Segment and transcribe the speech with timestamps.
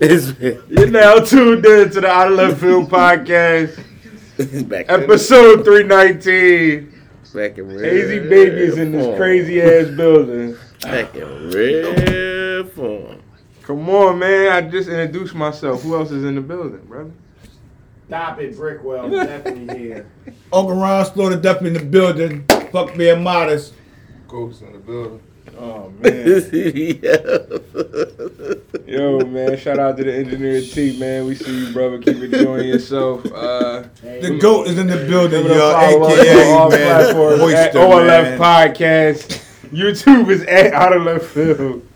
[0.00, 3.76] You're now tuned in to the Out of Left Field podcast,
[4.68, 6.92] back episode 319.
[7.34, 9.16] back in real Hazy Baby is in this form.
[9.16, 10.56] crazy ass building.
[10.82, 13.22] Back in real form.
[13.62, 14.52] Come on, man.
[14.52, 15.82] I just introduced myself.
[15.82, 17.10] Who else is in the building, brother?
[18.06, 19.10] Stop it, Brickwell.
[19.10, 20.06] Definitely here.
[20.52, 22.44] Uncle Ron Slaughter definitely in the building.
[22.70, 23.72] Fuck being modest.
[24.28, 25.22] Ghost in the building.
[25.58, 26.26] Oh, man.
[26.52, 27.16] yeah.
[28.86, 29.56] Yo, man.
[29.58, 31.26] Shout out to the engineer T, man.
[31.26, 31.98] We see you, brother.
[31.98, 33.24] Keep enjoying yourself.
[33.32, 35.72] Uh, Hey, The GOAT is in the building, Give it a y'all.
[35.72, 36.68] follow all AKA, man.
[36.68, 38.38] platforms at Oyster, OLF man.
[38.38, 39.42] Podcast.
[39.70, 41.86] YouTube is at Out of Left Field.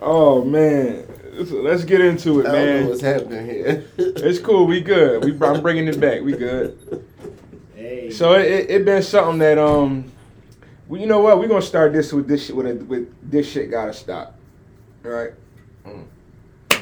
[0.00, 1.04] Oh man,
[1.34, 2.88] let's, let's get into it, I don't know man.
[2.88, 3.84] what's happening here.
[3.98, 4.66] It's cool.
[4.66, 5.22] We good.
[5.24, 6.22] We I'm bringing it back.
[6.22, 7.04] We good.
[7.76, 8.10] hey.
[8.10, 10.10] So it, it, it been something that um,
[10.90, 11.38] well, you know what?
[11.38, 14.34] We're gonna start this with this shit with a, with this shit gotta stop,
[15.04, 15.30] All right?
[15.86, 16.04] Mm.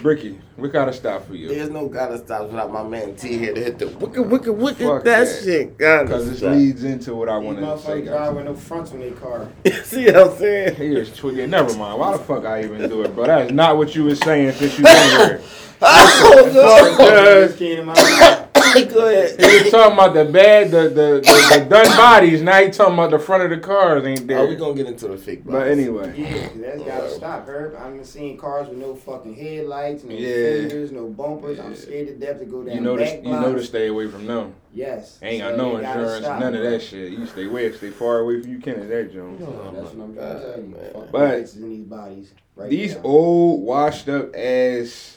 [0.02, 3.52] Bricky, we gotta stop for you There's no gotta stop without my man T here
[3.52, 4.86] to hit the wicked, wicked, wicked.
[4.86, 5.42] Fuck that, that.
[5.44, 7.90] shit gotta because this leads into what I These wanted to say.
[8.02, 8.34] motherfuckers drive guys.
[8.36, 9.48] with no fronts on their car.
[9.84, 10.76] See what I'm saying?
[10.76, 11.98] He is tw- yeah, never mind.
[12.00, 13.26] Why the fuck I even do it, bro?
[13.26, 15.42] That is not what you was saying since you been here.
[15.80, 16.50] Oh,
[17.46, 18.08] Just came to my mind.
[18.20, 18.47] no.
[18.74, 19.40] Go ahead.
[19.40, 22.42] He was talking about the bad, the the, the, the done bodies.
[22.42, 24.38] Now he talking about the front of the cars ain't there.
[24.40, 27.76] Oh, we gonna get into the fake but anyway, Yeah, 'cause that's gotta stop, Herb.
[27.80, 30.60] I'm seeing cars with no fucking headlights, no Yeah.
[30.60, 31.58] fenders, no bumpers.
[31.58, 34.08] I'm scared to death to go down you know to you know to stay away
[34.08, 34.52] from them.
[34.74, 35.18] Yes.
[35.22, 36.70] Ain't got So no insurance, stop, none of bro.
[36.70, 37.12] that shit.
[37.12, 39.42] You stay away, stay far away from you can at that Jones.
[39.44, 40.66] Oh, That's what I'm my trying to tell you.
[40.68, 40.92] man.
[40.92, 42.32] Fuck But in these bodies.
[42.54, 43.02] Right These now.
[43.04, 45.16] old washed up ass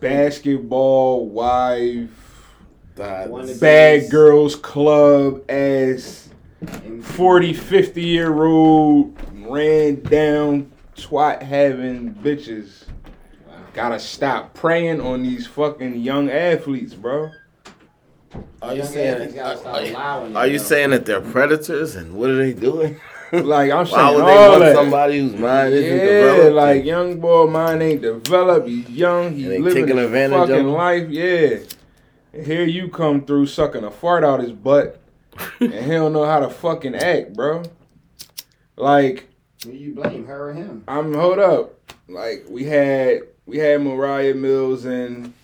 [0.00, 2.27] basketball wife
[2.98, 6.28] God, One of the bad biggest- girls club ass
[6.84, 12.84] And 40, 50 year old ran down twat having bitches.
[13.74, 17.30] Gotta stop preying on these fucking young athletes, bro.
[18.60, 19.14] Are you saying?
[19.36, 22.96] athletes Are, you- are you saying that they're predators and what are they doing?
[23.30, 24.74] Like I'm saying, Why would they all want that.
[24.74, 26.54] somebody whose mind isn't yeah, developed?
[26.56, 28.66] like young boy, mine ain't developed.
[28.66, 29.34] He's young.
[29.34, 30.72] He's And living taking advantage of fucking him?
[30.72, 31.10] life.
[31.10, 31.58] Yeah.
[32.38, 35.00] And here you come through sucking a fart out his butt,
[35.60, 37.64] and he don't know how to fucking act, bro.
[38.76, 39.28] Like
[39.64, 40.84] Who you blame, her or him?
[40.86, 41.74] I'm hold up.
[42.08, 45.34] Like we had we had Moriah Mills and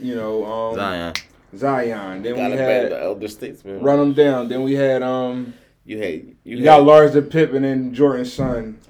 [0.00, 1.14] you know um Zion.
[1.56, 2.22] Zion.
[2.24, 3.80] Then Gotta we had the elder statesman.
[3.80, 4.48] run them down.
[4.48, 5.54] Then we had um
[5.84, 6.36] You hate.
[6.42, 8.80] You, you got had, Larsa Pippen and Jordan's son.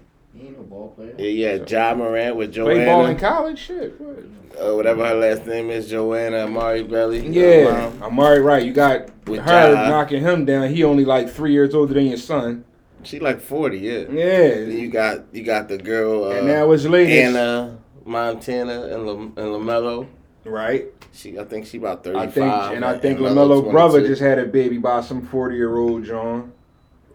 [0.88, 1.14] He ball player.
[1.18, 2.74] Yeah, you had Ja Morant with Joanna.
[2.74, 4.00] Play ball in college, shit.
[4.00, 4.18] What?
[4.60, 7.26] uh, whatever her last name is, Joanna Amari Belly.
[7.28, 8.64] Yeah, Um, I'm already right.
[8.64, 9.88] You got With her Ja.
[9.88, 10.68] knocking him down.
[10.68, 12.64] He only like three years older than your son.
[13.02, 13.78] she like forty.
[13.78, 14.04] Yeah.
[14.04, 18.82] Then Yeah, you got you got the girl uh, and now it's latest, Ana Montana
[18.84, 20.06] and Lam- and LaMelo.
[20.44, 20.86] right?
[21.12, 24.38] She I think she about thirty I think, and I think LaMelo brother just had
[24.38, 26.52] a baby by some forty year old John.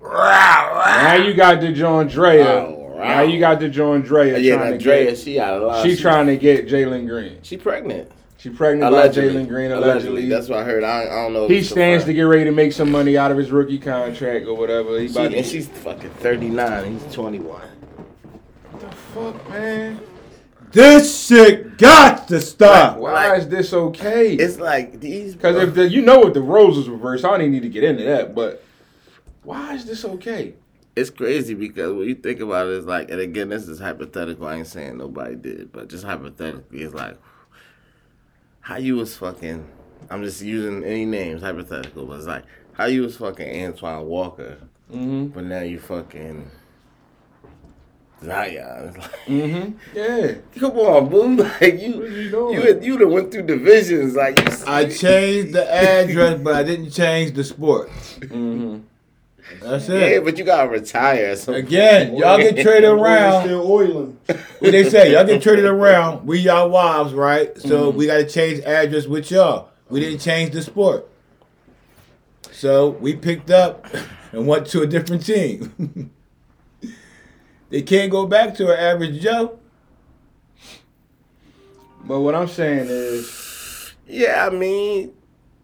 [0.01, 0.83] Wow.
[1.03, 2.43] Now you got the John Drea.
[2.45, 2.80] Wow, wow.
[3.07, 4.37] Now you got the John Drea.
[4.39, 5.83] yeah, trying to Drea, get, she got a lot.
[5.85, 7.39] she trying to get Jalen Green.
[7.43, 8.11] She pregnant.
[8.37, 9.33] She pregnant Allegedly.
[9.33, 10.27] by Jalen Green allegedly.
[10.27, 10.83] That's what I heard.
[10.83, 11.47] I, I don't know.
[11.47, 14.55] he stands to get ready to make some money out of his rookie contract or
[14.57, 14.99] whatever.
[14.99, 16.97] He She, about to and she's fucking thirty nine.
[16.99, 17.61] He's twenty one.
[18.71, 19.99] what the fuck, man?
[20.71, 22.97] This shit got to stop.
[22.97, 24.33] Why Like- is this okay?
[24.33, 25.35] It's like these.
[25.35, 27.69] Because if the, you know what the roles is reversed, I don't even need to
[27.69, 28.33] get into that.
[28.33, 28.63] But
[29.43, 30.53] why is this okay?
[30.95, 34.45] It's crazy because when you think about it, it's like, and again, this is hypothetical.
[34.47, 37.17] I ain't saying nobody did, but just hypothetically, it's like
[38.61, 39.67] how you was fucking.
[40.09, 42.43] I'm just using any names, hypothetical, but it's like
[42.73, 44.57] how you was fucking Antoine Walker,
[44.91, 45.27] Mm-hmm.
[45.27, 46.49] but now you fucking
[48.23, 48.93] Zion.
[48.97, 49.97] Like, Mm-hmm.
[49.97, 50.33] Yeah.
[50.59, 51.35] come on, boo!
[51.61, 52.53] Like you, you doing?
[52.55, 54.15] you, had- you done went through divisions.
[54.15, 57.89] Like you, I changed the address, but I didn't change the sport.
[58.19, 58.79] Mm-hmm.
[59.59, 61.35] That's yeah, but you gotta retire.
[61.35, 63.43] So Again, y'all get traded around.
[63.43, 64.17] Still oiling.
[64.27, 66.25] What they say, y'all get traded around.
[66.25, 67.57] We y'all wives, right?
[67.57, 67.97] So mm-hmm.
[67.97, 69.69] we got to change address with y'all.
[69.89, 71.07] We didn't change the sport.
[72.51, 73.85] So we picked up
[74.31, 76.11] and went to a different team.
[77.69, 79.59] they can't go back to an average Joe.
[82.03, 85.13] But what I'm saying is, yeah, I mean,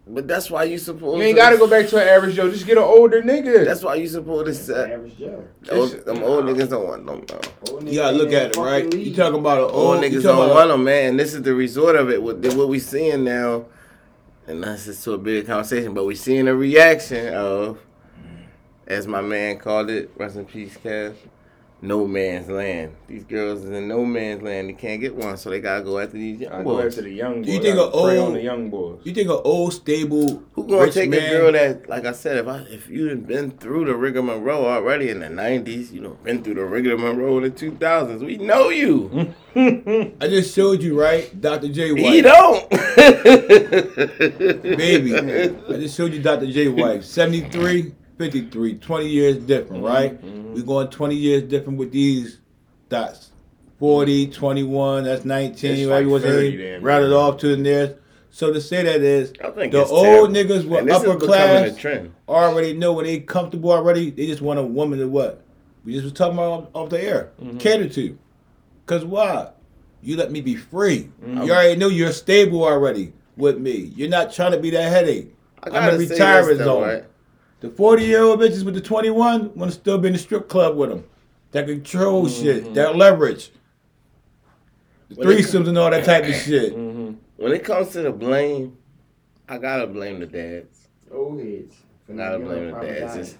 [0.10, 1.18] but that's why you supposed.
[1.18, 2.50] you ain't got to go back to an average Joe.
[2.50, 3.66] Just get an older nigga.
[3.66, 4.92] That's why you supposed to set.
[4.92, 5.44] Average Joe.
[5.72, 7.26] Old, them old niggas don't want them.
[7.30, 7.74] No.
[7.74, 8.84] Old You gotta nigga look at it, right?
[8.94, 9.16] You league.
[9.16, 11.18] talking about an Old old niggas don't talking want about, them, man.
[11.18, 12.22] This is the resort of it.
[12.22, 13.66] What, what we seeing now,
[14.48, 15.94] and that's just to a bigger conversation.
[15.94, 17.80] But we seeing a reaction of,
[18.88, 21.16] as my man called it, rest in peace, Cash.
[21.82, 22.96] No man's land.
[23.08, 24.70] These girls is in no man's land.
[24.70, 27.12] They can't get one, so they gotta go after these young I go after the
[27.12, 27.54] young boys.
[27.54, 29.00] You think I a prey old- on the young boys?
[29.04, 32.14] You think an old stable Who gonna rich take man, a girl that, like I
[32.14, 36.02] said, if I if you had been through the rigmarole already in the '90s, you
[36.02, 39.34] know, been through the rigmarole in the 2000s, we know you.
[39.56, 41.68] I just showed you right, Dr.
[41.70, 42.02] J White.
[42.14, 42.70] He don't.
[44.78, 45.16] baby.
[45.16, 46.48] I just showed you Dr.
[46.52, 47.04] J White.
[47.18, 50.22] 73, 53, 20 years different, right?
[50.24, 52.40] we going 20 years different with these
[52.90, 53.32] dots.
[53.80, 55.72] 40, 21, that's 19.
[55.72, 57.18] It's like Everyone's 30 in, then, rounded man.
[57.18, 57.96] off to the nearest.
[58.32, 60.34] So to say that is, the old terrible.
[60.34, 61.86] niggas were And this is upper class,
[62.28, 65.44] already know when they comfortable already, they just want a woman to what?
[65.86, 67.32] We just was talking about off, the air.
[67.42, 67.58] Mm-hmm.
[67.60, 68.18] Cater to.
[68.86, 69.52] Cause why?
[70.02, 71.10] You let me be free.
[71.24, 71.44] Mm-hmm.
[71.44, 73.92] You already know you're stable already with me.
[73.96, 75.34] You're not trying to be that headache.
[75.64, 76.84] I I'm gotta in retirement zone.
[76.84, 77.06] right?
[77.68, 80.48] The 40 year old bitches with the 21 want to still be in the strip
[80.48, 81.04] club with them.
[81.52, 82.44] That control Mm-hmm.
[82.44, 83.52] shit, that leverage.
[85.10, 86.74] The When it- threesomes and all that type of shit.
[86.74, 88.78] When it comes to the blame,
[89.50, 90.88] I gotta blame the dads.
[91.12, 91.76] Old heads.
[92.10, 93.14] I gotta blame the Probably dads.
[93.14, 93.20] died.
[93.20, 93.36] It's-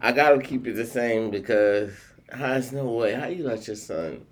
[0.00, 1.90] I gotta keep it the same because
[2.36, 3.14] there's no way.
[3.14, 4.24] How you let your son?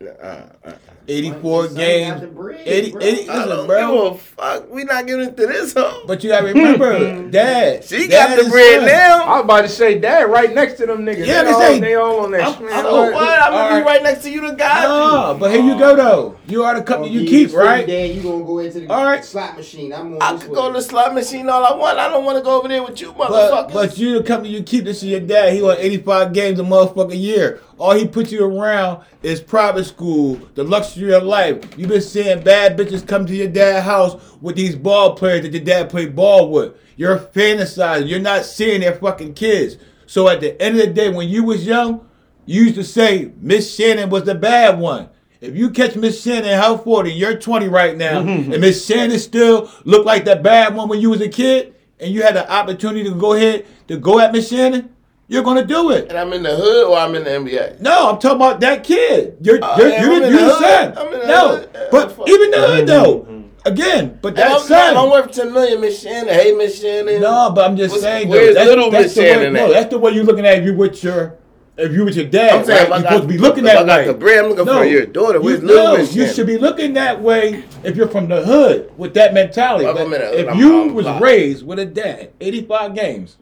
[0.00, 0.72] Uh, uh,
[1.08, 2.20] 84 games.
[2.20, 3.00] the bread, 80, bro.
[3.02, 4.10] 80 I listen, don't bro.
[4.10, 4.70] give a fuck.
[4.70, 6.04] We not giving it to this hoe.
[6.06, 7.82] But you gotta remember, dad.
[7.84, 8.88] she dad got the bread son.
[8.88, 9.34] I now.
[9.34, 11.26] was about to say, Dad, right next to them niggas.
[11.26, 12.42] Yeah, they, they all, say- they all on that.
[12.42, 13.12] I'm- man, I'm- So what?
[13.14, 13.40] what?
[13.42, 13.82] I'm gonna Alright.
[13.84, 15.38] be right next to you to guide No, you.
[15.40, 16.36] but here you go though.
[16.46, 17.84] You are the company Gonna you be keep, right?
[17.84, 19.24] Dad, you gonna go into the All right.
[19.24, 19.92] slot machine.
[19.92, 21.98] I'm going I could go to the slot machine all I want.
[21.98, 23.72] I don't want to go over there with you, But, motherfuckers.
[23.72, 24.84] but you the company you keep.
[24.84, 25.54] This is your dad.
[25.54, 27.60] He won 85 games a motherfucking year.
[27.78, 31.78] All he put you around is private school, the luxury of life.
[31.78, 35.52] You've been seeing bad bitches come to your dad's house with these ball players that
[35.52, 36.74] your dad played ball with.
[36.96, 38.08] You're fantasizing.
[38.08, 39.76] You're not seeing their fucking kids.
[40.06, 42.08] So at the end of the day, when you was young,
[42.46, 45.10] you used to say Miss Shannon was the bad one.
[45.40, 48.52] If you catch Miss Shannon her 40, you're 20 right now, mm-hmm.
[48.52, 52.12] and Miss Shannon still looked like that bad one when you was a kid, and
[52.12, 54.92] you had the opportunity to go ahead to go at Miss Shannon,
[55.28, 56.08] you're gonna do it.
[56.08, 57.80] and I'm in the hood or I'm in the NBA.
[57.80, 59.36] No, I'm talking about that kid.
[59.42, 60.98] You're, Uh, you're, you're, I'm the- in you're the the son.
[60.98, 61.70] I'm in the No, hood.
[61.74, 62.28] Yeah, but fuck.
[62.28, 63.28] even the hood though.
[63.64, 64.96] Again, but And that I'm, son.
[64.96, 66.32] I'm worth 10 million, Miss Shannon.
[66.32, 67.20] Hey, Miss Shannon.
[67.20, 68.28] No, but I'm just What's- saying.
[68.28, 70.58] where's though, that's, little Miss the way, Shannon No, that's the way you're looking at
[70.58, 71.34] if you with your,
[71.76, 72.60] if you with your dad.
[72.60, 73.00] I'm saying, right?
[73.00, 74.06] You're supposed to be looking if that I got way.
[74.06, 75.40] the bread, I'm looking for your daughter.
[75.40, 78.42] Where's you, little no, Miss you should be looking that way if you're from the
[78.42, 79.84] hood with that mentality.
[79.84, 83.36] Well, But I'm in a- if I'm- you was raised with a dad, 85 games,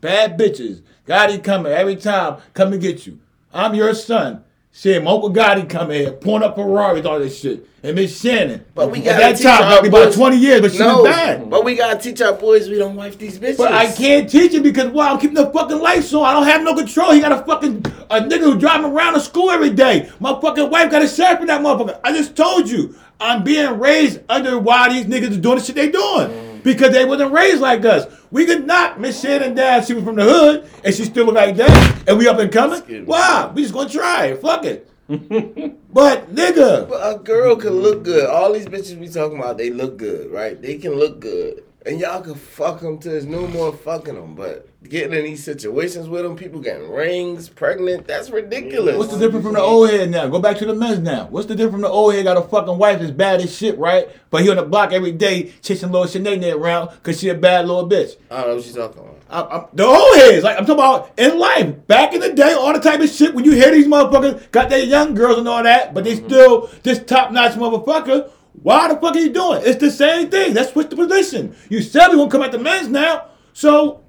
[0.00, 3.18] bad bitches, Gotti coming every time, come and get you.
[3.52, 4.44] I'm your son.
[4.72, 7.66] Shit, my Uncle Gotti coming here, pouring up Ferraris, all this shit.
[7.82, 8.64] And Miss Shannon.
[8.74, 11.04] But we gotta that teach time, our about boys- 20 years, but she no, was
[11.10, 11.48] bad.
[11.48, 13.56] but we gotta teach our boys we don't wife these bitches.
[13.56, 15.08] But I can't teach him because why?
[15.08, 16.24] I'm keeping the fucking lights on.
[16.24, 17.12] I don't have no control.
[17.12, 20.10] He got a fucking a nigga who drive him around to school every day.
[20.20, 21.98] My fucking wife got a sheriff in that motherfucker.
[22.04, 22.94] I just told you.
[23.20, 26.47] I'm being raised under why these niggas are doing the shit they doing.
[26.62, 28.06] Because they wasn't raised like us.
[28.30, 29.84] We could knock Miss Shannon down.
[29.84, 32.04] She was from the hood and she still look like that.
[32.06, 32.78] And we up and coming.
[32.78, 33.06] Excuse me.
[33.06, 33.50] Why?
[33.54, 34.40] We just gonna try it.
[34.40, 34.90] Fuck it.
[35.08, 36.88] but nigga.
[36.88, 38.28] But a girl can look good.
[38.28, 40.60] All these bitches we talking about, they look good, right?
[40.60, 41.64] They can look good.
[41.86, 44.34] And y'all can fuck them till there's no more fucking them.
[44.34, 48.96] But getting in these situations with them, people getting rings, pregnant, that's ridiculous.
[48.96, 50.28] What's the difference from the old head now?
[50.28, 51.26] Go back to the men's now.
[51.26, 53.76] What's the difference from the old head got a fucking wife that's bad as shit,
[53.76, 54.08] right?
[54.30, 57.66] But he on the block every day chasing little Sinead around because she a bad
[57.66, 58.16] little bitch.
[58.30, 59.16] I don't know what she's talking about.
[59.30, 62.52] I, I, the old heads, like I'm talking about in life, back in the day,
[62.52, 65.48] all the type of shit when you hear these motherfuckers got their young girls and
[65.48, 66.26] all that, but they mm-hmm.
[66.26, 68.30] still this top notch motherfucker.
[68.62, 69.62] Why the fuck are you doing?
[69.64, 70.54] It's the same thing.
[70.54, 71.54] Let's switch the position.
[71.68, 74.02] You said we gonna come at the men's now, so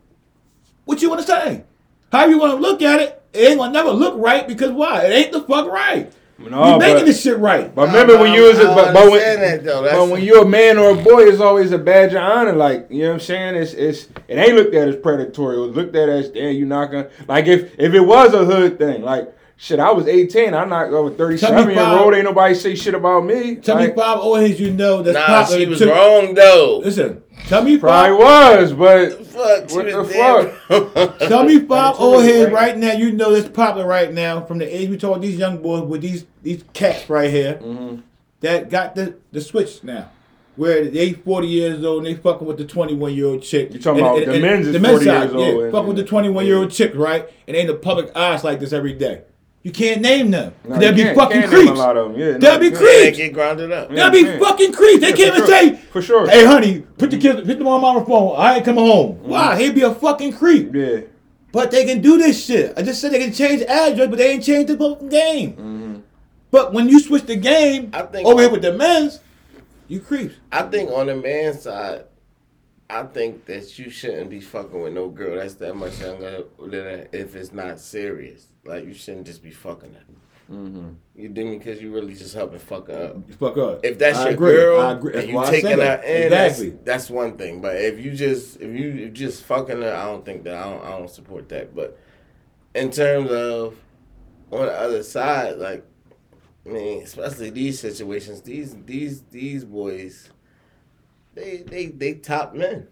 [0.90, 1.64] what you want to say?
[2.12, 3.22] How you want to look at it?
[3.32, 5.04] It ain't gonna never look right because why?
[5.06, 6.12] It ain't the fuck right.
[6.40, 7.74] No, you making this shit right.
[7.76, 9.82] But remember when you was a, I but, but when, that, though.
[9.84, 12.54] That's- but when you're a man or a boy, it's always a badge of honor.
[12.54, 13.56] Like you know what I'm saying?
[13.56, 15.58] It's it's it ain't looked at as predatory.
[15.58, 18.46] It was looked at as damn you not gonna like if if it was a
[18.46, 19.36] hood thing like.
[19.62, 20.54] Shit, I was 18.
[20.54, 22.14] I knocked over 37 year old.
[22.14, 23.58] Ain't nobody say shit about me.
[23.58, 25.60] Tell me Like, five old heads you know that's Nah, popular.
[25.60, 26.78] she was to- wrong though.
[26.82, 28.60] Listen, tell me probably five.
[28.60, 32.54] was, but Fuck, What the damn- Tell me five That's old really heads right.
[32.54, 35.62] right now you know that's popular right now from the age we talk these young
[35.62, 38.02] boys with these these cats right here Mm-hmm.
[38.42, 40.10] that got the the switch now.
[40.56, 43.74] Where they 40 years old and they fucking with the 21 year old chick.
[43.74, 45.88] You talking about the men's is the men's 40 side, years old Yeah, and- fucking
[45.88, 47.30] with the 21 year old chick, right?
[47.48, 49.22] And they in the public eyes like this every day.
[49.62, 50.54] You can't name them.
[50.64, 51.80] no, They'll be can't- fucking can't name creeps.
[51.80, 52.20] A lot of them.
[52.20, 52.82] Yeah, They'll no, be you can't.
[52.82, 53.04] creeps.
[53.18, 53.90] They get grounded up.
[53.92, 53.96] Yeah.
[53.96, 54.40] They'll be man.
[54.40, 55.02] fucking creeps.
[55.02, 55.48] They Yeah, can't even sure.
[55.48, 56.30] say, For sure.
[56.30, 58.36] Hey, honey, put the kids, put them on my phone.
[58.38, 59.16] I ain't coming home.
[59.18, 59.30] Mm-hmm.
[59.30, 59.60] Why?
[59.62, 60.74] He'd be a fucking creep.
[60.74, 61.02] Yeah.
[61.52, 62.74] But they can do this shit.
[62.78, 65.52] I just said they can change the address, but they ain't changed the fucking game.
[65.54, 65.96] Mm-hmm.
[66.52, 69.20] But when you switch the game I think- over here with the men's,
[69.90, 70.36] you creeps.
[70.52, 72.06] I think on the man side,
[72.90, 76.70] I think that you shouldn't be fucking with no girl that's that much younger than
[76.72, 78.46] that if it's not serious.
[78.66, 80.04] Like you shouldn't just be fucking her.
[80.52, 80.90] Mm-hmm.
[81.16, 83.16] You do me because you really just helping fuck her up.
[83.28, 83.86] You fuck up.
[83.86, 84.52] If that's I your agree.
[84.54, 85.14] girl I agree.
[85.14, 86.70] That's and you taking her in, exactly.
[86.70, 87.62] that's, that's one thing.
[87.62, 90.64] But if you just if you if just fucking her, I don't think that I
[90.64, 91.76] don't I don't support that.
[91.76, 92.00] But
[92.74, 93.76] in terms of
[94.52, 95.86] on the other side, like
[96.66, 100.30] I mean, especially these situations, these these these boys,
[101.36, 102.88] they they they top men,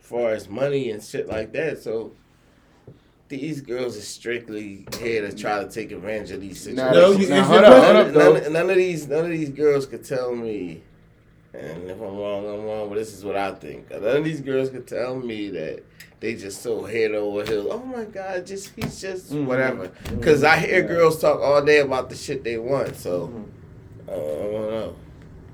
[0.00, 1.82] as far as money and shit like that.
[1.82, 2.12] So.
[3.28, 6.94] These girls are strictly here to try to take advantage of these situations.
[6.94, 9.30] No, you now, answer hold up, hold up, None, none, none of these none of
[9.30, 10.82] these girls could tell me,
[11.52, 12.88] and if I'm wrong, I'm wrong.
[12.88, 13.90] But this is what I think.
[13.90, 15.82] None of these girls could tell me that
[16.20, 17.66] they just so head over heels.
[17.70, 19.46] Oh my God, just he's just Mhm.
[19.46, 19.90] whatever.
[20.10, 22.94] Because I hear girls talk all day about the shit they want.
[22.96, 23.44] So
[24.08, 24.96] uh, I don't know.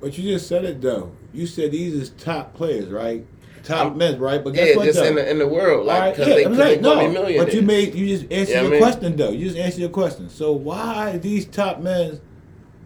[0.01, 1.13] But you just said it though.
[1.33, 3.25] You said these is top players, right?
[3.63, 4.43] Top men, right?
[4.43, 5.07] But guess Yeah, what just though?
[5.07, 6.97] in the in the world, like right, because yeah, they, I'm cause they saying, no,
[6.97, 7.45] millionaires.
[7.45, 9.31] but you made you just I your mean- question though.
[9.31, 10.29] You just answered your question.
[10.29, 12.21] So why these top men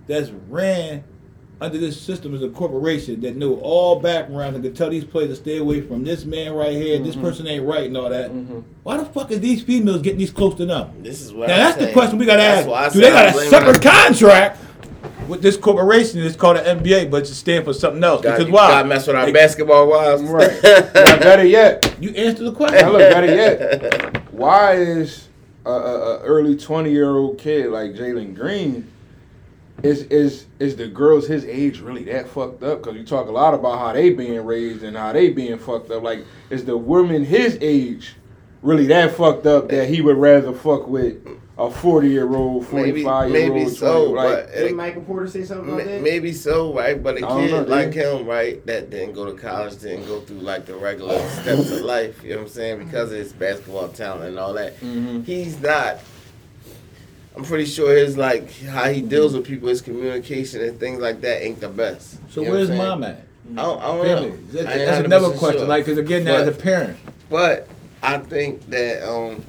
[0.07, 1.05] that's ran
[1.59, 5.31] under this system as a corporation that know all background and can tell these players
[5.31, 7.25] to stay away from this man right here, this mm-hmm.
[7.25, 8.31] person ain't right and all that.
[8.31, 8.61] Mm-hmm.
[8.83, 11.03] Why the fuck is these females getting these close to them?
[11.03, 12.95] This is what Now I'm that's the question we gotta That's ask.
[12.95, 14.61] Do they got a separate contract
[15.29, 18.23] with this corporation that's called the NBA, but it stand for something else?
[18.23, 18.69] God, because why?
[18.71, 20.23] gotta mess with our They- basketball wives.
[20.23, 20.51] Right.
[20.63, 22.79] Now, better yet, You answer the question.
[22.79, 23.01] now question.
[23.01, 25.29] look, better yet, why is
[25.65, 28.91] a, a, a early twenty year old kid like Jalen Green
[29.83, 32.83] is is is the girls his age really that fucked up?
[32.83, 35.91] Because you talk a lot about how they being raised and how they being fucked
[35.91, 36.03] up.
[36.03, 38.15] Like, is the woman his age
[38.63, 41.17] really that fucked up that he would rather fuck with
[41.59, 43.73] a forty year old, forty maybe five year maybe old?
[43.77, 46.03] so, like, but Didn't Michael Porter say something about M- that?
[46.03, 47.03] Maybe so, right?
[47.03, 50.41] But a kid know, like him, right, that didn't go to college, didn't go through
[50.41, 52.79] like the regular steps of life, you know what I'm saying?
[52.85, 54.79] Because of his basketball talent and all that.
[54.81, 55.25] Mhm.
[55.25, 55.99] He's not
[57.35, 61.21] I'm pretty sure his like how he deals with people, his communication and things like
[61.21, 62.19] that ain't the best.
[62.31, 63.01] So You know where's what I'm saying?
[63.01, 63.23] mom at?
[63.53, 64.37] I don't, I don't know.
[64.53, 65.61] That- that's another question.
[65.61, 65.69] sure.
[65.69, 66.97] Like, because again, as a parent,
[67.31, 67.69] But
[68.03, 69.45] I think that um,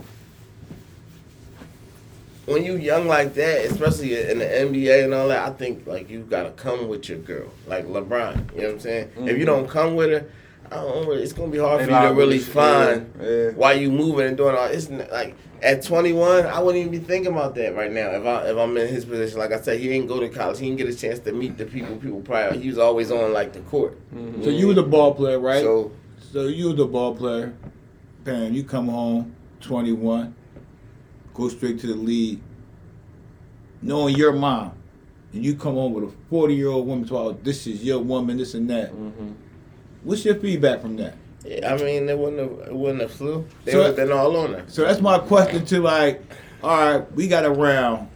[2.48, 6.10] when you young like that, especially in the NBA and all that, I think like
[6.10, 8.56] you gotta come with your girl, like LeBron.
[8.56, 9.12] You know what I'm saying?
[9.18, 10.30] If you don't come with her,
[10.72, 13.50] I don't know, it's gonna be hard for you to really find Yeah.
[13.52, 14.66] why you moving and doing all.
[14.68, 18.12] It's like at 21, I wouldn't even be thinking about that right now.
[18.12, 20.60] If I if I'm in his position, like I said, he didn't go to college.
[20.60, 21.96] He didn't get a chance to meet the people.
[21.98, 23.98] People prior, he was always on like the court.
[24.44, 25.62] so you was a ball player, right?
[25.62, 25.92] So
[26.34, 27.54] So you was a ball player.
[28.24, 30.36] Bam, you come home, 21,
[31.38, 32.42] go straight to the league,
[33.82, 34.74] knowing your mom,
[35.34, 38.00] and you come home with a 40 year old woman talking, about, this is your
[38.00, 38.92] woman, this and that.
[38.92, 39.32] Mm-hmm.
[40.04, 41.16] What's your feedback from that?
[41.46, 43.46] yeah, I mean, it wouldn't have it wouldn't have flew.
[43.64, 44.64] They So- would have been all on her.
[44.68, 46.22] So that's my question to like,
[46.64, 48.10] all right, we got around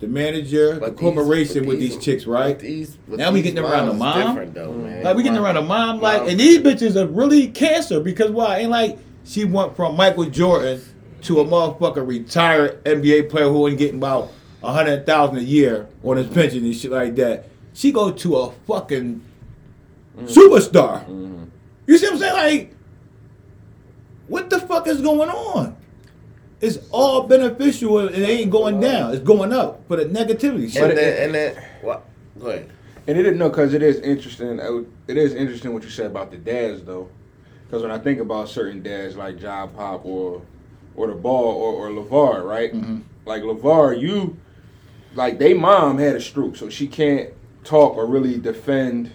[0.00, 2.58] the manager, the But these- corporation but with these- these chicks, right?
[2.58, 4.26] these, but Now we these getting around the mom?
[4.28, 5.02] Different though, man.
[5.02, 6.28] Like we getting around a mom, like, Mom.
[6.30, 8.58] and these bitches are really cancer because why?
[8.58, 10.80] And like she went from Michael Jordan
[11.22, 14.30] to a motherfucker retired NBA player who ain't getting about
[14.62, 17.48] a hundred thousand a year on his pension and shit like that.
[17.74, 19.22] She go to a fucking
[20.16, 20.26] mm-hmm.
[20.26, 21.04] superstar.
[21.06, 21.44] Mm-hmm.
[21.86, 22.34] You see what I'm saying?
[22.34, 22.74] Like,
[24.28, 25.76] what the fuck is going on?
[26.60, 29.12] It's all beneficial and it ain't going down.
[29.12, 30.64] It's going up for the negativity.
[30.64, 30.94] And shit.
[30.94, 32.04] then, and then, what?
[32.38, 32.70] Go ahead.
[33.06, 34.60] And it didn't know because it is interesting.
[35.08, 37.10] It is interesting what you said about the dads though,
[37.66, 40.40] because when I think about certain dads like Job Pop or
[40.96, 42.72] or the Ball or, or LaVar, right?
[42.72, 43.00] Mm-hmm.
[43.24, 44.36] Like LaVar, you
[45.14, 47.30] like they mom had a stroke, so she can't
[47.64, 49.12] talk or really defend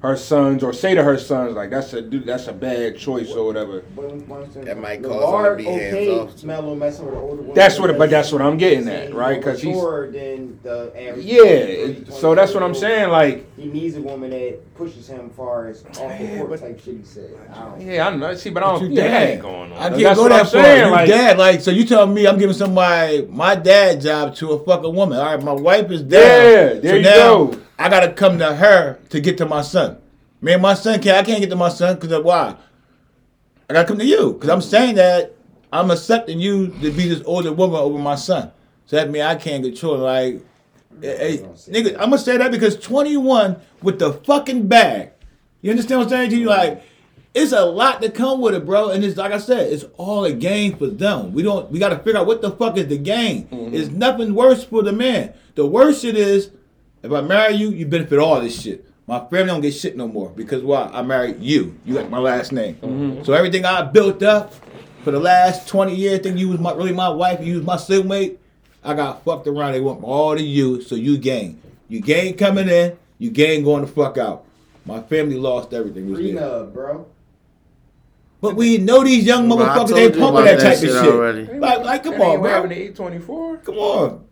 [0.00, 3.32] her sons or say to her sons like that's a dude, that's a bad choice
[3.32, 3.82] or whatever.
[3.96, 6.44] That might cause him to be hands off.
[6.44, 7.54] Melo messing with an older woman.
[7.54, 9.38] That's what- but that's what I'm getting at, right?
[9.38, 11.24] Because he's- mature than the average.
[11.24, 13.08] Yeah, 20, it- so that's what I'm saying.
[13.10, 16.60] Like, He needs a woman that pushes him far as off the Yeah, court but-
[16.60, 16.94] type shit.
[16.98, 17.30] He said.
[17.54, 17.80] I don't.
[17.80, 18.34] yeah, I know.
[18.34, 18.82] See, but I don't.
[18.82, 19.28] you Yeah, that dad.
[19.30, 19.78] ain't going on.
[19.78, 20.62] I can't That's go what that I'm far.
[20.62, 24.52] saying, like- dad, like, so you telling me I'm giving somebody my dad job to
[24.52, 25.18] a fucking woman?
[25.18, 26.76] All right, my wife is dead.
[26.76, 27.58] Yeah, there so you now go.
[27.78, 29.98] I gotta come to her to get to my son.
[30.40, 31.18] Man, my son can't.
[31.18, 32.56] I can't get to my son because of why?
[33.68, 35.34] I gotta come to you because I'm saying that
[35.72, 38.52] I'm accepting you to be this older woman over my son.
[38.86, 39.98] So that means I can't control.
[39.98, 40.40] Like,
[41.00, 45.10] hey, nigga, I'm gonna say that because 21 with the fucking bag.
[45.60, 46.46] You understand what I'm saying to you?
[46.46, 46.82] Like,
[47.34, 48.90] it's a lot to come with it, bro.
[48.90, 51.32] And it's like I said, it's all a game for them.
[51.32, 51.70] We don't.
[51.70, 53.44] We got to figure out what the fuck is the game.
[53.48, 53.74] Mm-hmm.
[53.74, 55.34] It's nothing worse for the man.
[55.54, 56.50] The worst shit is
[57.06, 58.84] if I marry you, you benefit all this shit.
[59.06, 60.90] My family don't get shit no more because why?
[60.92, 61.78] I married you.
[61.84, 62.74] You got my last name.
[62.76, 63.22] Mm-hmm.
[63.24, 64.52] So everything I built up
[65.04, 67.76] for the last twenty years, think you was my, really my wife, you was my
[67.76, 68.38] soulmate.
[68.82, 69.72] I got fucked around.
[69.72, 71.60] They want all to you, so you gain.
[71.88, 74.44] You gain coming in, you gain going the fuck out.
[74.84, 76.10] My family lost everything.
[76.10, 76.34] Was there.
[76.34, 77.06] Prenup, bro.
[78.40, 80.80] But we know these young motherfuckers told ain't you pumping about that that type of
[80.80, 81.12] shit shit.
[81.14, 81.44] already.
[81.58, 82.76] Like, like, come That on, ain't what happened bro.
[82.78, 83.56] to eight twenty four.
[83.58, 84.25] Come on.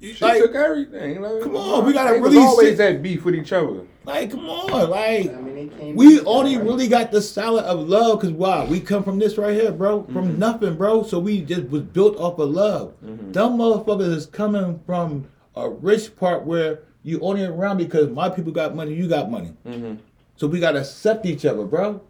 [0.00, 1.20] She Like- took everything.
[1.20, 3.82] Like, Come on, we gotta they was really always sit- had beef with each other.
[4.06, 4.88] Like, come on.
[4.90, 6.64] Like, I mean, we only right?
[6.66, 8.64] really got the salad of love because why?
[8.64, 10.04] We come from this right here, bro.
[10.04, 10.38] From Mm-hmm.
[10.38, 11.02] nothing, bro.
[11.02, 12.94] So we just was built off of love.
[13.02, 18.52] Them motherfuckers is coming from a rich part where you only around because my people
[18.52, 19.52] got money, you got money.
[19.66, 19.96] Mm-hmm.
[20.36, 22.00] So we gotta accept each other, bro.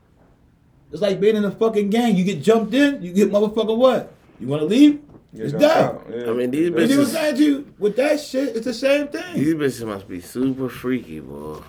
[0.93, 2.15] It's like being in a fucking gang.
[2.17, 4.13] You get jumped in, you get motherfucker what?
[4.39, 5.01] You wanna leave?
[5.33, 5.99] It's done.
[6.09, 7.75] I mean, these You see what I'm saying to you?
[7.79, 9.35] With that shit, it's the same thing.
[9.35, 11.61] these bitches must be super freaky, boy.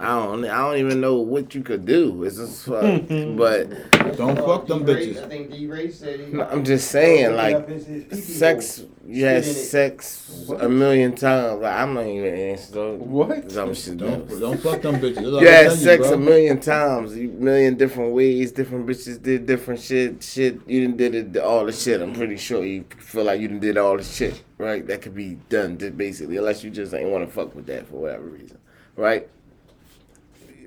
[0.00, 2.22] I don't, I don't even know what you could do.
[2.22, 3.02] It's just fuck,
[3.36, 5.24] but Don't fuck them bitches.
[5.24, 5.66] I think D.
[5.66, 6.40] Ray said he.
[6.40, 8.78] I'm just saying, like, up his- his pee-pee sex.
[8.78, 8.90] hole.
[9.08, 9.64] You had Spit in it.
[9.64, 11.62] sex a million times.
[11.62, 13.10] Like, I'm not even answering.
[13.10, 13.50] What?
[13.50, 13.96] Some shit.
[13.96, 15.14] Don't, Don't, don't fuck them bitches.
[15.14, 18.52] That's all You I'm had sex a million times, a million different ways.
[18.52, 20.22] Different bitches did different shit.
[20.22, 22.00] Shit, you didn't did it, all the shit.
[22.02, 24.86] I'm pretty sure you feel like you didn't did all the shit, right?
[24.86, 27.86] That could be done, just basically, unless you just ain't want to fuck with that
[27.88, 28.58] for whatever reason,
[28.94, 29.26] right?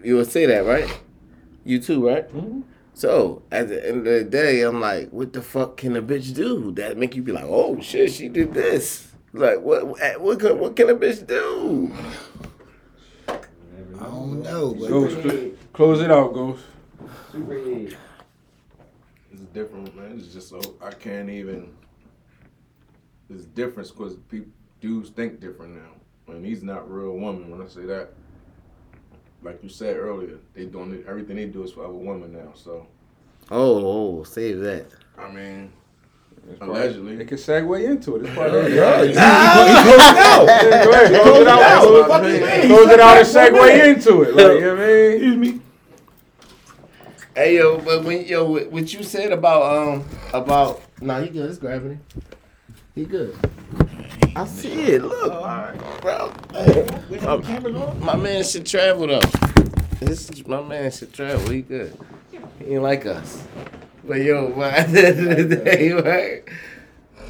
[0.03, 0.89] You would say that, right?
[1.63, 2.27] You too, right?
[2.29, 2.61] Mm-hmm.
[2.93, 6.33] So at the end of the day, I'm like, what the fuck can a bitch
[6.33, 9.11] do that make you be like, oh shit, she did this?
[9.33, 9.87] Like, what?
[10.19, 11.91] What can, what can a bitch do?
[13.29, 16.63] I don't know, but Ghost, cl- close it out, Ghost.
[17.31, 17.95] Superhead.
[19.31, 20.17] It's different, man.
[20.17, 21.73] It's just so I can't even.
[23.29, 27.49] There's difference because people dudes think different now, and he's not real woman.
[27.49, 28.13] When I say that,
[29.43, 32.51] like you said earlier, they doing it, everything they do is for other women now.
[32.55, 32.87] So
[33.49, 34.85] Oh, oh, save that.
[35.17, 35.71] I mean,
[36.49, 37.19] It's part- Allegedly.
[37.21, 38.25] It can segue into it.
[38.25, 38.73] It's part of it.
[38.73, 39.07] Yeah, Yeah, he,
[39.83, 40.45] he it out.
[40.47, 41.21] Go ahead.
[41.21, 41.47] Close it out.
[41.47, 41.81] Close it out.
[41.83, 42.67] Close, Fuck you, man.
[42.67, 44.35] close it out and segue into it.
[44.35, 45.11] Like, you know what I mean?
[45.11, 45.61] Excuse me.
[47.35, 51.49] Hey yo, but when yo, what what you said about um about nah, he good.
[51.49, 51.97] It's gravity.
[52.93, 53.37] He good.
[54.35, 55.03] I see it.
[55.03, 56.33] Look, bro.
[57.21, 59.19] My, my man should travel though.
[59.99, 61.49] This my man should travel.
[61.49, 61.97] He good.
[62.59, 63.43] He ain't like us.
[64.03, 66.43] But yo, but at the end of the day, right?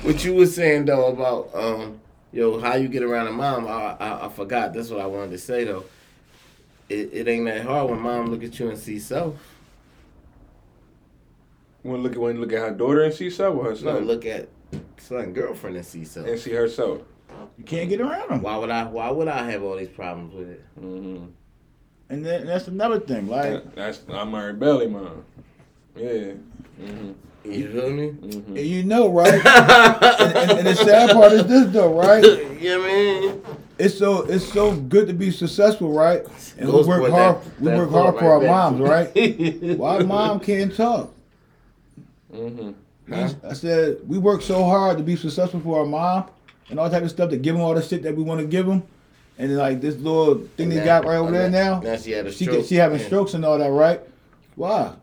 [0.03, 1.99] What you was saying though about um
[2.31, 4.73] yo how you get around a mom, I, I I forgot.
[4.73, 5.85] That's what I wanted to say though.
[6.87, 9.35] It, it ain't that hard when mom look at you and see self.
[11.83, 14.25] When look at when look at her daughter and see herself or her No, look
[14.25, 14.49] at
[14.97, 16.27] son girlfriend and see self.
[16.27, 17.01] and see herself.
[17.57, 18.41] You can't get around them.
[18.41, 18.83] Why would I?
[18.85, 20.63] Why would I have all these problems with it?
[20.79, 21.25] Mm-hmm.
[22.09, 23.27] And then that's another thing.
[23.27, 25.23] Like, That's I'm Murray Belly mom.
[25.95, 26.33] Yeah.
[26.81, 27.11] Mm-hmm.
[27.45, 28.09] You feel me?
[28.09, 28.57] Mm-hmm.
[28.57, 29.33] and you know, right?
[29.33, 32.23] and, and, and the sad part is this, though, right?
[32.61, 33.41] you know what I mean?
[33.79, 36.21] It's so it's so good to be successful, right?
[36.57, 37.37] And we Goes work with hard.
[37.41, 38.49] that- we that work thought hard for our there.
[38.51, 39.09] moms, right?
[39.77, 41.11] Why mom can't talk?
[42.33, 42.71] Mm-hmm.
[43.13, 46.25] I said we work so hard to be successful for our mom
[46.69, 48.47] and all type of stuff to give them all the shit that we want to
[48.47, 48.83] give them,
[49.37, 51.79] and then, like this little thing they got right over there now.
[51.81, 52.65] Now she had a She stroke.
[52.65, 54.01] she having strokes and all that, right?
[54.55, 54.93] Why?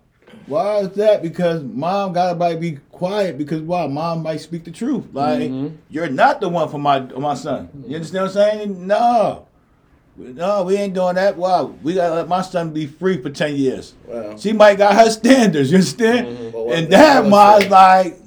[0.47, 1.23] Why is that?
[1.23, 3.87] Because mom gotta be quiet because why?
[3.87, 5.05] Mom might speak the truth.
[5.13, 5.77] Like Mhm.
[5.91, 7.69] you're not the one for my my son.
[7.87, 8.87] You understand what I'm saying?
[8.87, 9.47] No.
[10.19, 11.37] No, we ain't doing that.
[11.37, 13.95] Wow, We gotta let my son be free for ten years.
[14.07, 16.53] Well, She might got her standards, you understand?
[16.53, 18.19] But what And that hell mom's like,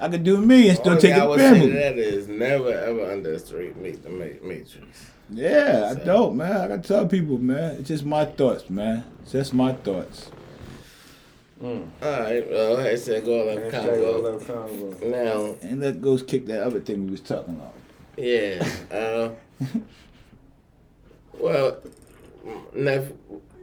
[0.00, 1.72] I can do me and still only take thing I the would say to family.
[1.74, 5.10] that is never ever underestimate the ma- matrix.
[5.28, 6.52] Yeah, I don't, man.
[6.56, 7.76] I gotta tell people, man.
[7.80, 9.04] It's just my thoughts, man.
[9.22, 10.30] It's just my thoughts.
[11.62, 14.38] All right, well, like I said, go on Congo.
[14.40, 14.94] Congo.
[15.02, 17.72] Now, And let goes kick that other thing we was talking about.
[18.18, 18.62] yeah.
[18.90, 19.30] Uh,
[21.46, 21.76] well,
[22.74, 23.04] Neff,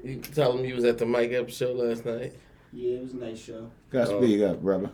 [0.03, 2.33] you tell him you was at the Mike Epps show last night.
[2.71, 3.69] Yeah, it was a nice show.
[3.91, 4.21] Gotta Oh.
[4.23, 4.89] speak up, brother.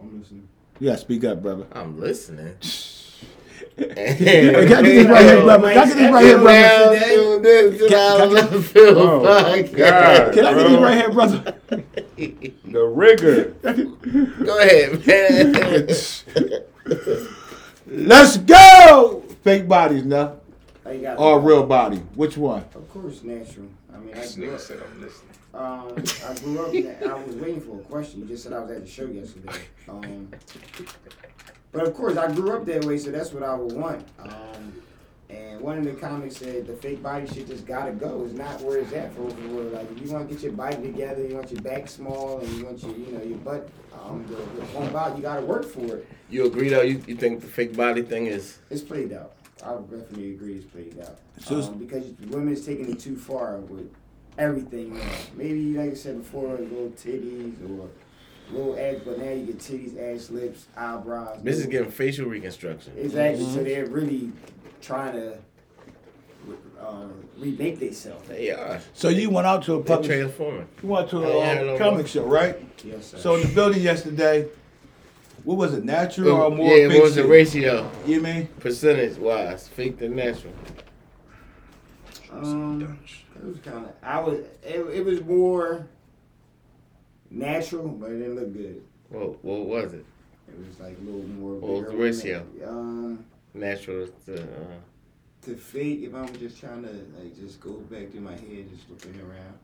[0.00, 0.48] I'm listening.
[0.80, 1.66] You gotta speak up, brother.
[1.72, 2.56] I'm listening.
[3.74, 5.72] Hey, can I get this right here, brother?
[5.72, 6.98] Can I get this right here, brother?
[6.98, 9.76] Can, this Can- out can- left field podcast.
[9.76, 10.34] God.
[10.34, 11.54] Can I get this right here, brother?
[12.66, 13.44] The rigor.
[14.44, 15.86] Go ahead, man.
[18.08, 19.22] Let's go!
[19.42, 20.36] Fake bodies now.
[20.92, 21.98] Like, you got- or real body?
[22.14, 22.64] Which one?
[22.74, 23.66] Of course, natural.
[23.94, 24.60] I mean, I This grew nigga up.
[24.60, 25.30] said I'm listening.
[25.54, 25.94] Um,
[26.28, 26.74] I grew up.
[26.74, 28.20] In, I was waiting for a question.
[28.20, 29.52] You just said I was at the show yesterday.
[29.88, 30.28] Um,
[31.72, 34.06] but of course, I grew up that way, so that's what I would want.
[34.18, 34.72] Um,
[35.30, 38.22] and one of the comics said the fake body shit just gotta go.
[38.24, 39.72] It's not where it's at for the world.
[39.72, 42.48] Like if you want to get your body together, you want your back small, and
[42.50, 43.68] you want your, you know, your butt
[44.04, 45.16] um, the, the pump out.
[45.16, 46.06] You gotta work for it.
[46.28, 46.82] You agree though?
[46.82, 48.58] You, you think the fake body thing is?
[48.70, 49.32] It's played out.
[49.64, 51.18] I would definitely agree it's played out.
[51.40, 53.90] So it's- um, because women's taking it too far with
[54.38, 55.10] everything now.
[55.36, 57.88] Maybe like I said before, little titties or
[58.52, 61.42] little ass, but now you get titties, ass, lips, eyebrows.
[61.42, 62.92] This is getting facial reconstruction.
[62.98, 63.44] exactly.
[63.44, 63.54] Mm-hmm.
[63.54, 64.32] So they're really
[64.80, 65.38] trying to
[66.80, 67.06] uh,
[67.38, 68.28] remake themselves.
[68.28, 68.80] They are.
[68.94, 70.66] So you went out to a public, transforming.
[70.82, 72.56] you went to I a uh, comic show, right?
[72.84, 73.18] Yes, sir.
[73.18, 74.48] So in the building yesterday,
[75.44, 77.90] what was it, natural or more yeah, what was the ratio?
[78.06, 78.46] You mean?
[78.60, 80.54] Percentage wise, fake to natural.
[82.30, 82.98] Um,
[83.36, 83.92] it was kind of.
[84.02, 84.38] I was.
[84.62, 85.86] It, it was more
[87.30, 88.82] natural, but it didn't look good.
[89.10, 90.06] What, what was it?
[90.48, 91.54] It was like a little more.
[91.54, 92.46] What was the ratio?
[92.66, 93.24] Um,
[93.54, 94.42] Natural to.
[94.42, 94.46] Uh,
[95.42, 96.02] to fake.
[96.02, 99.58] If I'm just trying to like just go back through my head, just looking around.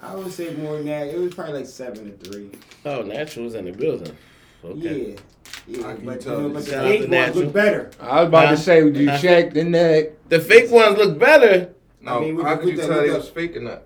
[0.00, 1.08] I would say more than that.
[1.08, 2.50] It was probably like seven to three.
[2.84, 4.16] oh, natural's in the building.
[4.64, 5.10] Okay.
[5.12, 5.16] Yeah.
[5.66, 7.90] Yeah, How can but, you tell you know, the but the fake ones look better.
[8.00, 8.50] I was about Huh?
[8.52, 10.28] to say, would you check the neck?
[10.28, 11.74] The fake ones look better.
[12.00, 13.56] No, I mean, with how could you with the- tell with they the- was fake
[13.56, 13.82] or not?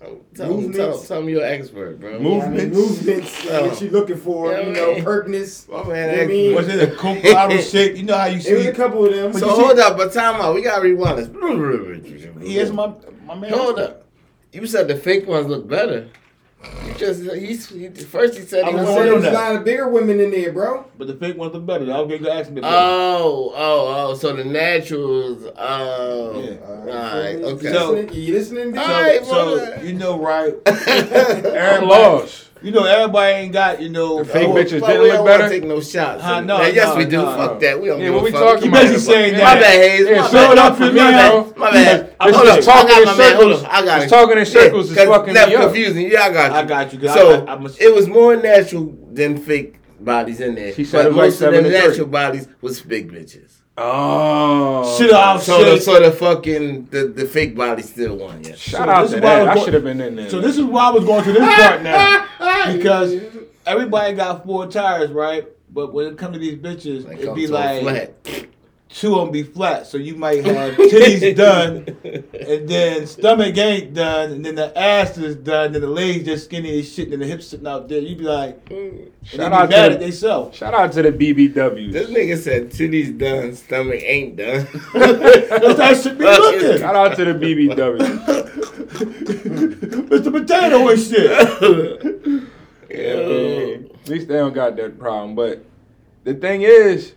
[0.00, 2.18] Tell, tell, tell, tell me you're an expert, bro.
[2.20, 2.76] Move- Yeah, I mean, Movements.
[2.76, 3.68] movements Oh.
[3.68, 4.52] that you're looking for.
[4.52, 5.04] Yeah, you know, man.
[5.04, 5.66] perkness.
[5.68, 6.28] My man, You know what I expert.
[6.28, 6.54] mean?
[6.54, 7.96] Was it a Coke bottle shape?
[7.96, 8.50] You know how you see.
[8.50, 8.68] It was see?
[8.68, 9.32] a couple of them.
[9.32, 10.54] So you see- hold up, but time out.
[10.54, 11.28] We gotta rewind this.
[12.42, 12.92] He is my
[13.26, 13.50] my man.
[13.52, 14.04] Hold up.
[14.52, 16.06] You said the fake ones look better.
[16.86, 19.30] You just he's he, first he said he I'm I was say said there's a
[19.32, 20.84] lot of bigger women in there, bro.
[20.98, 21.84] But the fake ones are better.
[21.92, 22.60] I was going to ask me.
[22.64, 24.14] Oh, oh, oh.
[24.14, 25.50] So the naturals.
[25.56, 26.56] Oh, Yeah.
[26.66, 27.72] all right, You okay.
[27.72, 28.14] So- listening?
[28.22, 28.68] You listening?
[28.72, 28.78] dude?
[28.78, 30.54] All so, right, so you know, right?
[30.66, 32.48] I'm lost.
[32.62, 34.18] you know, everybody ain't got you know.
[34.22, 35.48] The fake oh, bitches But didn't we look don't better?
[35.48, 36.22] Take no shots.
[36.22, 37.16] Huh, no, Man, yes, no, we do.
[37.22, 37.36] no.
[37.36, 37.80] Fuck that.
[37.80, 37.98] We don't.
[38.00, 38.40] Yeah, give what a we fuck.
[38.42, 38.82] talking You about?
[38.82, 39.60] basically saying My that.
[39.60, 40.06] bad, Hayes.
[40.08, 40.58] Yeah, my fill it bad.
[40.58, 41.56] up for me, My bad.
[41.56, 42.03] My bad.
[42.26, 42.74] This Hold is up.
[42.74, 43.32] talking I got in my man.
[43.38, 43.64] Circles.
[43.64, 44.08] I got This it.
[44.14, 45.62] talking in circles is 'cause fucking that's me up.
[45.64, 46.10] confusing.
[46.10, 46.56] Yeah, I got you.
[46.58, 46.98] I got you.
[47.00, 50.72] 'cause So I, I, I'm it was more natural than fake bodies in there.
[50.74, 51.88] She said but it was like most of the seven to three.
[51.88, 53.50] natural bodies was fake bitches.
[53.76, 54.96] Oh.
[54.98, 55.82] shit out So the, shit.
[55.82, 58.42] so the fucking the, the fake body still won.
[58.44, 58.54] Yeah.
[58.54, 59.54] Shout So out this to is why I that.
[59.54, 60.30] was I should have been in there.
[60.30, 62.26] So this is why I was going to this part now
[62.76, 63.20] because
[63.66, 65.44] everybody got four tires, right?
[65.72, 68.12] But when it comes to these bitches, Like, it'd be like flat.
[68.94, 69.86] Two of them be flat.
[69.86, 75.18] So you might have titties done, and then stomach ain't done, and then the ass
[75.18, 78.00] is done, then the legs just skinny as shit, and the hips sitting out there.
[78.00, 79.02] You be like, mm.
[79.02, 80.56] and Shout they be out mad to at themselves.
[80.56, 81.92] Shout out to the BBWs.
[81.92, 84.66] This nigga said titties done, stomach ain't done.
[84.94, 86.78] That's how it should be looking.
[86.78, 88.44] Shout out to the BBWs.
[90.14, 90.30] Mr.
[90.32, 92.50] Potato and shit.
[92.90, 93.84] Yo.
[94.04, 95.34] At least they don't got that problem.
[95.34, 95.64] But
[96.22, 97.14] the thing is,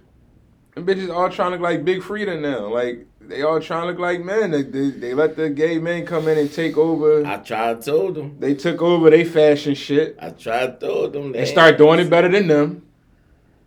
[0.78, 2.72] them bitches all trying to look like Big Freedia now.
[2.74, 4.52] Like they all trying to look like men.
[4.52, 7.26] They, they, they let the gay men come in and take over.
[7.26, 8.38] I tried told them.
[8.40, 11.34] They took over they fashion shit I tried told them.
[11.36, 12.84] and start doing it better than them.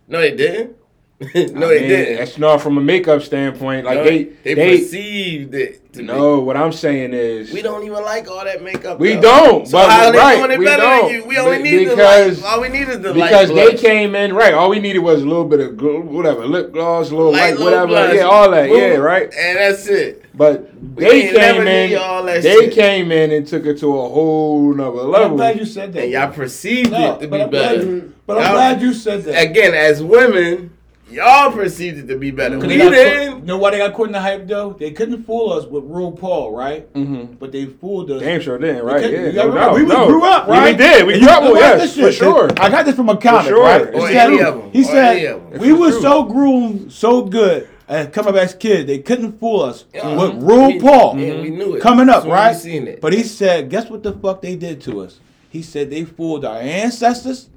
[0.07, 0.77] No, they didn't.
[1.35, 2.17] no, I they mean, didn't.
[2.17, 3.85] That's not from a makeup standpoint.
[3.85, 5.77] Like No, they, they, they, perceived it.
[5.93, 6.39] To no.
[6.39, 8.97] What I'm saying is, we don't even like all that makeup.
[8.97, 9.21] We though.
[9.21, 11.05] don't, So but how are they right, doing it we better don't.
[11.11, 11.25] than you?
[11.27, 12.53] We only Be- need because- the light.
[12.53, 13.71] All we need is the because light.
[13.71, 14.53] they came in right.
[14.53, 17.55] All we needed was a little bit of gl- whatever, lip gloss, a little Light
[17.55, 17.87] light, whatever.
[17.87, 18.15] blush.
[18.15, 18.69] Yeah, all that.
[18.69, 18.77] Boom.
[18.79, 19.23] Yeah, right.
[19.33, 20.25] And that's it.
[20.33, 21.89] But We they came in.
[22.25, 22.71] They shit.
[22.73, 26.03] came in and took it to a whole nother I'm glad you said that.
[26.03, 27.83] And y'all perceived No, it to but be I'm better.
[27.83, 29.43] you- But I'm Y'all- glad you said that.
[29.43, 30.70] Again, as women,
[31.11, 32.57] y'all perceived it to be better.
[32.59, 33.39] We they got caught- didn't.
[33.41, 34.75] You know why they got caught in the hype though?
[34.79, 36.87] They couldn't fool us with RuPaul, right?
[36.93, 38.21] hmm But they fooled us.
[38.21, 39.03] Damn sure didn't, right?
[39.03, 39.73] Okay, Yeah, you no gotta doubt.
[39.75, 40.07] remember, we, we no.
[40.07, 40.71] grew up, Yeah, right?
[40.77, 41.05] we did.
[41.07, 41.43] We And you grew up.
[41.43, 42.49] know Yes, this for sure.
[42.59, 43.63] I got this from a comic, sure.
[43.63, 43.93] right?
[43.93, 44.71] Or He any said, of 'em.
[44.71, 45.59] he Or any said of 'em.
[45.59, 46.01] we were true.
[46.01, 50.15] so groomed, so good, and coming up as kids, they couldn't fool us Yeah.
[50.15, 51.17] with We- Paul.
[51.19, 51.81] Yeah, we knew it.
[51.81, 52.55] coming up, Soon right?
[52.55, 53.01] seen it.
[53.01, 55.19] But he said, guess what the fuck they did to us?
[55.49, 57.49] He said they fooled our ancestors,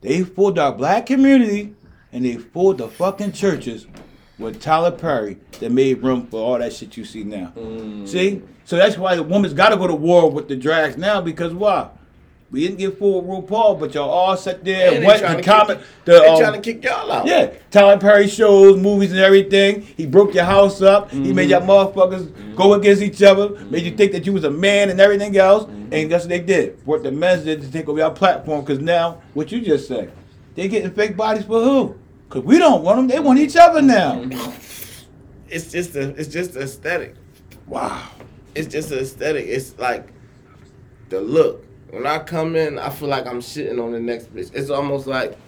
[0.00, 1.74] they fooled our black community,
[2.14, 3.86] and they fooled the fucking churches
[4.38, 7.52] with Tyler Perry that made room for all that shit you see now.
[7.56, 8.08] Mm.
[8.08, 8.42] See?
[8.64, 11.52] So that's why the woman's got to go to war with the drags now because
[11.52, 11.90] why?
[12.50, 15.20] We didn't get full with RuPaul, but y'all all sat there And and they went
[15.20, 15.80] trying to to comment.
[16.04, 17.26] The, They um, trying to kick y'all out.
[17.26, 19.82] yeah, Tyler Perry shows, movies, and everything.
[19.82, 21.10] He broke your house up.
[21.10, 23.58] He made y'all motherfuckers go against each other.
[23.64, 25.68] Made you think that you was a man and everything else.
[25.90, 26.78] And guess what they did?
[26.84, 28.60] What the men did to take over your platform.
[28.64, 30.12] Because now, what you just said,
[30.54, 31.98] they getting fake bodies for who?
[32.28, 33.08] Because we don't want them.
[33.08, 34.16] They want each other now.
[34.16, 35.06] Mm-hmm.
[35.48, 37.14] it's just a it's just aesthetic.
[37.66, 38.08] Wow.
[38.54, 39.46] It's just an aesthetic.
[39.46, 40.08] It's like
[41.08, 41.64] the look.
[41.90, 44.50] When I come in, I feel like I'm shitting on the next bitch.
[44.54, 45.38] It's almost like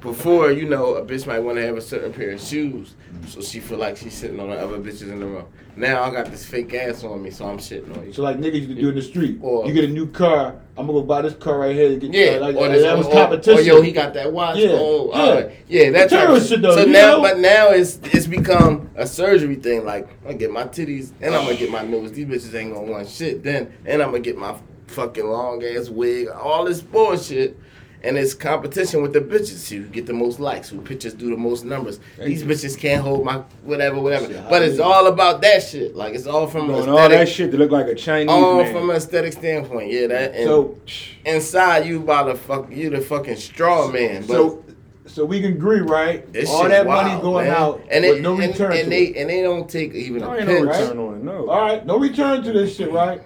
[0.00, 2.94] before, you know, a bitch might want to have a certain pair of shoes,
[3.28, 5.44] so she feel like she's sitting on the other bitches in the room.
[5.76, 8.12] Now I got this fake ass on me, so I'm shitting on you.
[8.12, 9.38] So like niggas used to do in the street.
[9.42, 11.90] Or- you get a new car, I'm gonna go buy this car right here.
[11.90, 13.58] To get, Yeah, like, or, like, this, that was or, competition.
[13.58, 14.56] or yo, he got that watch.
[14.56, 15.48] Yeah, Oh, yeah.
[15.68, 17.22] yeah, yeah, that type Material of shit though, So now, know?
[17.22, 19.84] but now it's it's become a surgery thing.
[19.84, 22.12] Like I'm gonna get my titties and I'm gonna get my nose.
[22.12, 24.54] These bitches ain't gonna want shit then, and I'm gonna get my
[24.88, 26.28] fucking long ass wig.
[26.28, 27.58] All this bullshit.
[28.02, 31.36] And it's competition with the bitches who get the most likes, who pictures do the
[31.36, 32.00] most numbers.
[32.18, 34.26] These bitches can't hold my whatever, whatever.
[34.26, 35.94] Shit, But it's all about that shit.
[35.94, 38.72] Like it's all from aesthetic, all that shit to look like a Chinese all man.
[38.72, 39.92] from an aesthetic standpoint.
[39.92, 40.34] Yeah, that.
[40.34, 40.78] And So
[41.26, 44.22] inside you by the fuck you the fucking straw man.
[44.22, 44.64] But so
[45.06, 46.32] so we can agree, right?
[46.32, 47.54] this All that wild, money going man.
[47.56, 49.16] out and it, no and, return and to they it.
[49.16, 51.24] and they don't take even I a ain't no return on it.
[51.24, 51.50] No.
[51.50, 53.20] All right, no return to this shit, right?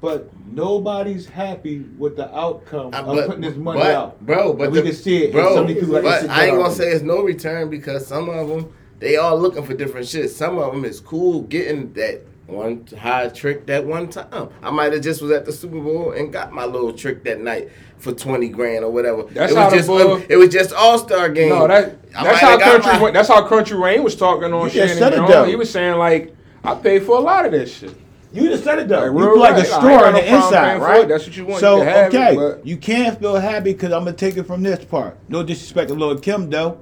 [0.00, 4.20] But nobody's happy with the outcome Uh, of putting this money but, out.
[4.24, 5.26] bro, but And we the- can see it.
[5.26, 5.54] in bro.
[5.54, 8.48] so many people like but I ain't gonna say it's no return because some of
[8.48, 10.30] them they all looking for different shit.
[10.30, 14.48] Some of them is cool getting that one high trick that one time.
[14.62, 17.40] I might have just was at the Super Bowl and got my little trick that
[17.40, 19.22] night for twenty grand or whatever.
[19.32, 21.50] That's it how was the just bull- it was just All Star game.
[21.50, 23.00] No, that that's how have got country.
[23.00, 24.88] my- that's how country Wayne was talking on You shit.
[24.88, 25.48] just said it, and.
[25.48, 26.34] He was saying like,
[26.64, 27.94] I paid for a lot of this shit.
[28.32, 28.96] You just said it though.
[29.00, 29.66] Like, you real feel like right.
[29.66, 31.08] a I ain't store on no the inside, paying right?
[31.08, 31.60] That's what you want.
[31.60, 34.36] So You can have it, okay, but- you can't feel happy because I'm gonna take
[34.36, 35.18] it from this part.
[35.28, 36.78] No disrespect to Lil Kim though.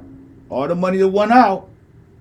[0.51, 1.69] All the money that went out.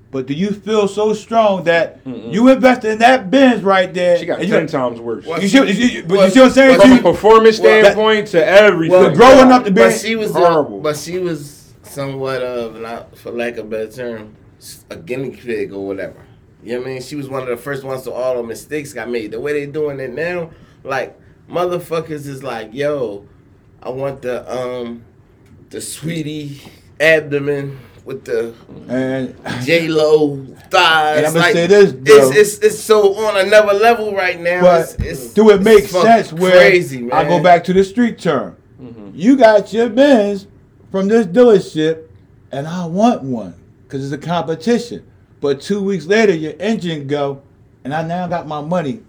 [0.10, 4.18] But do you feel so strong that you invested in that Benz right there?
[4.18, 5.26] She got and ten you, times worse.
[5.26, 5.42] What?
[5.42, 6.80] You see, you, you- but you see what I'm saying?
[6.80, 8.98] From a performance Well, standpoint to everything.
[8.98, 10.80] Well, growing up to be- But she was horrible.
[10.80, 14.34] but she was somewhat of, not for lack of a better term,
[14.90, 16.16] a guinea pig or whatever.
[16.64, 17.02] You know what I mean?
[17.02, 19.32] She was one of the first ones, to all the mistakes got made.
[19.32, 20.52] The way they doing it now,
[20.84, 21.18] like
[21.50, 23.26] motherfuckers is like, yo,
[23.82, 25.04] I want the um,
[25.70, 26.68] the Saweetie
[27.00, 28.56] abdomen with the
[28.88, 31.18] And J Lo thighs.
[31.18, 32.30] And I'ma like, say this, though.
[32.30, 34.62] it's, it's it's so on another level right now.
[34.62, 37.14] But it's, it's, do it make it's sense where crazy, man.
[37.14, 38.58] I go back to the street term?
[38.82, 39.12] Mm-hmm.
[39.14, 40.48] You got your Benz
[40.92, 42.08] from this dealership,
[42.52, 45.06] and I want one because it's a competition.
[45.40, 47.42] But two weeks later, your engine go,
[47.84, 49.02] and I now got my money.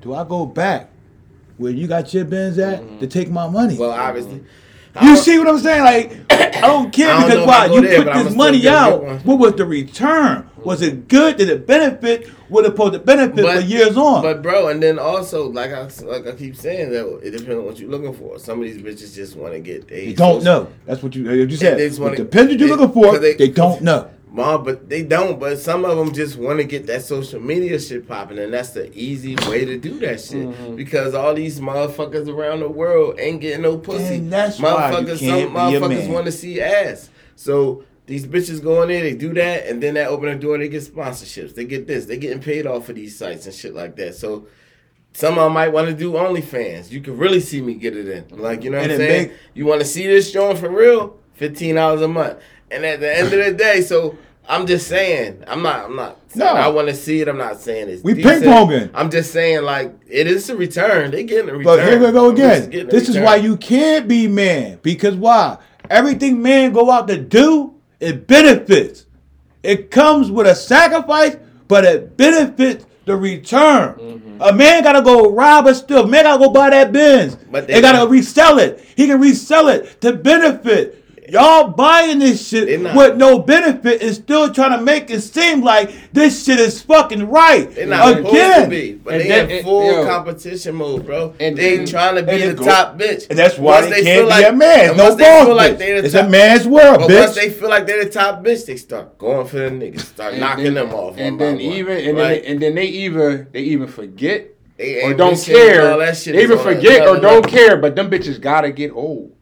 [0.00, 0.90] Do I go back
[1.58, 3.74] where you got your Benz at to take my money?
[3.74, 3.82] Mm-hmm.
[3.82, 4.44] Well, obviously.
[5.02, 5.82] you see what I'm saying?
[5.82, 9.02] Like, I don't care I don't because why you there, put this money out.
[9.24, 10.48] What was the return?
[10.56, 11.36] Was it good?
[11.36, 12.28] Did it benefit?
[12.48, 14.22] What it supposed to benefit for years on?
[14.22, 17.64] But bro, and then also like I like I keep saying that it depends on
[17.64, 18.38] what you're looking for.
[18.38, 20.70] Some of these bitches just want to get they They don't know.
[20.86, 21.78] That's what you you said.
[21.80, 23.18] It depends what you're looking for.
[23.18, 24.10] They, they- don't know.
[24.36, 25.40] Mom, but they don't.
[25.40, 28.70] But some of them just want to get that social media shit popping, and that's
[28.70, 30.46] the easy way to do that shit.
[30.46, 30.76] Mm-hmm.
[30.76, 34.16] Because all these motherfuckers around the world ain't getting no pussy.
[34.16, 37.08] And that's why motherfuckers, can't some motherfuckers want to see ass.
[37.34, 40.58] So these bitches go in there, they do that, and then that open the door,
[40.58, 41.54] they get sponsorships.
[41.54, 44.14] They get this, they getting paid off for these sites and shit like that.
[44.14, 44.46] So.
[45.14, 46.90] Some of them might want to do OnlyFans.
[46.90, 48.38] You can really see me get it in.
[48.38, 49.28] Like, you know what And I'm saying?
[49.28, 51.18] make- you want to see this showing for real?
[51.32, 52.38] Fifteen dollars a month.
[52.70, 54.18] And at the end of the day, so
[54.48, 56.18] I'm just saying, I'm not, I'm not.
[56.28, 56.60] Saying No.
[56.60, 57.28] I want to see it.
[57.28, 58.02] I'm not saying it's.
[58.02, 58.44] We decent.
[58.44, 58.90] ping-ponging.
[58.94, 61.10] I'm just saying, like, it is a return.
[61.10, 61.64] They getting a return.
[61.64, 62.70] But here we go again.
[62.88, 64.78] This is why you can't be man.
[64.82, 65.58] Because why?
[65.90, 69.06] Everything man go out to do, it benefits.
[69.62, 73.94] It comes with a sacrifice, but it benefits the return.
[73.94, 74.42] Mm-hmm.
[74.42, 76.06] A man gotta go rob a still.
[76.06, 77.36] Man gotta go buy that Benz.
[77.50, 78.84] But they, they gotta resell it.
[78.96, 81.04] He can resell it to benefit.
[81.28, 85.90] Y'all buying this shit with no benefit and still trying to make it seem like
[86.12, 87.74] this shit is fucking right.
[87.74, 88.68] They're not supposed to Again.
[88.70, 90.06] be, but And they then- in full yo.
[90.06, 91.34] competition mode, bro.
[91.40, 93.26] And they then- trying to be the go- top bitch.
[93.28, 94.96] And that's why Once they, can't like- be a man.
[94.96, 97.20] No once they balls, feel like they're the It's top- a man's world, But bitch.
[97.20, 100.32] once they feel like they're the top bitch, they start going for the niggas, start
[100.34, 101.14] And knocking then- them off.
[101.18, 104.46] And then one, even and then they, and then they either they even forget
[104.78, 105.90] They or don't care.
[105.92, 107.76] all that shit They even forget or don't care.
[107.78, 109.32] But them bitches gotta get old.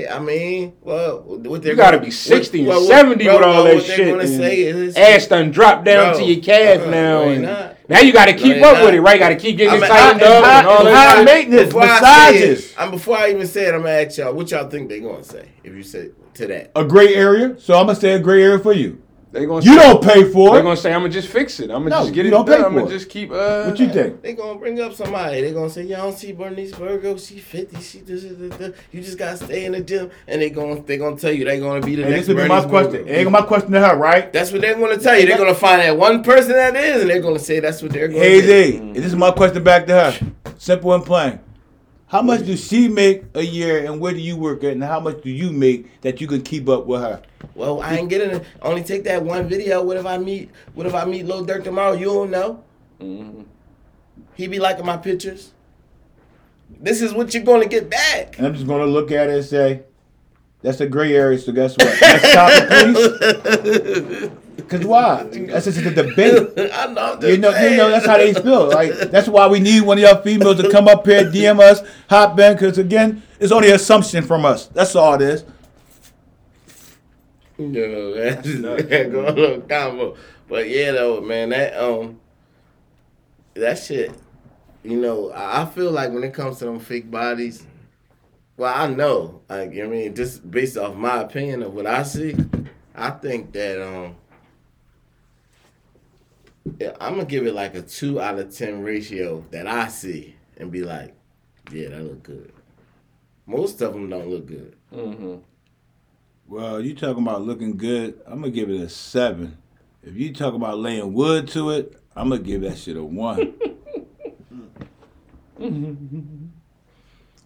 [0.00, 3.24] Yeah, I mean, well, what they're You gotta gonna- be 60 and what- what- 70
[3.24, 4.08] bro, with all bro, that shit.
[4.08, 7.24] Gonna say is ass done drop down Bro, to your calf uh-uh, now.
[7.24, 7.76] no, and not.
[7.88, 8.84] now you gotta keep they up not.
[8.86, 9.18] with it, right?
[9.18, 11.18] Gotta keep getting I'm it a- tightened up and all that.
[11.18, 12.74] I- maintenance, before I say it, massages.
[12.78, 15.22] I'm before I even say it, I'm gonna ask y'all what y'all think they gonna
[15.24, 16.70] say if you say to that.
[16.74, 17.54] a gray area.
[17.58, 18.98] So I'm gonna say a gray area for you.
[19.32, 20.52] They gonna You say, don't pay for it.
[20.52, 21.70] They're gonna say I'm gonna just fix it.
[21.70, 22.58] I'm gonna No, just get it don't done.
[22.60, 22.98] pay I'm gonna for it.
[22.98, 23.30] just keep.
[23.32, 24.20] Uh, What you think?
[24.20, 25.40] They gonna bring up somebody.
[25.40, 27.26] They gonna say, "Y'all don't see Bernice Burgos.
[27.26, 27.80] She fifty.
[27.80, 28.76] She this, this, this, this.
[28.92, 31.58] You just gotta stay in the gym." And they gonna they gonna tell you they
[31.58, 33.04] gonna be the And next this would be my question.
[33.04, 33.10] Virgo.
[33.10, 34.30] Ain't my question to her, right?
[34.32, 35.26] That's what they're gonna tell you.
[35.26, 38.08] They're gonna find that one person that is, and they're gonna say that's what they're
[38.08, 38.20] gonna.
[38.20, 38.46] Hey do.
[38.72, 40.18] Z, and this is my question back to her.
[40.58, 41.40] Simple and plain.
[42.12, 45.00] How much does she make a year, and where do you work at, and how
[45.00, 47.22] much do you make that you can keep up with her?
[47.54, 48.44] Well, I ain't getting it.
[48.60, 49.82] Only take that one video.
[49.82, 50.50] What if I meet?
[50.74, 51.92] What if I meet Lil Durk tomorrow?
[51.94, 52.62] You don't know.
[53.00, 53.46] Mhm.
[54.34, 55.52] He be liking my pictures.
[56.78, 58.36] This is what you're gonna get back.
[58.36, 59.80] And I'm just gonna look at it and say,
[60.60, 61.38] that's a gray area.
[61.38, 61.98] So guess what?
[61.98, 62.68] Next topic,
[63.64, 64.30] please.
[64.68, 65.22] Cause why?
[65.24, 66.48] That's just a debate.
[66.74, 67.18] I know.
[67.22, 68.68] You know, you know that's how they feel.
[68.68, 71.80] Like that's why we need one of y'all females to come up here, DM us,
[72.08, 74.66] hop in, because again, it's only assumption from us.
[74.68, 75.44] That's all it is.
[77.58, 80.16] You know, that's just go a little combo.
[80.48, 82.20] But yeah, though, man, that um,
[83.54, 84.12] that shit.
[84.84, 87.64] You know, I feel like when it comes to them fake bodies,
[88.56, 92.36] well, I know, like I mean, just based off my opinion of what I see,
[92.94, 94.16] I think that um,
[97.00, 100.70] I'm gonna give it like a two out of ten ratio that I see, and
[100.70, 101.14] be like,
[101.72, 102.52] yeah, that look good.
[103.46, 104.76] Most of them don't look good.
[104.92, 105.40] Mhm.
[106.48, 108.20] Well, you talking about looking good?
[108.26, 109.58] I'm gonna give it a seven.
[110.02, 113.54] If you talk about laying wood to it, I'm gonna give that shit a one.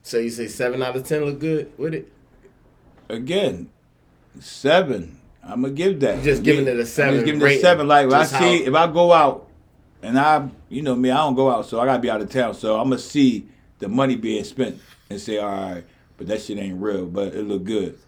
[0.02, 2.12] So you say seven out of ten look good with it?
[3.08, 3.70] Again,
[4.38, 5.18] seven.
[5.46, 6.22] I'm gonna give that.
[6.22, 7.86] Just giving it a I'm seven just giving it a seven.
[7.88, 9.48] Like when I see, how- if I go out
[10.02, 12.30] and I, you know me, I don't go out, so I gotta be out of
[12.30, 12.54] town.
[12.54, 13.46] So I'm gonna see
[13.78, 14.80] the money being spent
[15.10, 15.84] and say, all right,
[16.16, 17.98] but that shit ain't real, but it look good.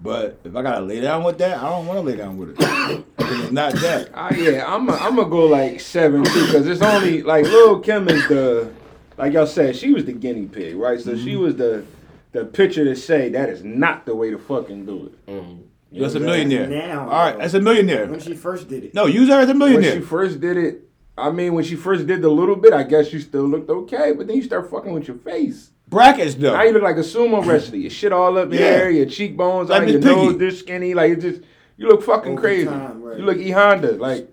[0.00, 2.50] But if I gotta lay down with that, I don't want to lay down with
[2.50, 2.56] it.
[3.18, 4.10] it's not that.
[4.14, 7.80] Ah, yeah, I'm i I'm gonna go like seven too, because it's only like Lil
[7.80, 8.70] Kim is the,
[9.16, 11.00] like y'all said, she was the guinea pig, right?
[11.00, 11.24] So Mm-hmm.
[11.24, 11.84] she was the,
[12.32, 15.73] the picture to say that is not the way to fucking do it.
[15.94, 16.00] Mm.
[16.00, 16.66] That's a millionaire.
[16.66, 17.38] now, all right, though.
[17.38, 18.06] that's a millionaire.
[18.06, 18.94] When she first did it.
[18.94, 19.92] No, use her as a millionaire.
[19.92, 20.80] When she first did it,
[21.16, 24.12] I mean, when she first did the little bit, I guess you still looked okay,
[24.12, 25.70] but then you start fucking with your face.
[25.88, 26.54] Brackets though.
[26.54, 27.76] Now you look like a sumo wrestler.
[27.76, 28.58] Your shit all up in Yeah.
[28.58, 30.26] there, your cheekbones, Like out, your Miss Piggy.
[30.26, 31.42] nose this skinny, like it just
[31.76, 32.64] you look fucking Over crazy.
[32.66, 33.18] time, right.
[33.18, 34.28] You look E Honda, like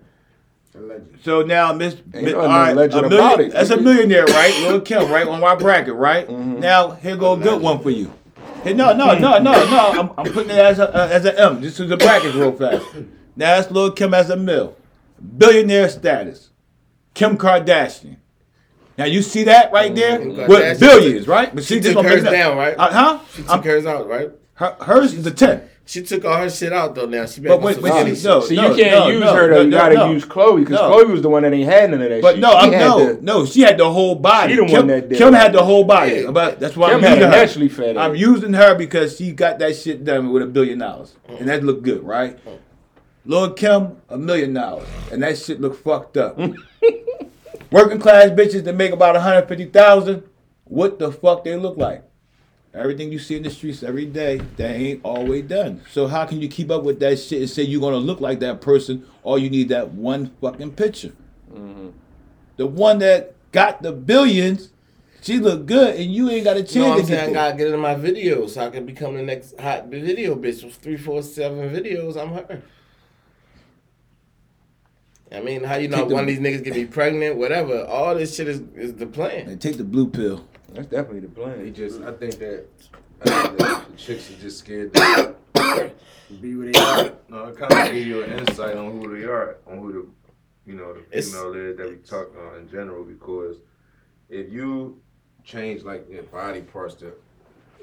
[0.74, 1.18] Allegedly.
[1.22, 3.52] So now, Miss, Ain't Miss all right, legend a about million, it.
[3.54, 4.54] that's a millionaire, right?
[4.62, 6.26] Lil Kim, right on my bracket, right?
[6.26, 6.60] Mm-hmm.
[6.60, 8.10] Now here go a good one for you.
[8.62, 9.90] Hey, no, no, no, no, no.
[9.92, 11.60] I'm, I'm putting it as a uh, as an M.
[11.60, 12.84] This is the bracket real fast.
[13.34, 14.76] Now that's Lil Kim as a mill,
[15.38, 16.50] billionaire status.
[17.14, 18.16] Kim Kardashian.
[18.96, 21.54] Now you see that right there with billions, right?
[21.54, 22.32] But she this took hers bring it up.
[22.32, 22.74] down, right?
[22.78, 23.18] Uh, huh?
[23.34, 24.30] She I'm- took hers out, right?
[24.54, 25.68] her, hers is a ten.
[25.92, 27.04] She took all her shit out though.
[27.04, 29.08] Now she back But on wait, some wait, skinny no, See, no, you can't no,
[29.08, 29.56] use no, her though.
[29.56, 30.10] no, you gotta no.
[30.12, 30.88] use Chloe because No.
[30.88, 32.40] Chloe was the one that ain't had none of that But shit.
[32.40, 33.44] no, She I'm had no, the- no.
[33.44, 34.54] She had the whole body.
[34.54, 36.12] She the Kim, one that did Kim had the whole body.
[36.22, 36.30] Yeah.
[36.30, 37.28] But that's why Kim I'm using her.
[37.30, 41.14] naturally fat I'm using her because she got that shit done with a billion dollars,
[41.28, 42.38] and that looked good, right?
[43.26, 46.38] Lord Kim, a million dollars, and that shit look fucked up.
[47.70, 50.22] Working class bitches that make about 150,000,
[50.64, 52.02] what the fuck they look like?
[52.74, 55.82] Everything you see in the streets every day, that ain't always done.
[55.90, 58.40] So how can you keep up with that shit and say you're gonna look like
[58.40, 59.06] that person?
[59.22, 61.12] All you need that one fucking picture.
[61.52, 61.90] Mm-hmm.
[62.56, 64.70] The one that got the billions,
[65.20, 67.30] she look good, and you ain't got a chance know I'm get saying?
[67.30, 70.64] I gotta get in my videos so I can become the next hot video bitch
[70.64, 72.16] with three, four, seven videos.
[72.16, 72.62] I'm her.
[75.30, 77.84] I mean, how you know one of these niggas get me pregnant, whatever.
[77.84, 79.48] All this shit is, is the plan.
[79.48, 80.46] And take the blue pill.
[80.72, 81.74] That's definitely the They plan.
[81.74, 82.64] just, I think that,
[83.22, 84.94] I think that the chicks are just scared.
[84.94, 85.34] To,
[86.40, 87.12] Be where they are.
[87.28, 90.70] no, it kind of give you an insight on who they are, on who the,
[90.70, 93.04] you know, the It's- female is that we talk on in general.
[93.04, 93.56] Because
[94.30, 94.98] if you
[95.44, 97.12] change like your body parts to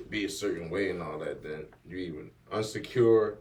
[0.09, 3.35] be a certain way and all that, then you even unsecure,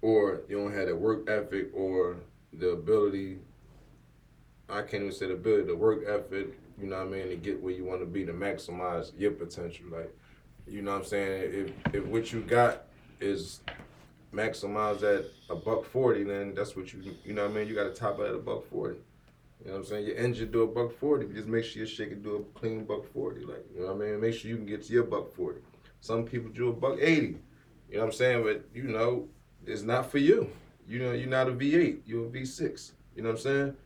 [0.00, 2.16] or you don't have the work ethic or
[2.52, 3.38] the ability.
[4.68, 6.56] I can't even say the ability, the work ethic.
[6.78, 7.28] You know what I mean?
[7.28, 9.86] To get where you want to be, to maximize your potential.
[9.90, 10.14] Like,
[10.66, 11.72] you know what I'm saying?
[11.86, 12.84] If if what you got
[13.20, 13.60] is
[14.32, 17.68] maximized at a buck forty, then that's what you you know what I mean.
[17.68, 18.98] You got to top it at a buck forty.
[19.60, 20.06] You know what I'm saying?
[20.06, 22.84] Your engine do a buck forty, just make sure your shit can do a clean
[22.84, 23.44] buck forty.
[23.44, 24.20] Like you know what I mean?
[24.20, 25.60] Make sure you can get to your buck forty.
[26.00, 27.38] Some people do a buck eighty.
[27.88, 28.42] You know what I'm saying?
[28.42, 29.28] But you know,
[29.66, 30.50] it's not for you.
[30.86, 32.00] You know, you're not a V8.
[32.04, 32.92] You're a V6.
[33.16, 33.76] You know what I'm saying?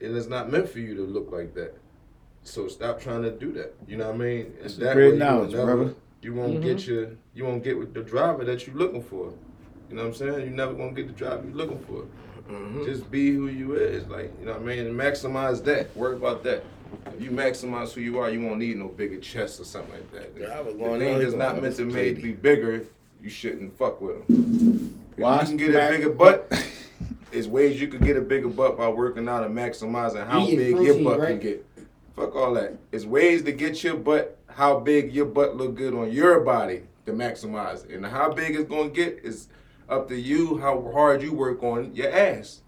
[0.00, 1.76] And it's not meant for you to look like that.
[2.42, 3.74] So stop trying to do that.
[3.86, 4.54] You know what I mean?
[4.62, 5.94] It's that great way you will knowledge, never- brother.
[6.22, 9.32] You won't get your, you won't get with the driver that you're looking for.
[9.88, 10.32] You know what I'm saying?
[10.40, 12.04] You're never gonna get the driver you're looking for.
[12.52, 12.84] Mhm.
[12.84, 15.94] Just be who you is, like you know what I mean, and maximize that.
[15.96, 16.62] Worry about that.
[17.16, 20.12] If you maximize who you are, you won't need no bigger chest or something like
[20.12, 20.32] that.
[20.38, 22.22] Yeah, I the going thing is not meant to on make JD.
[22.22, 22.82] be bigger.
[23.22, 25.00] You shouldn't fuck with them.
[25.16, 26.52] Why you can get smack- a bigger butt.
[27.30, 30.56] There's ways you could get a bigger butt by working out and maximizing how Eating
[30.58, 31.28] big protein, your butt right?
[31.28, 31.66] can get.
[32.20, 32.76] Fuck all that.
[32.92, 36.82] It's ways to get your butt, how big your butt look good on your body
[37.06, 37.92] to maximize it.
[37.92, 39.48] And how big it's gonna get is
[39.88, 42.60] up to you, how hard you work on your ass.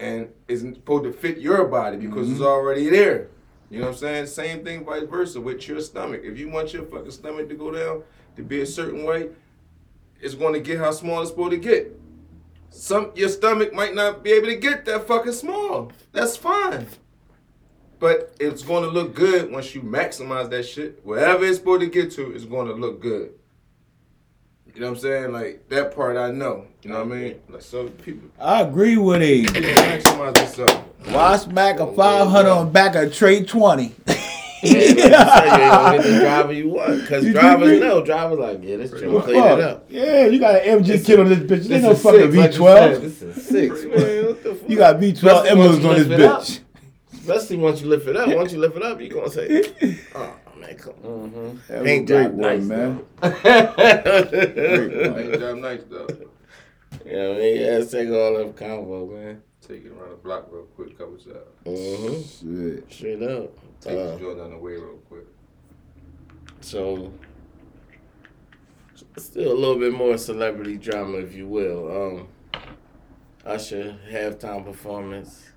[0.00, 2.46] And it's supposed to fit your body because it's mm-hmm.
[2.46, 3.28] already there.
[3.68, 4.26] You know what I'm saying?
[4.28, 6.22] Same thing vice versa with your stomach.
[6.24, 8.02] If you want your fucking stomach to go down
[8.36, 9.28] to be a certain way,
[10.18, 11.94] it's gonna get how small it's supposed to get.
[12.70, 15.92] Some your stomach might not be able to get that fucking small.
[16.12, 16.86] That's fine.
[18.02, 20.98] But it's gonna look good once you maximize that shit.
[21.04, 23.30] Wherever it's supposed to get to, it's gonna look good.
[24.74, 25.32] You know what I'm saying?
[25.32, 26.66] Like that part I know.
[26.82, 27.34] You know what I mean?
[27.48, 29.44] Like so people I agree with him.
[29.44, 30.74] maximize themselves.
[31.10, 33.94] Why smack a 500 on the back of trade 20?
[34.64, 37.00] Yeah, like you said, you ain't gonna get the driver you want.
[37.02, 38.04] Because You drivers know.
[38.04, 39.60] Drivers like, yeah, this joint Well, clean it fuck.
[39.60, 39.86] up.
[39.88, 41.68] Yeah, you got an MG kit on this bitch.
[41.68, 43.00] This ain't no is fucking V twelve.
[43.00, 44.26] This is six, man.
[44.26, 44.68] What the fuck?
[44.70, 46.60] You got V12 Especially emblems on this lift it bitch.
[47.22, 48.34] Especially once you lift it up.
[48.34, 49.62] Once you lift it up, you gonna say,
[50.14, 51.72] "Oh man, come on." Mm-hmm.
[51.72, 53.04] That Paint great job nice, man.
[53.22, 53.28] yeah,
[55.16, 56.06] Ain't that nice though.
[57.04, 59.42] I mean, yeah, let's take all them convo, man.
[59.60, 61.62] Take it around the block real quick, couple shots.
[61.64, 62.74] Mm-hmm.
[62.80, 62.92] Shit.
[62.92, 63.56] Straight up.
[63.80, 65.26] Take Uh, this joint down the way real quick.
[66.60, 67.12] So,
[69.16, 72.16] still a little bit more celebrity drama, if you will.
[72.16, 72.28] Um,
[73.46, 75.51] Usher halftime performance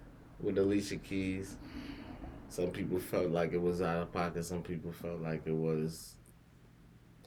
[0.46, 1.58] with Alicia Keys.
[2.50, 4.46] Some people felt like it was out of pocket.
[4.46, 6.14] Some people felt like it was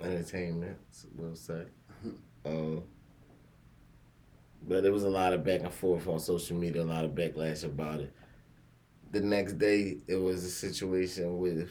[0.01, 0.79] entertainment.
[1.17, 1.65] We'll say.
[2.47, 2.85] Um,
[4.67, 7.11] but there was a lot of back and forth on social media, a lot of
[7.11, 8.13] backlash about it.
[9.11, 11.69] The next day, it was a situation with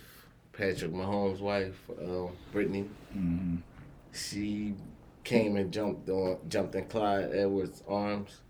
[0.52, 2.90] Patrick Mahomes' wife, uh, Brittany.
[3.16, 3.62] Mhm.
[4.12, 4.74] She
[5.24, 8.42] came and jumped on, jumped in Clyde Edwards' arms,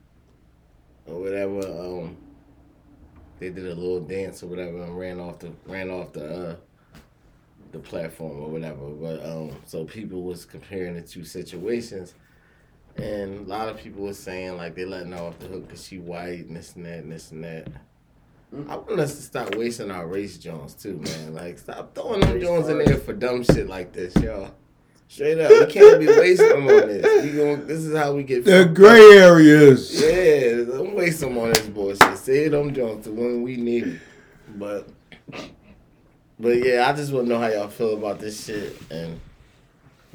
[1.06, 1.60] or whatever.
[1.68, 2.18] Um,
[3.39, 6.55] they did a little dance or whatever, and ran off the ran off the uh,
[7.71, 8.89] the platform or whatever.
[8.89, 12.13] But um, so people was comparing the two situations,
[12.97, 15.85] and a lot of people was saying like they letting her off the hook because
[15.85, 17.67] she white and this and that and this and that.
[18.69, 21.33] I want us to stop wasting our race Jones too, man.
[21.33, 24.51] Like stop throwing them Jones in there for dumb shit like this, y'all.
[25.10, 27.24] Straight up, we can't be wasting them on this.
[27.24, 30.01] We gon' this is how we get The fucked gray areas.
[30.01, 32.18] yeah, don't waste them on this bullshit.
[32.18, 34.01] Save them Jones to when we need it.
[34.55, 34.88] But,
[36.38, 39.20] but yeah, I just want to know how y'all feel about this shit, and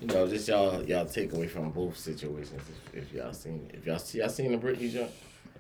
[0.01, 2.63] you know, just y'all y'all take away from both situations.
[2.93, 5.11] If, if y'all seen, if y'all see, y'all seen the Brittany jump.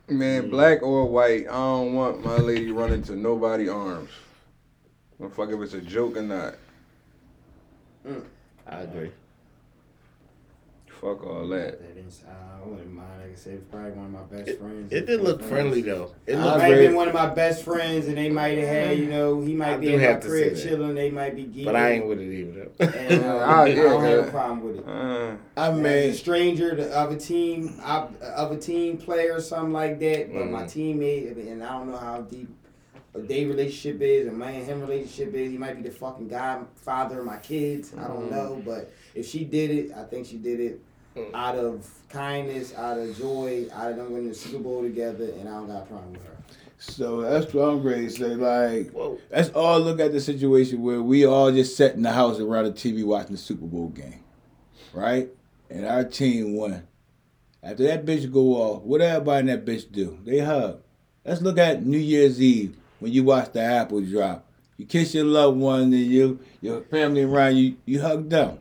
[0.08, 0.50] Man, mm.
[0.50, 4.10] black or white, I don't want my lady running to nobody arms.
[5.18, 6.56] No fuck if it's a joke or not.
[8.06, 8.24] Mm,
[8.66, 9.12] I agree.
[11.02, 11.80] Fuck all that.
[11.80, 12.30] That is, uh,
[12.64, 13.08] I wouldn't mind.
[13.20, 14.92] Like I said, it's probably one of my best It, friends.
[14.92, 16.12] it did look friendly though.
[16.28, 16.86] It It I looked might have agree.
[16.86, 19.72] been one of my best friends, and they might have had, you know, he might
[19.74, 20.62] I be in my have crib say that.
[20.76, 20.94] chilling.
[20.94, 21.64] They might be geeking.
[21.64, 22.68] but I ain't with it either.
[22.96, 24.84] And, uh, Ah, I yeah, don't have a problem with it.
[24.86, 29.34] Uh, I As a mean, stranger to, of a team, of, of a team player,
[29.34, 30.32] or something like that.
[30.32, 30.66] But my Mhm.
[30.66, 32.48] teammate, and I don't know how deep
[33.16, 35.50] a day relationship is, or my and him relationship is.
[35.50, 37.92] He might be the fucking godfather of my kids.
[37.98, 38.30] I don't Mhm.
[38.30, 40.80] know, but if she did it, I think she did it
[41.16, 41.30] Mm.
[41.34, 45.46] out of kindness, out of joy, out of them winning the Super Bowl together, and
[45.48, 46.36] I don't got a problem with her.
[46.78, 48.34] so that's what I'm ready to say.
[48.34, 49.18] Like, Whoa.
[49.30, 52.64] let's all look at the situation where we all just sat in the house around
[52.64, 54.20] the TV watching the Super Bowl game,
[54.94, 55.28] right?
[55.68, 56.86] And our team won.
[57.62, 60.18] After that bitch go off, what everybody in that bitch do?
[60.24, 60.80] They hug.
[61.24, 64.46] Let's look at New Year's Eve when you watch the apple drop.
[64.78, 68.58] You kiss your loved one and you, your family around you, you hug them.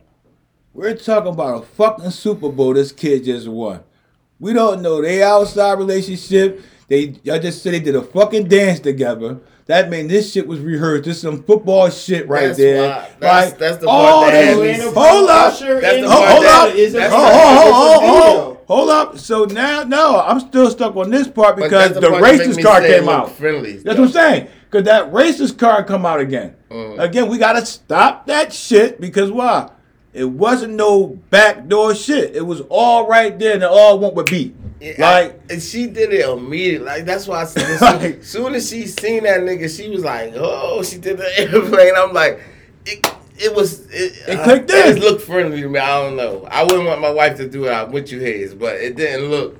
[0.74, 3.80] We're talking about a fucking Super Bowl this kid just won.
[4.40, 6.62] We don't know they outside relationship.
[6.88, 9.38] They y'all just said they did a fucking dance together.
[9.66, 11.04] That means this shit was rehearsed.
[11.04, 12.88] This some football shit right That's there.
[12.88, 15.52] why- that's- Like, that's the all part that this- has me- Ain't no Hold up.
[15.52, 16.74] Usher That's the the part hold that- up.
[16.74, 19.18] Is a that's Oh, the- it's a hold, hold, hold, hold up.
[19.18, 22.62] So now, no, I'm still stuck on this part because that's the part racist me
[22.62, 23.30] card came out.
[23.36, 23.74] Friendly.
[23.76, 24.48] That's what I'm saying.
[24.70, 26.54] Because that racist card come out again.
[26.70, 26.98] Mm.
[26.98, 29.68] Again, we gotta stop that shit because why?
[30.12, 32.36] It wasn't no backdoor shit.
[32.36, 34.54] It was all right there and it all went with beat.
[34.80, 36.84] Yeah, Like, I- and she did it immediately.
[36.86, 39.88] Like that's why I said, as Like- soon, soon as she seen that nigga, she
[39.88, 41.92] was like, "Oh!" She did the airplane.
[41.96, 42.40] I'm like,
[42.84, 43.06] it,
[43.38, 45.02] it was it, It uh, clicked It in.
[45.02, 45.78] looked friendly to me.
[45.78, 46.46] I don't know.
[46.50, 49.30] I wouldn't want my wife to do it out with you, Hayes, but it didn't
[49.30, 49.56] look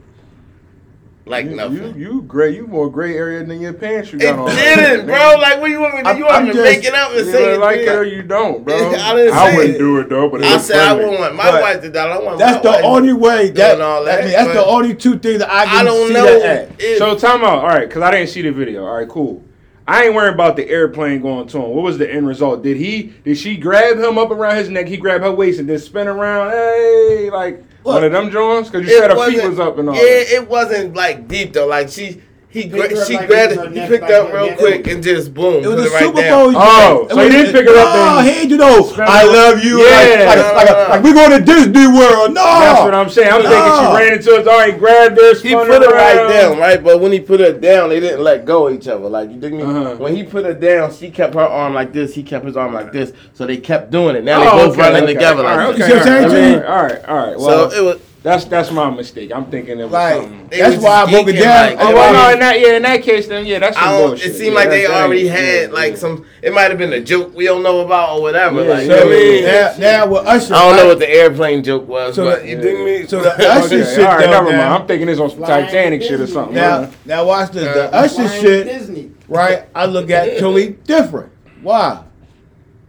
[1.33, 1.76] like You, nothing.
[1.76, 2.55] you, you gray.
[2.55, 4.55] You more gray area than your pants you it got on.
[4.55, 5.35] didn't, bro.
[5.41, 6.18] Like, what you want me to do?
[6.18, 7.59] You want me to make it up and say it?
[7.61, 8.74] like it or you don't, bro.
[8.93, 9.78] I didn't say wouldn't it.
[9.78, 12.09] do it though, but it I said I wouldn't want my But wife to that.
[12.09, 15.41] I want That's the only way that, all I mean, that's the only two things
[15.41, 16.24] that I can I don't see know.
[16.41, 16.99] that at.
[16.99, 17.59] So time out.
[17.59, 18.85] All right, because I didn't see the video.
[18.87, 19.43] All right, cool.
[19.89, 21.70] I ain't worried about the airplane going to him.
[21.70, 22.62] What was the end result?
[22.62, 23.12] Did he?
[23.24, 24.87] Did she grab him up around his neck?
[24.87, 26.53] He grabbed her waist and then spin around.
[26.53, 28.70] Hey, like one of them joints?
[28.70, 29.95] Because you said her feet was up and all.
[29.95, 30.33] Yeah, that.
[30.33, 31.66] it wasn't like deep though.
[31.66, 32.22] Like she,
[32.53, 34.47] he, Picked gra- she like grabbed it was it, her he picked like up real
[34.47, 34.59] neck.
[34.59, 36.53] quick and just boom, It was put a it right Super down.
[36.53, 36.63] Bowl.
[36.63, 38.57] Oh, It so he didn't pick her up No, and- he ain't do
[38.99, 39.81] I love you.
[39.81, 39.89] Yeah.
[39.89, 40.89] Like, like, No, like, no, no.
[40.91, 42.35] like we going to Disney World.
[42.35, 42.45] No.
[42.45, 43.33] That's what I'm saying.
[43.33, 44.47] I'm thinking she ran into us.
[44.47, 46.85] arm, he grabbed her, He put her it right down, right?
[46.85, 49.09] But when he put her down, they didn't let go of each other.
[49.09, 49.63] Like you dig me?
[49.63, 49.97] Uh-huh.
[49.97, 52.15] When he put her down, she kept her arm like this.
[52.15, 53.13] He kept his arm like this.
[53.33, 54.25] So they kept doing it.
[54.25, 55.15] Now Oh, they both okay, running okay.
[55.15, 55.85] together like right, this.
[55.87, 56.61] okay, You see what I'm all saying?
[56.61, 57.39] right, all right, all right.
[57.39, 58.01] Well, So it was.
[58.23, 59.33] That's that's my mistake.
[59.35, 60.49] I'm thinking it was Like, something.
[60.49, 61.70] They That's was why I just broke it geeking, down.
[61.70, 63.99] like, Oh well, no, in that yeah, in that case, then yeah, that's some I
[63.99, 64.09] don't.
[64.11, 64.27] bullshit.
[64.31, 65.99] It seemed Yeah, like they that- that already ain't- had yeah, like yeah.
[65.99, 66.27] some.
[66.41, 68.62] It might have been a joke we don't know about or whatever.
[68.62, 69.45] Yeah, like, yeah, you know what I mean?
[69.45, 70.55] now, now with Usher.
[70.55, 73.07] I don't know what the airplane joke was, So but the- you dig me?
[73.09, 74.57] So the Usher Okay, shit all right, though, never mind.
[74.59, 76.33] now- I'm thinking it's on some Flying Titanic shit or Disney.
[76.35, 76.55] something.
[76.55, 76.93] Now, man.
[77.05, 77.66] now watch this.
[77.66, 79.11] Uh, The Usher Flying shit, Disney.
[79.29, 79.64] right?
[79.75, 81.33] I look at totally different.
[81.61, 82.05] Why?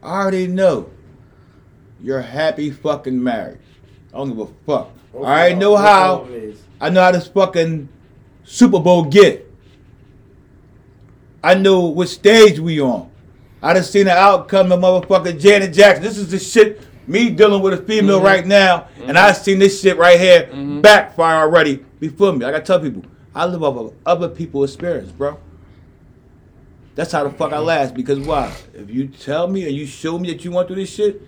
[0.03, 0.89] I already know
[2.03, 3.57] you're happy fucking married.
[4.13, 4.91] I don't give a fuck.
[5.13, 6.27] I already know how.
[6.81, 7.87] I know how this fucking
[8.43, 9.49] Super Bowl get.
[11.43, 13.09] I know what stage we on.
[13.61, 16.03] I done seen the outcome of motherfucking Janet Jackson.
[16.03, 19.81] This is the shit me dealing with a female right now, and I seen this
[19.81, 20.49] shit right here
[20.81, 22.45] backfire already before me.
[22.45, 23.03] Like I tell people,
[23.35, 25.39] I live off of other people's experience, bro.
[26.95, 27.93] That's how the fuck I last.
[27.93, 28.53] Because why?
[28.73, 31.21] If you tell me and you show me that you went through this shit,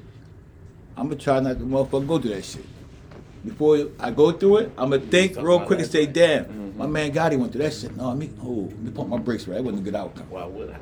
[0.95, 2.65] I'm gonna try not to motherfucker go through that shit.
[3.45, 7.11] Before I go through it, I'm gonna think real quick and say, damn, my man
[7.11, 7.95] Gotti went through that shit.
[7.95, 9.55] No, I mean, oh, let me pump my brakes right.
[9.55, 10.29] That wasn't a good outcome.
[10.29, 10.77] Why would I?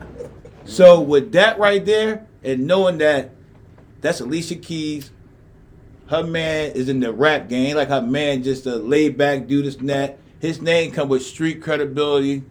[0.66, 3.32] So with that right there, and knowing that
[4.02, 5.12] that's Alicia Keys,
[6.08, 9.66] her man is in the rap game, like her man just a laid back dude,
[9.66, 10.20] this and that.
[10.40, 12.44] His name come with street credibility.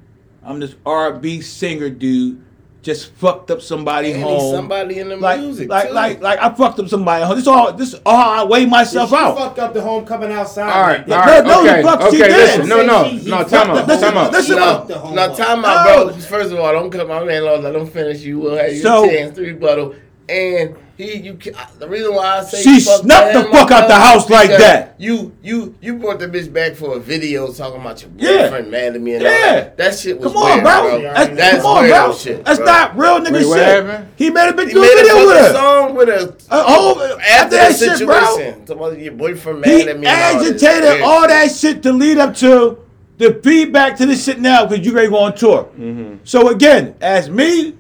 [0.43, 2.43] I'm this R&B singer dude,
[2.83, 4.55] just fucked up somebody And home.
[4.57, 5.95] somebody in the like, music like, too.
[5.95, 7.25] like, like, I fucked up somebody.
[7.25, 7.37] home.
[7.37, 9.37] This all, this all I weigh myself She out.
[9.39, 10.71] fucked up the homecoming outside.
[10.73, 12.19] All right, like all No, no, okay, the fuck she okay.
[12.29, 12.31] did.
[12.59, 13.39] Listen, no, no, She- he no.
[13.39, 14.33] fucked Time up out, time out.
[14.33, 15.37] Listen, no, the whole no, world.
[15.39, 16.05] time out, No.
[16.07, 16.15] bro.
[16.19, 17.63] First of all, don't cut my man off.
[17.63, 18.21] Let him finish.
[18.23, 19.95] You uh, will have your So- chance to rebuttal.
[20.33, 23.71] And he, you, ca- the reason why I say She you fucked snuck the fuck
[23.71, 24.95] out the house like that.
[24.99, 28.45] You, you, you brought the bitch back for a video talking about your Yeah.
[28.45, 29.77] boyfriend mad at me and all that.
[29.77, 30.83] That shit was Come on, weird, bro.
[31.01, 31.03] bro.
[31.03, 32.15] That's, That's come on, weird bro.
[32.15, 32.67] shit, That's bro.
[32.67, 33.85] not real nigga Wait, what shit.
[33.85, 34.09] happened?
[34.17, 35.53] He made a bitch He do a video with fucking her.
[35.53, 38.21] song with a Uh, oh, after after that that shit, bro.
[38.25, 38.61] situation.
[38.67, 40.07] Talking about your boyfriend mad He at me.
[40.07, 40.63] and all this.
[40.63, 42.79] agitated Weird all that shit to lead up to
[43.19, 45.65] the feedback to this shit now because you ready to go on tour.
[45.79, 46.17] Mm-hmm.
[46.25, 47.75] So again, as me,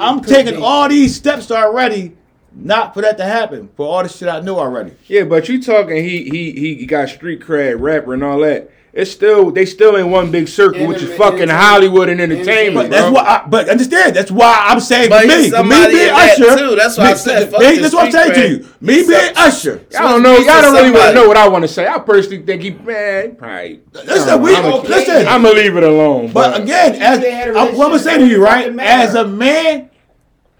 [0.00, 0.62] I'm taking be.
[0.62, 2.16] all these steps already,
[2.54, 4.92] not for that to happen, for all the shit I know already.
[5.06, 8.70] Yeah, but you talking he he he got street cred, rapper, and all that.
[8.92, 12.74] It's still they still in one big circle, which is fucking Hollywood and entertainment.
[12.74, 13.12] But that's bro.
[13.12, 13.22] why.
[13.22, 16.08] I, but understand, that's why I'm saying But for me, he's for me somebody being
[16.08, 16.58] in that Usher.
[16.58, 16.74] too.
[16.74, 18.68] That's why I said, fuck me- the that's what I'm saying to you.
[18.80, 19.86] Me He's being some- Usher.
[19.96, 20.34] I don't know.
[20.36, 21.86] He's Y'all don't really want to know what I want to say.
[21.86, 23.80] I personally think he man, he probably.
[23.92, 25.28] Listen, we I'm listen.
[25.28, 26.32] I'm gonna leave it alone.
[26.32, 28.42] But But, again, as if they had a I, what I'm gonna say to you,
[28.42, 28.76] right?
[28.80, 29.89] As a man,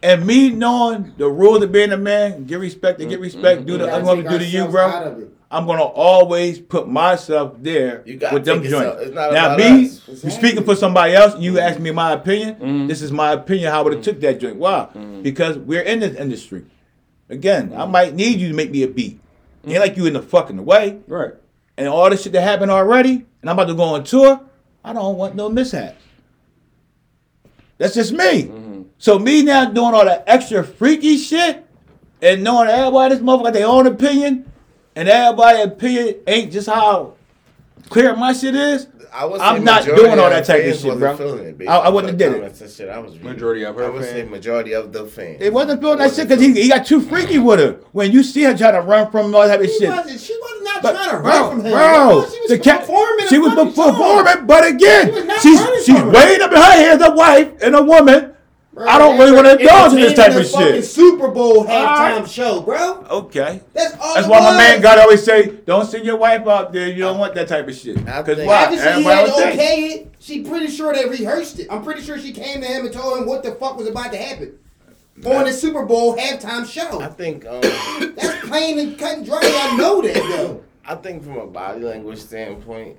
[0.02, 3.22] and me knowing the rules of being a man, give respect to get mm-hmm.
[3.22, 4.86] respect, do the I'm gonna do to you, bro.
[4.86, 5.34] out of it.
[5.50, 9.10] I'm gonna always put myself there with them joints.
[9.10, 10.24] Now me, us.
[10.24, 12.54] you speaking for somebody else, you ask me my opinion.
[12.54, 12.86] Mm-hmm.
[12.86, 14.56] This is my opinion how I would have took that joint.
[14.56, 14.88] Why?
[14.94, 15.22] Mm-hmm.
[15.22, 16.66] Because we're in this industry.
[17.28, 19.20] Again, I might need you to make me a beat.
[19.66, 21.34] Ain't like you in the fucking way right.
[21.76, 24.40] and all this shit that happened already, and I'm about to go on tour,
[24.84, 26.02] I don't want no mishaps.
[27.76, 28.50] That's just me.
[29.00, 31.66] So me now doing all that extra freaky shit
[32.20, 34.52] and knowing that everybody this motherfucker got their own opinion,
[34.94, 37.14] and everybody's opinion ain't just how
[37.88, 38.88] clear my shit is.
[39.10, 41.16] I would I'm not doing all that type of fans shit, wasn't bro.
[41.16, 42.40] feeling it, based I- I on wouldn't the have did it.
[42.42, 43.32] comments and shit I was reading.
[43.32, 44.30] Majority of her I would say fans.
[44.30, 45.38] majority of the fans.
[45.40, 47.80] It wasn't feeling that shit Wasn't because he, he got too freaky with her.
[47.92, 49.88] When you see her trying to run from all that type She shit.
[49.88, 50.20] wasn't.
[50.20, 51.72] She was not But, trying to bro, run from him.
[51.72, 53.26] bro, she was the cat, performing.
[53.28, 53.90] she was fucking song.
[53.92, 56.12] performing, but again, She was she's she's from him.
[56.12, 58.34] weighing up in her hands, a wife and a woman.
[58.72, 60.84] Bro, I don't really want to indulge in this type of entertaining a fucking shit.
[60.84, 62.30] Super Bowl halftime Alright.
[62.30, 63.04] show, bro.
[63.10, 64.14] Okay, That's all.
[64.14, 66.86] that's it why my man got always say, "Don't send your wife out there.
[66.88, 68.64] You don't want that type of shit." Because why?
[68.66, 70.14] Obviously, he Everybody had would to okay it.
[70.20, 71.66] She pretty sure they rehearsed it.
[71.68, 74.12] I'm pretty sure she came to him and told him what the fuck was about
[74.12, 74.56] to happen.
[75.26, 77.00] on the Super Bowl halftime show.
[77.00, 77.60] I think um,
[78.16, 79.40] That's plain and cut and dry.
[79.42, 80.62] I know that though.
[80.86, 82.96] I think from a body language standpoint,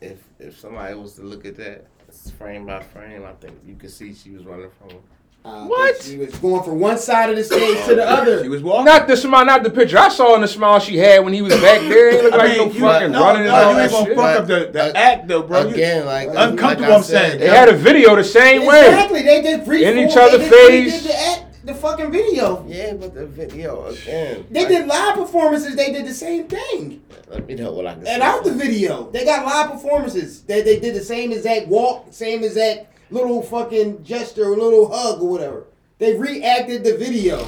[0.00, 1.86] if if somebody was to look at that
[2.28, 4.98] frame by frame, I think you could see she was running from him.
[5.42, 6.02] Uh, What?
[6.02, 8.42] She was going from one side of the stage to the other.
[8.42, 8.84] She was walking.
[8.84, 9.96] Not the smile, not the picture.
[9.96, 12.10] I saw in the smile she had when he was back there.
[12.10, 13.90] He looked I like mean, no you- fucking no, running and no, all you ain't
[13.90, 14.16] gonna shit.
[14.16, 15.62] fuck up the, the But- act though, bro.
[15.62, 17.30] You- Again, like Uncomfortable, like I I'm saying.
[17.32, 18.84] said, They had a video the same way.
[18.88, 19.22] Exactly.
[19.22, 20.26] They did free In each form.
[20.26, 21.40] other's they did, face.
[21.62, 22.64] The, fucking video.
[22.66, 24.46] Yeah, but the video again.
[24.50, 25.76] They like, did live performances.
[25.76, 27.02] They did the same thing.
[27.28, 30.42] Let me know what I can And out the video, they got live performances.
[30.42, 35.20] They they did the same exact walk, same exact little fucking gesture, or little hug
[35.20, 35.66] or whatever.
[35.98, 37.46] They reacted the video.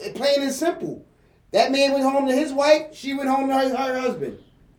[0.00, 1.04] It plain and simple.
[1.52, 2.94] That man went home to his wife.
[2.94, 4.38] She went home to her, her husband.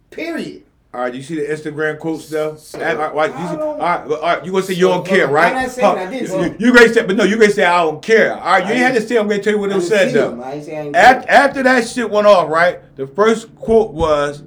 [0.09, 0.63] Period.
[0.93, 2.55] All right, you see the Instagram quotes though?
[2.55, 4.51] So- all right, all right, you, I see, all don't- right, but, all right, you
[4.51, 5.53] gonna say you don't care, I'm right?
[5.53, 7.63] not saying I didn't You, say- you, you gonna say, but no, you gonna say
[7.65, 8.35] I don't care.
[8.35, 9.17] All right, you ain't had to say.
[9.17, 10.31] I'm gonna tell you what I it didn't said though.
[10.33, 10.43] him.
[10.43, 12.79] I ain't say I ain't After, after that shit went off, right?
[12.95, 14.43] The first quote was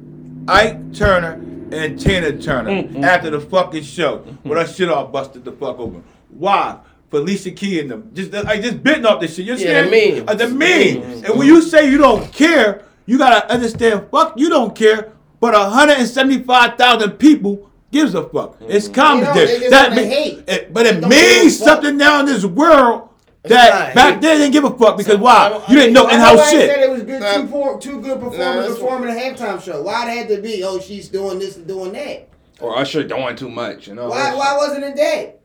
[0.46, 1.32] Ike Turner
[1.72, 4.18] and Tina Turner Mm, after the fucking show.
[4.44, 6.04] When that shit all busted the fuck open.
[6.30, 6.76] Why?
[7.10, 8.10] Felicia Key and them.
[8.14, 9.46] Just I just bitten off this shit.
[9.46, 10.16] You Yeah, the understand?
[10.26, 10.30] memes.
[10.30, 11.24] Uh, the meme.
[11.24, 15.12] And when you say you don't care, you gotta understand, fuck you don't care,
[15.52, 18.56] but 175,000 people gives a fuck.
[18.62, 18.94] It's mm-hmm.
[18.94, 19.20] common.
[19.20, 20.44] You know, they just that mean- hate.
[20.48, 23.08] it- but it don't give a means something now in this world
[23.44, 24.22] that back hate.
[24.22, 25.48] then didn't give a fuck because So, why?
[25.50, 26.68] don't- You didn't know I- in-house shit.
[26.70, 27.20] said it was good.
[27.20, 27.34] Nah.
[27.36, 29.82] two, por- two good Nah, performers that's performing a halftime show.
[29.82, 30.64] Why it had to be?
[30.64, 32.28] Oh, she's doing this and doing that.
[32.60, 34.08] Or Usher doing too much, you know.
[34.08, 34.34] Why?
[34.34, 35.35] Why wasn't it that?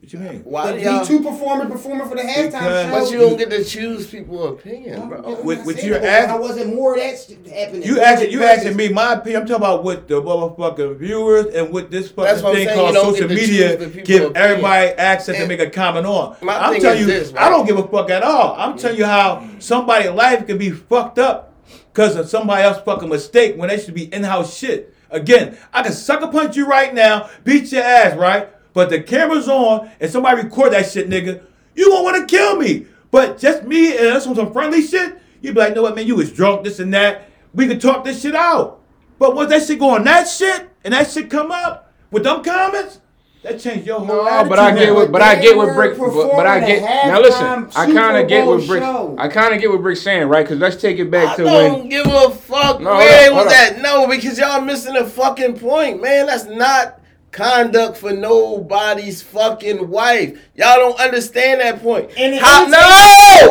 [0.00, 0.40] What you mean?
[0.44, 1.00] Why The, do y'all?
[1.00, 2.90] the two performers performing for the halftime Because- show.
[2.90, 5.20] But you don't get to choose people's opinion, bro.
[5.20, 7.82] not With- with saying your that, but wasn't more of that shit happening?
[7.82, 9.42] You More asking, you asking me my opinion.
[9.42, 13.28] I'm talking about what the motherfucking viewers and what this fucking what thing called social
[13.28, 14.36] media choose the give opinion.
[14.36, 16.34] everybody access to make a comment on.
[16.40, 18.54] my I'm thing telling is you, this, I don't give a fuck at all.
[18.58, 21.52] I'm telling you how somebody's life can be fucked up
[21.92, 24.94] because of somebody else fucking mistake when they should be in-house shit.
[25.10, 28.48] Again, I can sucker punch you right now, beat your ass, right?
[28.72, 31.42] But the camera's on and somebody record that shit, nigga.
[31.74, 32.86] You gonna wanna kill me.
[33.10, 36.06] But just me and us on some friendly shit, you'd be like, know what, man,
[36.06, 37.28] you was drunk, this and that.
[37.52, 38.80] We could talk this shit out.
[39.18, 42.42] But once that shit go on that shit and that shit come up with them
[42.42, 43.00] comments,
[43.42, 46.10] that changed your whole No, but I get what, but I get what Brick, but,
[46.12, 47.20] but I get now.
[47.20, 48.82] Listen, I kind of get what Brick.
[48.82, 50.44] I kind of get what Brick's saying, right?
[50.44, 51.48] Because let's take it back to him.
[51.48, 51.88] I to don't when.
[51.88, 53.80] give a fuck No, where hold on, was that.
[53.80, 56.26] No, because y'all missing the fucking point, man.
[56.26, 56.99] That's not
[57.32, 60.38] conduct for nobody's fucking wife.
[60.54, 62.10] Y'all don't understand that point.
[62.16, 62.78] And it no,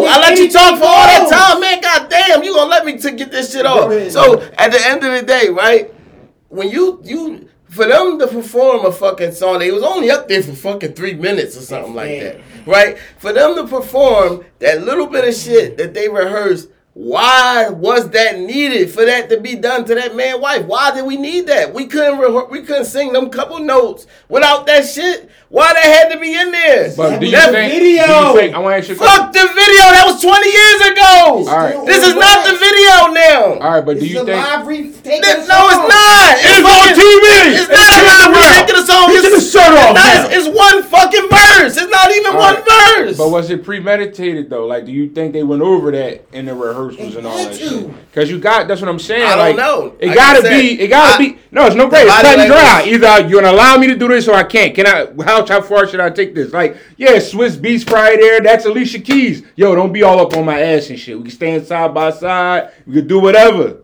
[0.07, 1.81] I let you talk for all that time, man.
[1.81, 3.91] God damn, you gonna let me to get this shit off.
[4.11, 5.93] So at the end of the day, right?
[6.49, 10.41] When you you for them to perform a fucking song, they was only up there
[10.41, 12.97] for fucking three minutes or something like that, right?
[13.19, 16.69] For them to perform that little bit of shit that they rehearsed.
[16.99, 20.65] Why was that needed for that to be done to that man wife?
[20.67, 21.73] Why did we need that?
[21.73, 25.31] We couldn't rehe we couldn't sing them couple notes without that shit.
[25.47, 26.91] Why that had to be in there?
[26.99, 27.71] But do you That think?
[27.71, 28.03] video.
[28.03, 28.51] Do you think?
[28.51, 29.15] I want to ask you a question.
[29.15, 29.83] Fuck the video.
[29.95, 31.15] That was 20 years ago.
[31.47, 31.79] All right.
[31.87, 33.63] This is not the video now.
[33.63, 34.35] All right, but do It's you think?
[34.35, 35.23] live retake.
[35.23, 36.31] That- of the no, it's not.
[36.35, 37.25] It's on TV.
[37.63, 39.07] It's not a live retake of the song.
[39.07, 40.35] He It's, took his shirt off it's, not- now.
[40.35, 41.73] it's one fucking verse.
[41.79, 43.07] It's not even All one right.
[43.07, 43.08] verse.
[43.19, 44.65] But was it premeditated though?
[44.65, 47.57] Like, do you think they went over that in the rehearsals and all that to.
[47.57, 48.09] shit?
[48.09, 49.25] Because you got that's what I'm saying.
[49.25, 49.95] I don't like, know.
[49.99, 50.79] It Like gotta said, be.
[50.79, 51.37] It gotta I- be.
[51.51, 52.05] No, it's no break.
[52.05, 52.83] It's body cut and dry.
[52.85, 54.73] Either you're gonna allow me to do this or I can't.
[54.73, 55.07] Can I?
[55.23, 56.53] How how far should I take this?
[56.53, 58.39] Like, yeah, Swizz Beatz right there.
[58.39, 59.43] That's Alicia Keys.
[59.57, 61.17] Yo, don't be all up on my ass and shit.
[61.17, 62.71] We can stand side by side.
[62.87, 63.83] We can do whatever.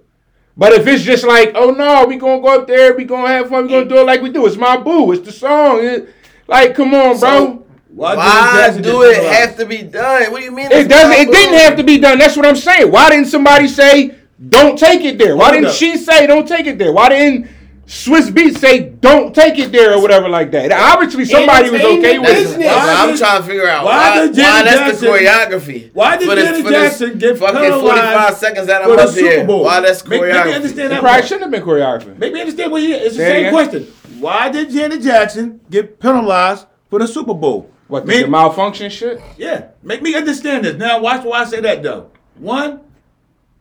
[0.56, 3.50] But if it's just like, oh no, we gonna go up there, we gonna have
[3.50, 3.90] fun, we gonna mm.
[3.90, 4.46] do it like we do.
[4.46, 5.12] It's my boo.
[5.12, 5.84] It's the song.
[5.84, 6.10] It-
[6.48, 7.65] like, come on, bro.
[7.96, 10.32] So, Why, Why Jackson do didn't it have to be done?
[10.32, 10.70] What do you mean?
[10.70, 11.14] It doesn't.
[11.14, 11.60] It didn't boom?
[11.60, 12.18] have to be done.
[12.20, 12.92] That's what I'm saying.
[12.92, 14.16] Why didn't somebody say
[14.50, 15.38] don't take it there?
[15.38, 16.92] Why didn't she say don't take it there?
[16.92, 17.48] Why didn't
[17.88, 20.74] Swizz Beatz say don't take it there or whatever like that?
[20.74, 22.44] Obviously somebody was okay with That's, it.
[22.60, 22.68] Business.
[22.76, 25.90] I'm trying to figure out why why, did why, Janet that's the Jackson- choreography.
[25.94, 28.96] Why did for this, Janet this Jackson get fucking penalized 45 seconds that I'm for
[28.98, 29.08] the?
[29.08, 29.64] Super Bowl?
[29.64, 31.00] Why that's Make, make me understand that.
[31.00, 32.18] probably shouldn't have been choreography.
[32.18, 33.54] Make me understand what he It's the Say it same again.
[33.54, 33.94] question.
[34.20, 37.70] Why did Janet Jackson get penalized for the Super Bowl?
[37.88, 39.22] What Make- the malfunction shit?
[39.38, 40.76] Yeah, make me understand this.
[40.78, 42.10] Now, watch why I say that though.
[42.36, 42.82] One,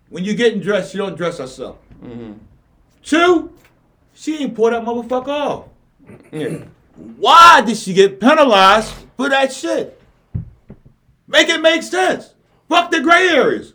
[0.08, 1.76] when you're getting dressed, she don't dress herself.
[2.02, 2.32] Mm-hmm.
[3.02, 3.52] Two,
[4.14, 5.64] she ain't pour that motherfucker off.
[6.32, 6.64] Yeah.
[7.16, 10.00] Why did she get penalized for that shit?
[11.26, 12.34] Make it make sense.
[12.68, 13.74] Fuck the gray areas.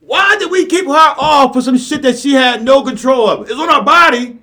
[0.00, 3.42] Why did we keep her off for some shit that she had no control of?
[3.42, 4.38] It's on her body,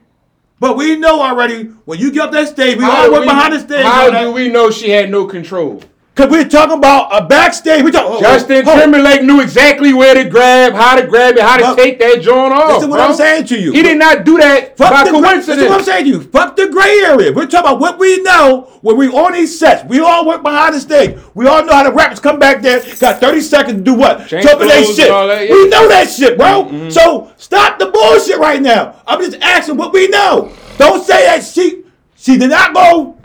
[0.59, 3.27] but we know already when you get up that stage, we all do work we-
[3.27, 3.85] behind the stage.
[3.85, 4.21] How that.
[4.23, 5.81] do we know she had no control?
[6.19, 7.81] Cause we're talking about a backstage.
[7.81, 11.41] We talking Justin oh, oh, Timberlake knew exactly where to grab, how to grab it,
[11.41, 12.73] how to Well, take that joint off.
[12.73, 13.05] Listen what bro.
[13.05, 13.71] I'm saying to you.
[13.71, 15.47] He did not do that Fuck by the gray, coincidence.
[15.47, 16.21] listen what I'm saying to you.
[16.23, 17.31] Fuck the gray area.
[17.31, 19.85] We're talking about what we know when we on these sets.
[19.85, 21.17] We all work behind the stage.
[21.35, 22.81] We all know how the rappers come back there.
[22.99, 24.27] Got 30 seconds to do what?
[24.27, 25.07] Change Talk their clothes shit.
[25.07, 25.53] that, yeah.
[25.53, 26.65] We know that shit, bro.
[26.65, 26.89] Mm-hmm.
[26.89, 29.01] So stop the bullshit right now.
[29.07, 30.53] I'm just asking what we know.
[30.77, 31.85] Don't say that she
[32.17, 33.15] she did not go.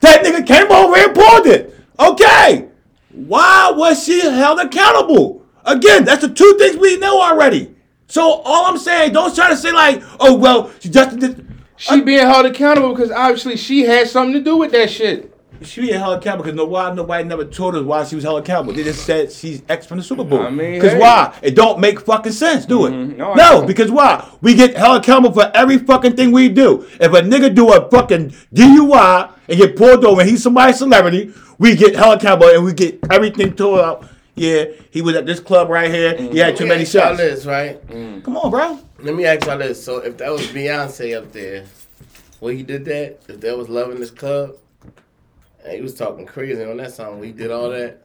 [0.00, 1.71] That nigga came over and pulled it.
[1.98, 2.68] Okay.
[3.10, 5.44] Why was she held accountable?
[5.64, 7.74] Again, that's the two things we know already.
[8.08, 11.46] So all I'm saying, don't try to say like, oh well, she just did.
[11.76, 15.31] She uh, being held accountable because obviously she had something to do with that shit.
[15.64, 18.42] She ain't held accountable because no, why nobody never told us why she was held
[18.42, 18.72] accountable.
[18.72, 20.42] They just said she's ex from the Super Bowl.
[20.42, 20.98] I mean, because hey.
[20.98, 21.34] why?
[21.42, 22.90] It don't make fucking sense, do it?
[22.90, 23.16] Mhm.
[23.16, 24.28] No, No, because why?
[24.40, 26.86] We get held accountable for every fucking thing we do.
[27.00, 31.32] If a nigga do a fucking DUI and get pulled over and he's somebody's celebrity,
[31.58, 34.08] we get held accountable and we get everything told out.
[34.34, 36.16] Yeah, he was at this club right here.
[36.16, 37.18] He had too many ask y'all shots.
[37.18, 37.78] this, right?
[38.22, 38.78] Come on, bro.
[39.00, 39.84] Let me ask y'all this.
[39.84, 41.64] So if that was Beyonce up there,
[42.40, 44.56] when he did that, if that was Love in This Club, and
[45.68, 48.02] he was talking crazy on that song, We did all that,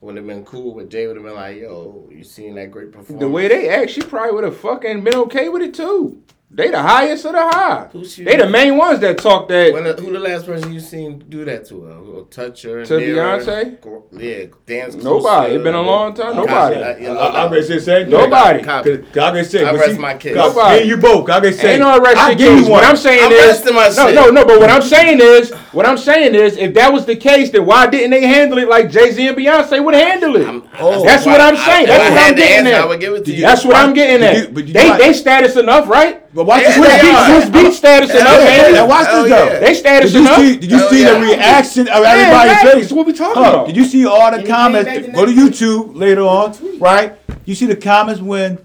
[0.00, 2.92] would have been cool, but Jay would have been like, yo, you seen that great
[2.92, 3.20] performance?
[3.20, 6.22] The way they act, she probably would have fucking been okay with it too.
[6.50, 7.88] They the highest of the high.
[7.92, 9.70] Who she- They the main ones that talk that.
[9.74, 11.92] When the, who the last person you seen do that to her?
[11.92, 12.86] Who touch her?
[12.86, 13.80] To near her, Beyonce?
[13.82, 14.94] gr- Yeah, dance.
[14.94, 15.56] Nobody.
[15.56, 16.28] It's been a long time.
[16.38, 16.76] Okay, Nobody.
[16.82, 18.04] I- you know, I, I, I say.
[18.06, 18.62] Nobody.
[18.64, 20.34] Cause, cause I can say, I but rest see- my case.
[20.34, 20.74] cause Nobody.
[20.74, 21.28] Me and you both.
[21.28, 21.72] I can say.
[21.72, 22.68] Ain't no arrest I your give you case.
[22.70, 22.84] What one.
[22.84, 24.44] I'm saying I'm is, resting my no, no, no.
[24.46, 27.66] But what I'm saying is, what I'm saying is, if that was the case, then
[27.66, 30.64] why didn't they handle it like Jay Z and Beyonce would handle it?
[30.80, 31.04] Oh.
[31.04, 31.82] That's what I'm saying.
[31.82, 32.80] If That's what I'm getting answer, at.
[32.80, 33.42] I would give it to you.
[33.42, 34.54] That's what I'm getting Did at.
[34.54, 36.24] but they they status enough, right?
[36.34, 36.76] But watch Yeah, this.
[36.76, 39.44] Swiss they beat, beat status enough, yeah, ain't Now watch Hell this though.
[39.52, 39.58] yeah.
[39.60, 40.36] They status Did you enough.
[40.38, 40.56] see?
[40.58, 41.12] Did you Hell see yeah.
[41.14, 42.70] the reaction of Yeah, everybody's exactly.
[42.72, 42.82] face?
[42.82, 43.66] That's what we talking Hold about.
[43.68, 44.90] Did you see all the And comments?
[45.06, 45.66] the Go to next day.
[45.66, 47.14] YouTube later on, right?
[47.46, 48.58] You see the comments when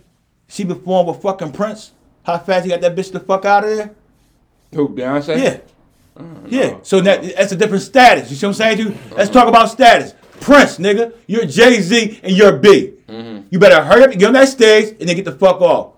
[0.50, 1.92] she performed with fucking Prince?
[2.24, 3.92] How fast he got that bitch the fuck out of there?
[4.74, 5.42] Who Beyonce?
[5.42, 5.58] Yeah.
[6.48, 6.78] Yeah.
[6.84, 8.30] So that that's a different status.
[8.30, 8.98] You see what I'm saying to you?
[9.16, 10.14] Let's talk about status.
[10.42, 12.94] Prince, nigga, you're Jay Z and you're B.
[13.08, 13.48] Mm-hmm.
[13.50, 15.94] You better hurry up and get on that stage and then get the fuck off.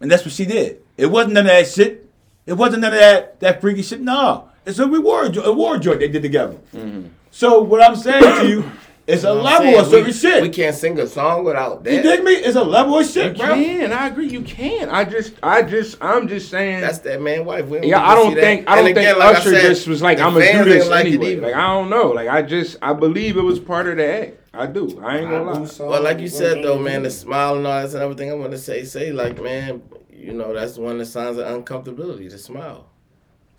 [0.00, 0.82] And that's what she did.
[0.96, 2.08] It wasn't none of that shit.
[2.46, 4.00] It wasn't none of that that freaky shit.
[4.00, 6.56] No, it's a reward award joint they did together.
[6.74, 7.08] Mm-hmm.
[7.30, 8.70] So what I'm saying to you,
[9.08, 10.42] it's a I'm level of certain we, shit.
[10.42, 11.92] We can't sing a song without that.
[11.94, 12.32] you dig me?
[12.32, 13.46] It's a level of You shit, bro.
[13.54, 13.92] can.
[13.92, 14.28] I agree.
[14.28, 14.90] You can.
[14.90, 16.82] I just, I just, I'm just saying.
[16.82, 17.66] That's that man wife.
[17.66, 18.40] We Yeah, I don't see that.
[18.42, 20.88] think I don't again, think like Usher said, just was like I'm gonna do this
[20.88, 21.36] like anyway.
[21.36, 22.08] Like I don't know.
[22.08, 24.34] Like I just I believe it was part of the act.
[24.52, 25.00] I do.
[25.02, 25.68] I ain't gonna lie.
[25.80, 28.30] Well, like you said though, man, the smile and all that and everything.
[28.30, 29.82] I'm gonna say, say like, man,
[30.12, 32.28] you know, that's one of the signs of uncomfortability.
[32.30, 32.87] To smile.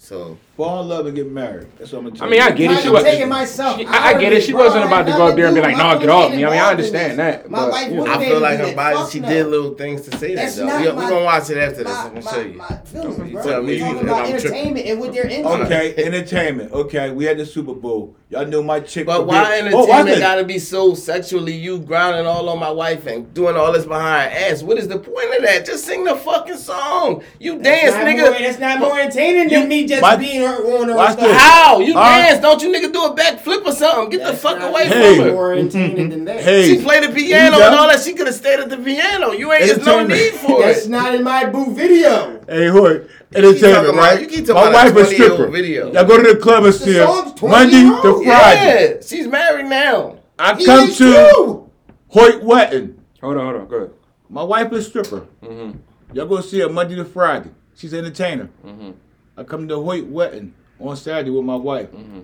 [0.02, 1.68] So Fall in love and get married.
[1.78, 2.82] That's what I'm gonna tell I mean, I get it.
[2.82, 3.04] She was.
[3.04, 4.44] taking myself she- out I, I of get it, it.
[4.44, 4.66] She bro.
[4.66, 6.00] wasn't about to go up there and be like, to "No, do.
[6.00, 7.50] get off me." I mean, I understand ain't that.
[7.50, 9.12] My but, wife you I feel like her body.
[9.12, 10.66] She did little things to say that though.
[10.66, 11.94] not We, we my- gonna watch it after this.
[11.96, 12.54] I'm gonna my, show you.
[12.58, 15.48] my feelings, You tell me you- about I'm entertainment and what they're into.
[15.50, 16.72] Okay, entertainment.
[16.74, 18.16] Okay, we had the Super Bowl.
[18.30, 19.06] Y'all knew my chick.
[19.06, 23.34] But why be- entertainment gotta be so sexually you grinding all on my wife and
[23.34, 24.62] doing all this behind her ass?
[24.64, 25.66] What is the point of that?
[25.66, 27.24] Just sing the fucking song.
[27.40, 28.32] You dance, That's not nigga.
[28.32, 31.12] More, that's not more entertaining You- than me just my- being her on her.
[31.12, 31.32] stuff.
[31.32, 31.80] How?
[31.80, 32.22] You All right.
[32.30, 32.42] dance.
[32.42, 34.10] Don't you nigga do a backflip or something?
[34.10, 35.16] Get the fuck not away Hey.
[35.18, 35.32] from her.
[35.34, 36.42] More entertaining than that.
[36.42, 38.00] Hey, She played the piano and all that.
[38.02, 39.32] She could have stayed at the piano.
[39.32, 39.66] You ain't.
[39.66, 40.74] There's no need for That's it.
[40.74, 42.40] That's not in my boo video.
[42.48, 43.10] Hey, Hood.
[43.32, 44.22] talking Entertainment, about- right?
[44.22, 45.48] you keep talking My about wife a stripper.
[45.48, 45.92] video.
[45.94, 47.06] Y'all go to the club and see her
[47.42, 48.24] Monday years to.
[48.24, 48.96] Friday.
[48.96, 50.16] Yeah, she's married now.
[50.40, 51.70] I He come to too.
[52.08, 52.96] Hoyt Wetton.
[53.22, 53.68] Hold on, hold on.
[53.68, 53.90] Go ahead.
[54.30, 55.28] My wife is stripper.
[55.44, 55.78] Mm-hmm.
[56.14, 57.50] Y'all go see her Monday to Friday.
[57.76, 58.50] She's an entertainer.
[58.66, 58.92] Mm-hmm.
[59.40, 61.90] I come to Hoyt Wetton on Saturday with my wife.
[61.92, 62.20] Mm-hmm.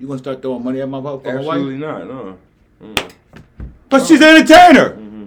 [0.00, 1.36] You gonna start throwing money at my, for my wife?
[1.36, 2.06] Absolutely not.
[2.08, 2.38] No.
[3.88, 4.90] But she's an entertainer.
[4.96, 5.26] Mm-hmm.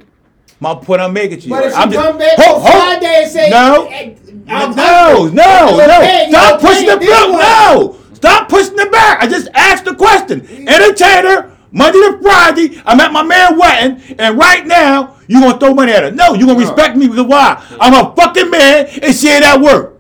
[0.60, 1.50] My point I'm making to you.
[1.50, 3.88] But if she I'm just- come back Ho- on ho- Friday and say, No.
[3.90, 5.36] hey, No, I'm no, hungry.
[5.36, 6.00] no, no.
[6.00, 7.32] paying- Stop you're pushing the paying bill.
[7.34, 7.98] No.
[8.14, 9.24] Stop pushing the back.
[9.24, 10.46] I just asked the question.
[10.68, 12.82] Entertainer, Monday to Friday.
[12.86, 16.12] I'm at my man Wetton, and right now, you going to throw money at her.
[16.12, 16.70] No, you going to No.
[16.70, 17.62] respect me because why?
[17.80, 19.93] I'm a fucking man, and she ain't at work.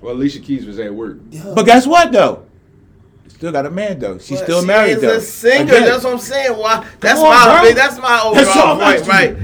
[0.00, 1.18] Well, Alicia Keys was at work.
[1.54, 2.44] But guess what, though?
[3.28, 4.18] Still got a man, though.
[4.18, 5.16] She's But still she married, is though.
[5.16, 5.64] a singer.
[5.72, 5.82] Again.
[5.84, 6.52] That's what I'm saying.
[6.58, 6.86] Why?
[7.00, 7.60] That's on, my.
[7.62, 7.72] bro.
[7.72, 9.36] That's my overall I'm point, right?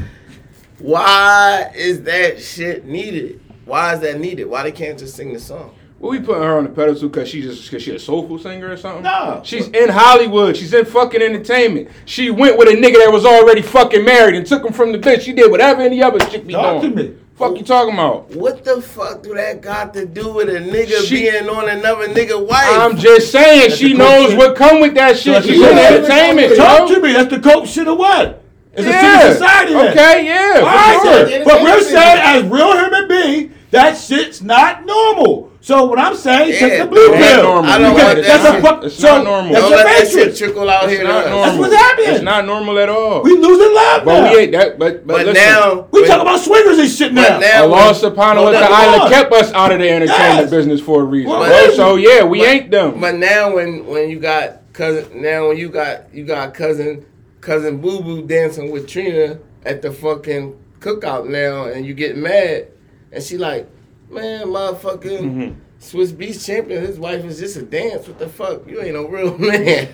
[0.78, 3.40] Why is that shit needed?
[3.64, 4.44] Why is that needed?
[4.46, 5.74] Why they can't just sing the song?
[5.98, 8.70] Well, we putting her on the pedestal because she's just because she's a soulful singer
[8.70, 9.05] or something.
[9.05, 9.40] No.
[9.44, 10.57] she's in Hollywood.
[10.57, 11.88] She's in fucking entertainment.
[12.05, 14.98] She went with a nigga that was already fucking married and took him from the
[14.98, 15.22] bitch.
[15.22, 17.12] She did whatever any other chick be Talk to doing.
[17.12, 17.18] me.
[17.37, 18.30] Fuck you talking about?
[18.30, 22.07] What the fuck do that got to do with a nigga She- being on another
[22.07, 22.64] nigga wife?
[22.70, 25.32] I'm just saying she knows coach what come with that shit.
[25.35, 25.93] That's She's the in coach shit.
[26.11, 27.12] entertainment, Talk to me.
[27.12, 28.41] That's the coach shit or what?
[28.74, 29.18] It's a Yeah.
[29.20, 29.74] civil society.
[29.74, 31.45] Okay, yeah, All for sure.
[31.45, 35.50] but we're saying as real human beings, that shit's not normal.
[35.60, 37.42] So what I'm saying, Yeah, take the blue it ain't pill.
[37.42, 37.70] normal.
[37.70, 38.62] I don't Because want that that's a shit.
[38.62, 39.52] fuck- It's so not normal.
[39.54, 40.38] That's Don't your let that shit matrix.
[40.38, 41.04] trickle out It's here.
[41.04, 41.30] not to us.
[41.30, 41.44] normal.
[41.46, 42.08] That's what's happening.
[42.10, 43.22] It's not normal at all.
[43.22, 44.32] We losing love but now.
[44.32, 44.78] we ain't that.
[44.78, 47.22] But but, But listen, now, we when- talk about swingers and shit now.
[47.22, 49.10] But now- Allah subhanahu wa Hold on, ta'ala hold on.
[49.10, 50.50] kept us out of the entertainment Yes.
[50.50, 51.48] business for a reason, Well, bro.
[51.58, 51.70] yeah.
[51.74, 53.00] So yeah, we But- ain't them.
[53.00, 57.06] But now when when you got cousin now when you got you got cousin
[57.40, 62.66] cousin Boo Boo dancing with Trina at the fucking cookout now and you get mad
[63.14, 63.68] and she like,
[64.10, 65.60] man, motherfucking Mm-hmm.
[65.80, 68.08] Swizz Beatz champion, his wife is just a dance.
[68.08, 68.66] What the fuck?
[68.66, 69.92] You ain't no real man.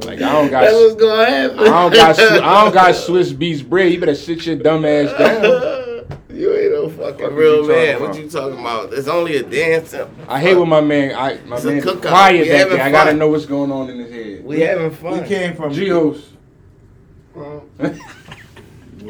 [0.00, 0.60] like I don't got.
[0.62, 1.58] That's what's gonna happen.
[1.60, 2.18] I don't got.
[2.18, 3.92] I don't got Swizz Beatz bread.
[3.92, 5.74] You better sit your dumb ass down.
[6.30, 7.96] You ain't no fucking Fuck real man.
[7.96, 8.08] about?
[8.10, 8.92] What you talking about?
[8.92, 9.92] It's only a dance.
[10.28, 11.12] I hate when my man.
[11.16, 12.86] I my It's man quiet We back having there.
[12.86, 14.44] I gotta know what's going on in his head.
[14.44, 15.20] We having fun.
[15.22, 15.72] we came from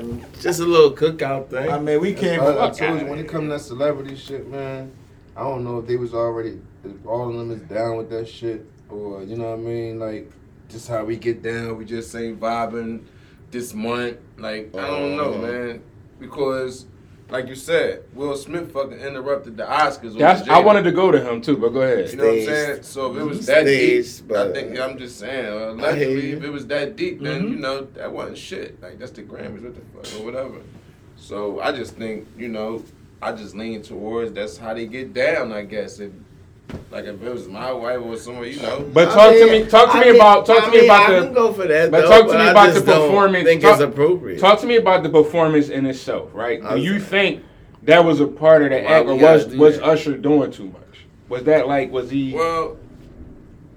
[0.02, 0.42] G-Host.
[0.42, 1.70] Just a little cookout thing.
[1.70, 2.66] I mean, we came I.
[2.66, 4.92] I told you when it comes to that celebrity shit, man.
[5.36, 6.60] I don't know if they was already
[7.06, 10.30] all of them is down with that shit or you know what I mean, like
[10.68, 11.76] just how we get down.
[11.76, 13.04] We just ain't vibing
[13.50, 14.16] this month.
[14.36, 15.42] Like I don't know, Uh-huh.
[15.46, 15.82] man,
[16.18, 16.86] because
[17.30, 20.16] like you said, Will Smith fucking interrupted the Oscars.
[20.18, 20.42] That's.
[20.42, 20.48] Jada.
[20.50, 22.10] I wanted to go to him too, but go ahead.
[22.10, 22.82] You know what I'm saying?
[22.82, 25.46] So if it was that Staged, deep, but- I think I'm just saying.
[25.46, 27.50] Uh, allegedly, if it was that deep, then Mhm.
[27.50, 28.80] you know that wasn't shit.
[28.82, 30.56] Like that's the Grammys, what the fuck, or whatever.
[31.16, 32.82] So I just think you know,
[33.20, 35.52] I just lean towards that's how they get down.
[35.52, 36.12] I guess if
[36.90, 38.88] like if it was my wife or someone, you know.
[38.92, 39.64] But I talk to me.
[39.66, 40.46] Talk to I me mean- about.
[40.46, 41.26] Talk I to me about I the.
[41.28, 41.90] go for that.
[41.90, 43.44] But though, talk to me I about the performance.
[43.44, 44.38] Think Talk- it's appropriate.
[44.40, 46.60] Talk to me about the performance in itself, right?
[46.62, 47.42] Do you think
[47.84, 49.84] that was a part of the Why act, or was was that?
[49.84, 51.06] Usher doing too much?
[51.28, 52.32] Was that like was he?
[52.34, 52.76] Well,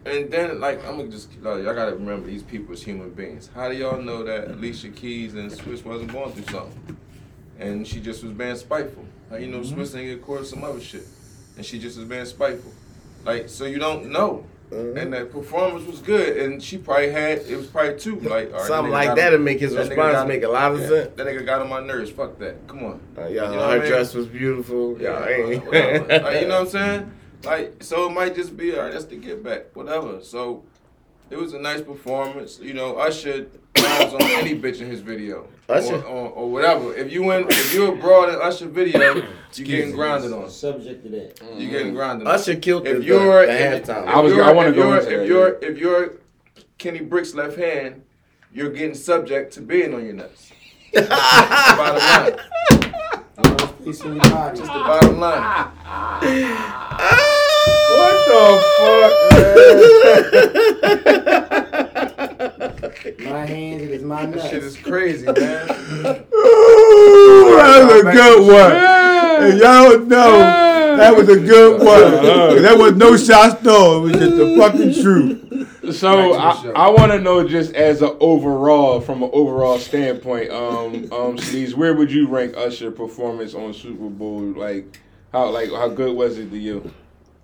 [0.05, 3.49] and then like I'm gonna just like, y'all gotta remember these people as human beings.
[3.53, 6.97] How do y'all know that Alicia Keys and Swizz wasn't going through something,
[7.59, 9.05] and she just was being spiteful?
[9.29, 9.79] How you know Mm-hmm.
[9.79, 11.05] Swizz ain't get caught some other shit,
[11.55, 12.73] and she just was being spiteful.
[13.26, 14.45] Like so you don't know.
[14.72, 14.95] Mhm.
[15.01, 18.61] And that performance was good, and she probably had it was probably two like right,
[18.61, 21.09] Something like that to make his that response got- make a lot of yeah, sense.
[21.17, 22.09] That nigga got on my nerves.
[22.09, 22.65] Fuck that.
[22.67, 23.01] Come on.
[23.17, 23.88] Uh, yeah, You know her mean?
[23.89, 24.95] dress was beautiful.
[24.97, 25.65] Yeah, ain't.
[25.72, 27.11] Like, you know what I'm saying?
[27.43, 30.19] Like, so it might just be, all right, that's the get back, whatever.
[30.22, 30.63] So
[31.30, 32.59] it was a nice performance.
[32.61, 33.47] You know, Usher
[33.82, 35.47] grinds on any bitch in his video.
[35.69, 35.95] Usher?
[35.95, 36.93] Or, or, or whatever.
[36.95, 39.15] If you went, if you abroad in Usher video,
[39.53, 40.49] you getting grinded on.
[40.49, 41.41] Subject to that.
[41.57, 41.95] You getting mm.
[41.95, 42.34] grinded on.
[42.34, 44.07] Usher killed If the, you're, the if, halftime.
[44.07, 46.13] I was- if you're- I wanna if go you're- into that, If you're, if you're
[46.77, 48.03] Kenny Brick's left hand,
[48.53, 50.51] you're getting subject to being on your nuts.
[50.93, 52.38] Bottom line.
[53.84, 54.57] Place in your body.
[54.57, 55.41] Just the bottom line.
[55.41, 56.19] Ah!
[57.97, 58.41] what the
[60.93, 61.47] fuck, man?
[63.32, 65.36] My hands, it is my That shit is crazy, man.
[65.69, 68.75] Ooh, that was a good one.
[69.43, 70.61] And y'all know
[70.97, 72.61] that was a good one.
[72.61, 74.09] That was no shots stone.
[74.09, 75.95] It was just the fucking truth.
[75.95, 76.88] So Back to the I.
[76.88, 81.75] I want to know just as an overall, from an overall standpoint, um, um, Sneeze,
[81.75, 84.41] where would you rank Usher performance on Super Bowl?
[84.41, 84.99] Like,
[85.32, 86.91] how like how good was it to you?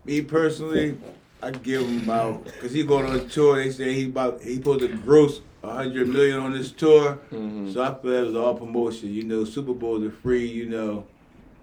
[0.05, 0.97] Me personally,
[1.41, 3.55] I give him about because he going on a tour.
[3.55, 7.19] They say he about he supposed to gross a hundred million on this tour.
[7.31, 7.73] Mhm.
[7.73, 9.13] So I feel that was all promotion.
[9.13, 10.45] You know, Super Bowls are free.
[10.45, 11.05] You know,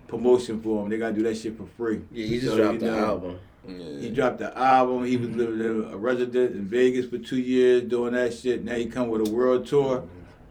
[0.08, 0.90] promotion for him.
[0.90, 2.00] They gotta do that shit for free.
[2.12, 3.38] yeah, he just So, dropped you the know, album.
[3.66, 5.04] He dropped the album.
[5.06, 8.62] He was living a resident in Vegas for two years doing that shit.
[8.62, 10.02] Now he come with a world tour.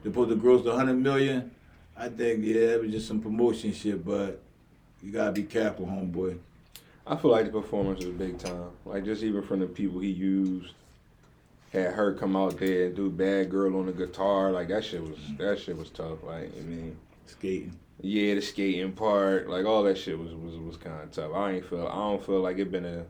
[0.02, 1.52] They're supposed to gross a hundred million.
[1.96, 4.42] I think yeah, it was just some promotion shit, but
[5.04, 6.38] you gotta be careful, homeboy.
[7.06, 8.70] I feel like the performance was big time.
[8.84, 10.74] Like just even from the people he used,
[11.74, 14.52] had her come out there and do "Bad Girl" on the guitar.
[14.52, 16.24] Like that shit was that shit was tough.
[16.24, 16.96] Like I mean,
[17.26, 17.78] Skating.
[18.02, 21.32] yeah, the skating part, like all that shit was was, was kind of tough.
[21.34, 23.06] I ain't feel I don't feel like it been a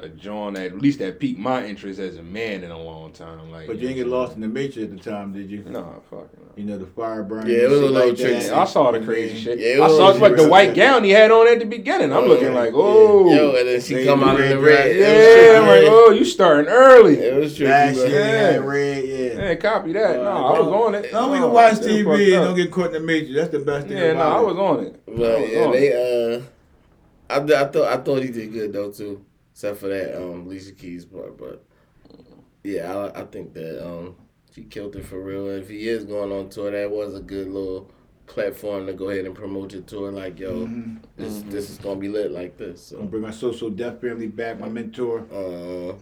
[0.00, 3.12] a John that at least that piqued my interest as a man in a long
[3.12, 3.52] time.
[3.52, 5.62] Like, But you didn't get lost in the matrix at the time, did you?
[5.68, 6.28] No, fucking.
[6.36, 6.44] No.
[6.56, 7.50] You know the fire burning.
[7.54, 8.50] Yeah, it was a little like tricky.
[8.50, 9.58] I saw the crazy then- shit.
[9.60, 12.12] Yeah, it I was saw like the white gown he had on at the beginning.
[12.12, 14.60] I'm Oh, looking like, oh, Yo, and then she Lady come out in Red the
[14.60, 14.84] dress.
[14.86, 14.96] red.
[15.54, 17.14] yeah, I'm like, oh, you starting early.
[17.16, 17.28] tricky.
[17.28, 17.70] It was tricky.
[17.70, 18.52] That Yeah.
[18.52, 19.14] had red, yeah.
[19.48, 20.16] Yeah, copy that.
[20.16, 21.12] No, I was on it.
[21.12, 23.34] No, we can watch TV and don't get caught in the matrix.
[23.36, 25.00] That's the best thing Yeah, no, I was on it.
[25.06, 26.40] But yeah, they uh,
[27.30, 29.24] I, I thought I thought he did good though too,
[29.54, 31.38] except for that um Lisa Keys part.
[31.38, 31.64] But
[32.64, 34.16] yeah, I, I think that um
[34.52, 35.48] she killed it for real.
[35.48, 37.90] And if he is going on tour, that was a good little
[38.26, 40.10] platform to go ahead and promote your tour.
[40.10, 40.98] Like, yo, Mhm.
[41.16, 42.92] this this is gonna be lit like this.
[42.94, 45.26] Gonna bring my So So Def family back, my mentor.
[45.32, 45.94] uh,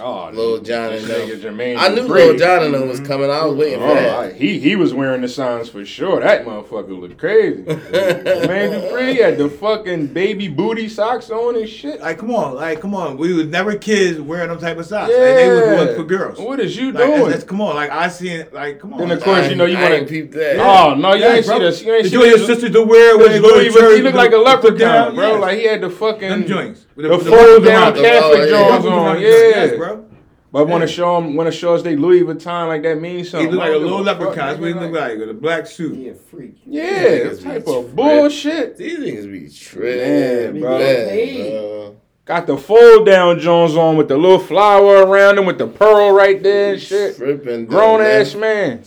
[0.00, 1.28] Oh, Lil Jon and them.
[1.28, 2.08] nigga Jermaine I knew Dupri.
[2.08, 3.30] Lil Jon and them was coming.
[3.30, 4.18] I was waiting for Oh, that.
[4.18, 6.18] I- he he was wearing the signs for sure.
[6.20, 7.62] That motherfucker looked crazy.
[7.62, 12.00] Man, Dupri had the fucking baby booty socks on and shit.
[12.00, 13.16] Like, come on, like, come on.
[13.18, 15.10] We was never kids wearing them type of socks.
[15.12, 15.74] Like, they was Yeah.
[15.76, 16.40] ones for girls.
[16.40, 17.18] What is you Like, doing?
[17.26, 18.46] that's- come on, like I seen.
[18.52, 18.98] Like, come on.
[18.98, 20.12] Then of course you know you I want ain't to.
[20.12, 20.56] peep that.
[20.58, 21.58] Oh no, you Yeah, ain't bro.
[21.58, 21.82] see this.
[21.84, 23.72] You ain't Did see you want your sister to wear when you go to Louis,
[23.72, 23.96] church?
[23.98, 25.38] he looked like a with the leprechaun, bro.
[25.38, 26.80] Like he had the fucking them joints.
[26.96, 28.04] With the with fold buckles down around them.
[28.04, 28.46] Catholic yeah.
[28.48, 29.20] Jones on.
[29.20, 30.06] Yeah, yes, bro.
[30.52, 33.28] But want to show him, want to show us they Louis Vuitton like that means
[33.28, 33.50] something.
[33.50, 33.58] He something.
[33.58, 34.36] looked like a little leprechaun.
[34.36, 35.96] That's what he nigga, looked like with a black suit.
[35.96, 36.60] He a freak.
[36.64, 37.94] Yeah, Niggas that type of tripping.
[37.96, 38.76] bullshit.
[38.76, 40.78] These niggas be Man, tripping, bro.
[40.78, 41.96] bro.
[42.24, 46.12] Got the fold down Jones on with the little flower around him with the pearl
[46.12, 47.16] right there and shit.
[47.16, 47.66] Tripping.
[47.66, 48.84] Grown ass man.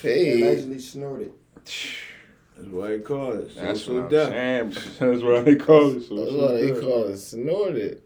[0.00, 0.42] Paid.
[0.42, 1.32] Allegedly snorted.
[2.56, 3.54] That's why they call it.
[3.56, 4.70] That's Social what I'm saying.
[5.00, 6.02] That's what they call it.
[6.08, 8.02] So That's why they call it snorted.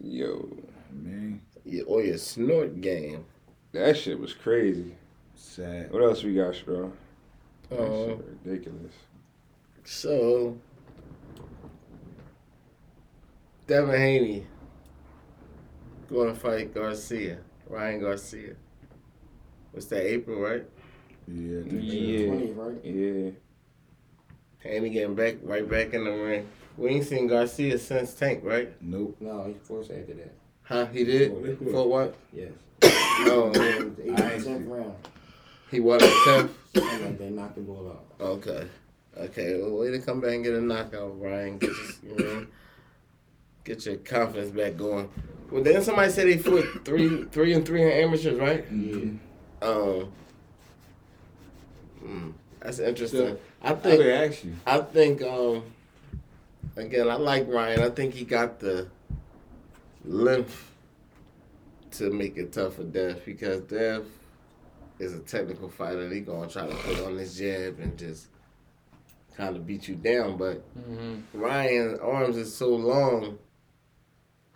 [0.00, 0.48] Yo,
[0.92, 3.24] Man, Yeah, or your snort game.
[3.72, 4.94] that shit was crazy.
[5.34, 5.92] sad.
[5.92, 6.88] What else we got, Straw?
[7.70, 8.92] That Uh, shit ridiculous.
[9.84, 10.56] so,
[13.66, 14.46] Devin Haney
[16.08, 17.38] going to fight Garcia,
[17.68, 18.54] Ryan Garcia.
[19.72, 20.64] What's that, April, right?
[21.26, 21.60] Yeah.
[21.60, 21.96] I think so.
[21.96, 22.26] Yeah.
[22.28, 22.84] 20, right?
[22.84, 23.30] Yeah.
[24.60, 26.48] Haney getting back right back in the ring.
[26.76, 28.70] We ain't seen Garcia since Tank, right?
[28.80, 29.16] Nope.
[29.20, 30.32] No, he forced after that.
[30.62, 30.86] Huh?
[30.86, 31.32] He did?
[31.32, 31.70] Oh, they could.
[31.70, 32.14] For what?
[32.32, 32.50] Yes.
[32.82, 34.52] No, Yeah, it was the I 18th see.
[34.64, 34.94] round.
[35.70, 36.50] he won the 10th.
[36.74, 37.30] Something like that.
[37.32, 38.04] Knocked the ball out.
[38.20, 38.66] Okay.
[39.16, 39.60] Okay.
[39.60, 41.58] Well, way to come back and get a knockout, Ryan.
[41.58, 42.46] Get your, you know,
[43.64, 45.08] get your confidence back going.
[45.50, 48.64] Well, then somebody said they fought three, three and three in amateurs, right?
[48.70, 49.10] Yeah.
[49.62, 50.12] Um.
[52.04, 53.20] mm, that's interesting.
[53.20, 53.98] So, I I think.
[53.98, 54.54] would ask you.
[54.66, 55.22] I think.
[55.22, 55.62] Um.
[56.76, 57.82] Again, I like Ryan.
[57.82, 58.88] I think he got the
[60.04, 60.70] length
[61.92, 64.06] to make it tough for Dev because Dev
[64.98, 66.08] is a technical fighter.
[66.08, 68.28] He gonna try to put on his jab and just
[69.36, 70.36] kind of beat you down.
[70.36, 70.62] But
[71.32, 73.38] Ryan's arms is so long,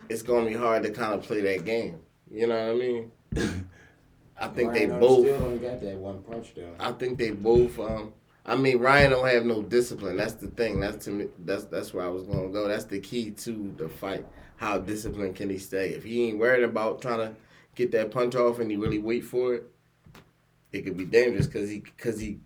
[0.09, 1.99] it's gonna be hard to kind of play that game.
[2.31, 3.11] You know what I mean?
[4.41, 5.27] I think they both.
[5.27, 6.75] Still don't got that one punch though.
[6.79, 7.79] I think they both.
[7.81, 8.13] Um,
[8.45, 10.17] I mean, Ryan don't have no discipline.
[10.17, 10.81] That's the thing.
[10.81, 11.29] That's to me.
[11.39, 12.67] That's that's where I was gonna go.
[12.67, 14.27] That's the key to the fight.
[14.57, 15.91] How disciplined can he stay?
[15.91, 17.37] If he ain't worried about trying to
[17.75, 19.71] get that punch off and he really wait for it,
[20.73, 22.41] it could be dangerous because he because he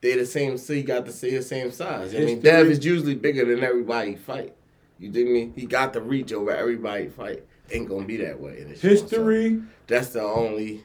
[0.00, 0.58] they the same.
[0.58, 2.14] So he got to see the same size.
[2.14, 4.54] I mean, Dev is usually bigger than everybody fight.
[4.98, 5.52] You dig me?
[5.54, 7.44] He got the reach over everybody fight.
[7.70, 8.60] Ain't gonna be that way.
[8.60, 8.98] in this shit.
[8.98, 10.84] So History that's the only.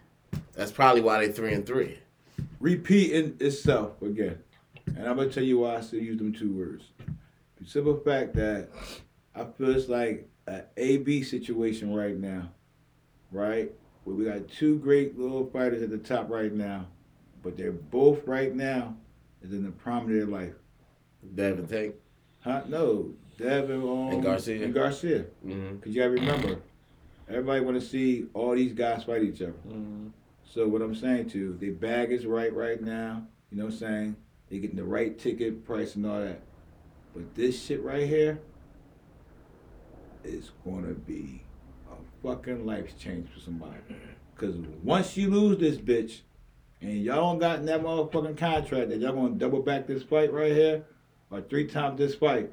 [0.54, 2.00] That's probably why they three and three.
[2.60, 4.39] Repeating itself again.
[4.88, 6.86] And I'm gonna tell you why I still use them two words.
[7.60, 8.70] The simple fact that
[9.36, 12.49] I feel it's like an A B situation right now,
[13.32, 13.72] right?
[14.03, 16.88] Where we got two great little fighters at the top right now,
[17.43, 18.95] but they're both right now
[19.41, 20.53] is in the prime of their life.
[21.36, 21.95] Devin Tank.
[22.41, 22.64] Huh?
[22.68, 24.64] No, Devin um, And Garcia.
[24.64, 25.26] And Garcia.
[25.45, 25.80] Mm-hmm.
[25.80, 26.62] Cause you gotta remember,
[27.30, 29.53] everybody want to see all these guys fight each other.
[30.52, 33.28] So what I'm saying to you, the bag is right right now.
[33.52, 34.16] You know what I'm saying?
[34.50, 36.41] They're getting the right ticket price and all that.
[37.14, 38.39] But this shit right here
[40.24, 41.43] is gonna be
[41.91, 43.78] a fucking life change for somebody.
[44.38, 46.22] Cause once you lose this bitch,
[46.82, 50.52] and y'all don't got that motherfucking contract that y'all gonna double back this fight right
[50.52, 50.84] here,
[51.30, 52.50] or three times this fight,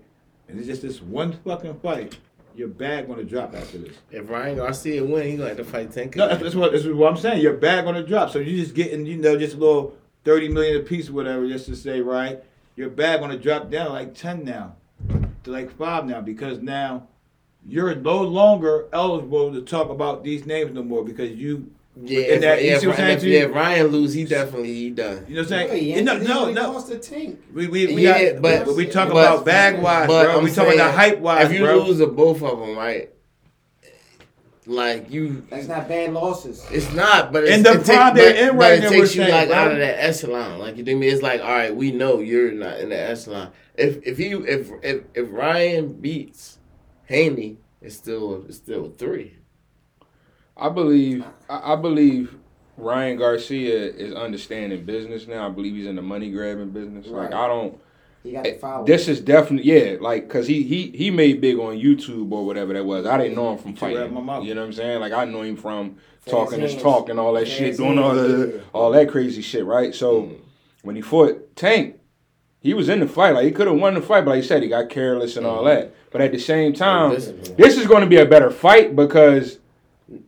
[0.48, 2.18] and it's just this one fucking fight,
[2.56, 3.96] your bag gonna drop after this.
[4.10, 6.16] If Ryan Garcia win, he gonna have to fight Tank.
[6.16, 7.42] No, that's, what that's what I'm saying.
[7.42, 10.80] Your bag gonna drop, so you just getting you know just a little thirty million
[10.80, 12.42] a piece or whatever, just to say right.
[12.76, 14.76] Your bag gonna drop down like ten now,
[15.44, 17.06] to like five now because now
[17.68, 21.70] you're no longer eligible to talk about these names no more because you
[22.02, 24.12] yeah, And if, that- you yeah, see what if, saying if, yeah, if Ryan lose,
[24.12, 25.24] he definitely he done.
[25.28, 26.04] you know what I'm Wait, saying.
[26.04, 26.72] no, Anthony no, only no.
[26.72, 27.40] lost to Tank.
[27.54, 30.38] We we, we Yeah, got, but- but we talk but- about bag wise, But bro.
[30.38, 31.78] I'm we talking saying, about hype wise, If you bro.
[31.84, 33.10] lose to both of them, right?
[34.68, 36.66] Like you, That's not bad losses.
[36.72, 37.32] it's not.
[37.32, 39.14] But it's, In the it take- prime they're but- in but right it now, takes
[39.14, 39.56] you saying, like bro.
[39.56, 40.58] out of that echelon.
[40.58, 41.06] Like you think me?
[41.06, 43.52] It's like all right, we know you're not in the echelon.
[43.76, 46.58] If if he if if if Ryan beats
[47.04, 49.35] Haney, it's still it's still three.
[50.56, 52.34] I believe I, I believe
[52.76, 55.46] Ryan Garcia is understanding business now.
[55.46, 57.06] I believe he's in the money grabbing business.
[57.06, 57.78] Like I don't.
[58.22, 58.82] He got the.
[58.86, 62.72] This is definitely yeah, like cause he he he made big on YouTube or whatever
[62.74, 63.06] that was.
[63.06, 64.12] I didn't know him from took fighting.
[64.14, 64.44] my mouth.
[64.44, 65.00] You know what I'm saying?
[65.00, 66.82] Like I know him from Fast talking his hands.
[66.82, 69.94] talk and all that shit, Fast doing all that all that crazy shit, right?
[69.94, 70.36] So Mm.
[70.82, 71.96] when he fought Tank,
[72.60, 73.30] He was in the fight.
[73.34, 75.46] Like he could have won the fight, but like you said, he got careless and
[75.46, 75.94] all that.
[76.10, 79.58] But at the same time, this- this is going to be a better fight because,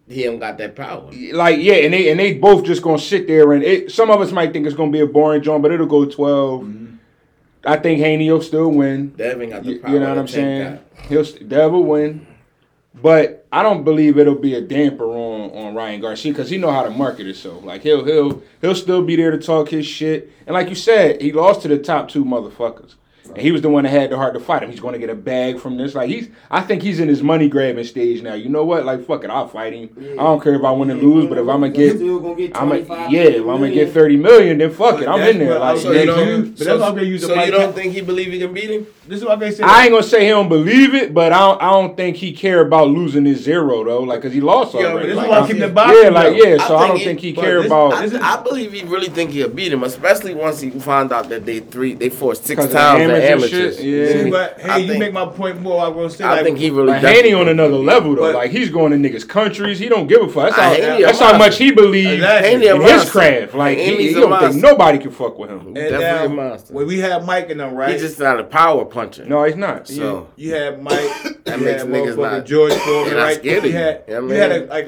[0.08, 1.10] He don't got that power.
[1.32, 3.92] like, yeah, and they and they both just gonna sit there and it.
[3.92, 6.62] Some of us might think it's gonna be a boring joint, but it'll go 12
[6.62, 6.94] mm-hmm.
[7.64, 9.10] I think Haney will still win.
[9.10, 9.92] Devin got the power.
[9.92, 10.78] you know what I'm saying?
[11.08, 12.26] He'll Devil win,
[12.94, 16.72] but I don't believe it'll be a damper on on Ryan Garcia because he know
[16.72, 17.62] how to market himself.
[17.62, 20.32] Like he'll he'll he'll still be there to talk his shit.
[20.46, 22.94] And like you said, he lost to the top two motherfuckers.
[23.28, 24.70] And he was the one that had the heart to fight him.
[24.70, 25.94] He's going to get a bag from this.
[25.94, 28.34] Like he's, I think he's in his money grabbing stage now.
[28.34, 28.84] You know what?
[28.84, 29.90] Like fuck it, I'll fight him.
[29.98, 32.72] I don't care if I win or lose, but if I'm gonna get, get I'm
[32.72, 35.58] a, 25 yeah, if I'm gonna get thirty million, then fuck it, I'm in there.
[35.58, 36.28] Like So you gonna don't.
[36.46, 38.70] use- but that's why I'm use so you don't think he believe he can beat
[38.70, 38.86] him?
[39.06, 39.62] This is what they say.
[39.64, 42.32] I ain't gonna say he don't believe it, but I don't, I don't think he
[42.32, 44.98] care about losing his zero though, like cause he lost Yeah, already.
[44.98, 46.02] but this Like, is why I'm keeping the boxing.
[46.02, 46.66] yeah, like yeah.
[46.66, 49.08] So I, think don't he- think he care this- about I, I believe he really
[49.08, 52.66] think he'll beat him, especially once he found out that they three they fought six
[52.66, 54.06] times amateurs and shit, yeah.
[54.12, 55.84] See, See, but I hey, you think- make my point more.
[55.84, 56.24] I will say.
[56.24, 56.92] I like, think he really.
[56.92, 58.22] But Haney on another level though.
[58.22, 59.78] But- like he's going to niggas' countries.
[59.78, 60.54] He don't give a fuck.
[60.56, 62.50] That's how, that's how much he believes Exactly.
[62.50, 63.54] Haney a in his craft.
[63.54, 65.66] Like he, he don't think nobody can fuck with him.
[65.68, 66.74] And Definitely now, a monster.
[66.74, 67.92] when we had Mike in them, right?
[67.92, 69.24] He's just not a power puncher.
[69.24, 69.88] No, he's not.
[69.88, 70.96] So You had Mike,
[71.44, 73.36] That you makes niggas motherfucking not- George Foreman, right?
[73.36, 73.76] scared you you.
[73.76, 74.86] had, Yeah, you had a, like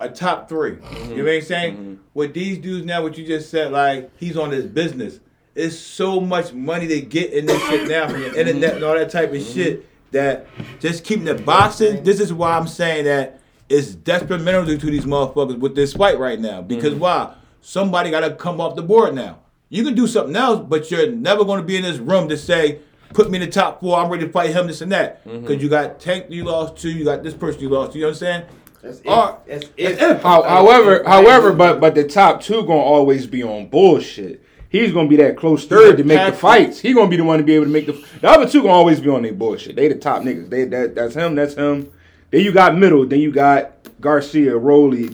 [0.00, 1.10] a, top 3 Mm-hmm.
[1.10, 2.00] You know what I'm saying?
[2.14, 5.20] With these dudes now, what you just said, like he's on his business.
[5.58, 8.94] It's so much money they get in this shit now from the internet and all
[8.94, 10.46] that type of shit that
[10.78, 12.04] just keeping the boxing.
[12.04, 16.38] This is why I'm saying that it's detrimental to these motherfuckers with this fight right
[16.38, 16.62] now.
[16.62, 17.00] Because mm-hmm.
[17.00, 17.34] why?
[17.60, 19.40] Somebody got to come off the board now.
[19.68, 22.38] You can do something else, but you're never going to be in this room to
[22.38, 22.78] say,
[23.12, 23.98] put me in the top four.
[23.98, 25.24] I'm ready to fight him, this and that.
[25.24, 25.40] Mm-hmm.
[25.40, 27.98] Because you got Tank you lost to, you got this person you lost to.
[27.98, 28.46] You know what I'm saying?
[28.80, 29.60] That's Or- if.
[29.60, 30.02] That's That's if.
[30.02, 30.22] if.
[30.22, 34.44] How, however, however, but but the top two gonna always be on bullshit.
[34.70, 36.78] He's gonna be that close third to make the fights.
[36.80, 37.92] He gonna be the one to be able to make the.
[38.20, 39.76] The other two gonna always be on their bullshit.
[39.76, 40.50] They the top niggas.
[40.50, 41.34] They that that's him.
[41.34, 41.90] That's him.
[42.30, 43.06] Then you got middle.
[43.06, 45.06] Then you got Garcia, Rowley,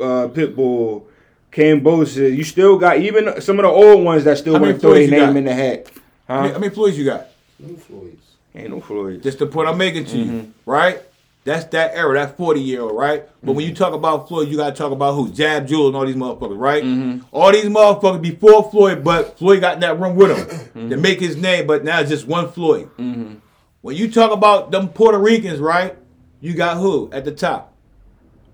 [0.00, 1.04] uh, Pitbull,
[1.52, 2.34] Cambosa.
[2.36, 4.94] You still got even some of the old ones that still How want to throw
[4.94, 5.36] their you name got?
[5.36, 5.86] in the hat.
[6.28, 6.40] How Huh?
[6.42, 7.28] many, how many Floyds you got?
[7.60, 8.22] No Floyds.
[8.56, 9.22] Ain't no Floyd.
[9.22, 11.00] Just the point I'm making to you, right?
[11.46, 13.24] That's that era, that 40 year old, right?
[13.40, 13.82] But when you mm-hmm.
[13.82, 15.32] talk about Floyd, you gotta talk about who?
[15.32, 16.82] Zab Judah and all these motherfuckers, right?
[16.82, 17.24] Mm-hmm.
[17.30, 20.46] All these motherfuckers before Floyd, but Floyd got in that room with him
[20.88, 21.00] to mm-hmm.
[21.00, 22.90] make his name, but now it's just one Floyd.
[22.98, 25.96] When you talk about them Puerto Ricans, right?
[26.40, 27.72] You got who at the top?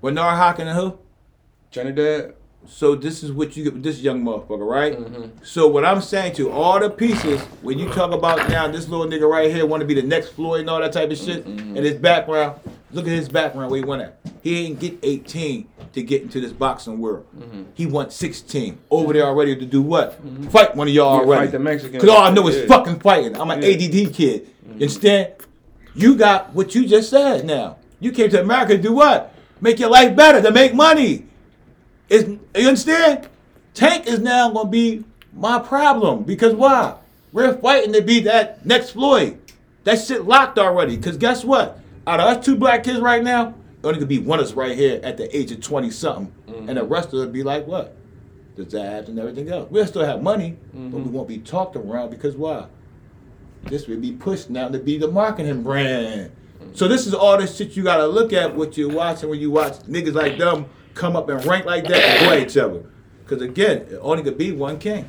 [0.03, 0.99] Bernard Hopkins and who?
[1.71, 2.35] Trinidad.
[2.67, 4.99] So this is what you get with this young motherfucker, right?
[5.43, 9.07] So what I'm saying to all the pieces, when you talk about now this little
[9.07, 11.47] nigga right here want to be the next Floyd and all that type of shit,
[11.47, 12.61] and his background,
[12.93, 14.19] look at his background where he went at.
[14.43, 17.27] He ain't get 18 to get into this boxing world.
[17.39, 17.63] Mm-hmm.
[17.75, 20.13] He went 16 over there already to do what?
[20.25, 20.49] Mm-hmm.
[20.49, 21.47] Fight one of y'all Yeah, already.
[21.47, 22.01] fight the Mexican.
[22.01, 22.67] Cause all I know is Yeah.
[22.67, 23.37] fucking fighting.
[23.41, 23.69] I'm an Yeah.
[23.69, 24.47] ADD kid.
[24.47, 24.69] Mm-hmm.
[24.69, 25.29] You understand?
[25.95, 27.77] You got what you just said now.
[28.01, 29.35] You came to America to do what?
[29.61, 31.27] Make your life better, to make money.
[32.09, 32.25] Is
[32.57, 33.29] you understand?
[33.75, 36.97] Tank is now gonna be my problem because why?
[37.33, 39.39] We're fighting to be that next Floyd.
[39.85, 40.97] That shit locked already.
[40.99, 41.79] Cause guess what?
[42.07, 44.77] Out of us two black kids right now, only could be one of us right
[44.77, 46.69] here at the age of twenty something, mm-hmm.
[46.69, 47.97] and the rest of it be like what?
[48.57, 49.71] The Zabs and everything else.
[49.71, 51.13] We'll still have money, but we mm-hmm.
[51.13, 52.67] won't be talked around because why?
[53.65, 56.33] This will be pushed now to be the marketing brand.
[56.61, 56.75] Mm-hmm.
[56.75, 59.51] So this is all the shit you gotta look at what you're watching when you
[59.51, 62.85] watch niggas like them come up and rank like that and play each other.
[63.27, 65.09] Cause again, it only could be one king.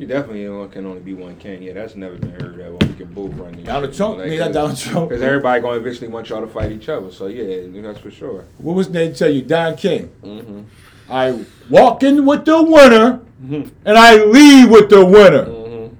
[0.00, 1.62] You definitely ain't can only be one king.
[1.62, 2.88] Yeah, that's never been heard of.
[2.88, 3.66] We can both run these.
[3.66, 5.10] Donald Trump, me, that Donald Trump.
[5.10, 7.12] Because everybody gonna eventually want y'all to fight each other.
[7.12, 8.46] So yeah, that's for sure.
[8.56, 9.42] What was they tell you?
[9.42, 10.10] Don King.
[10.22, 10.62] Mm-hmm.
[11.10, 15.44] I walk in with the winner and I leave with the winner.
[15.44, 15.94] Mm-hmm.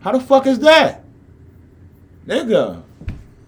[0.00, 1.04] How the fuck is that?
[2.26, 2.82] Nigga,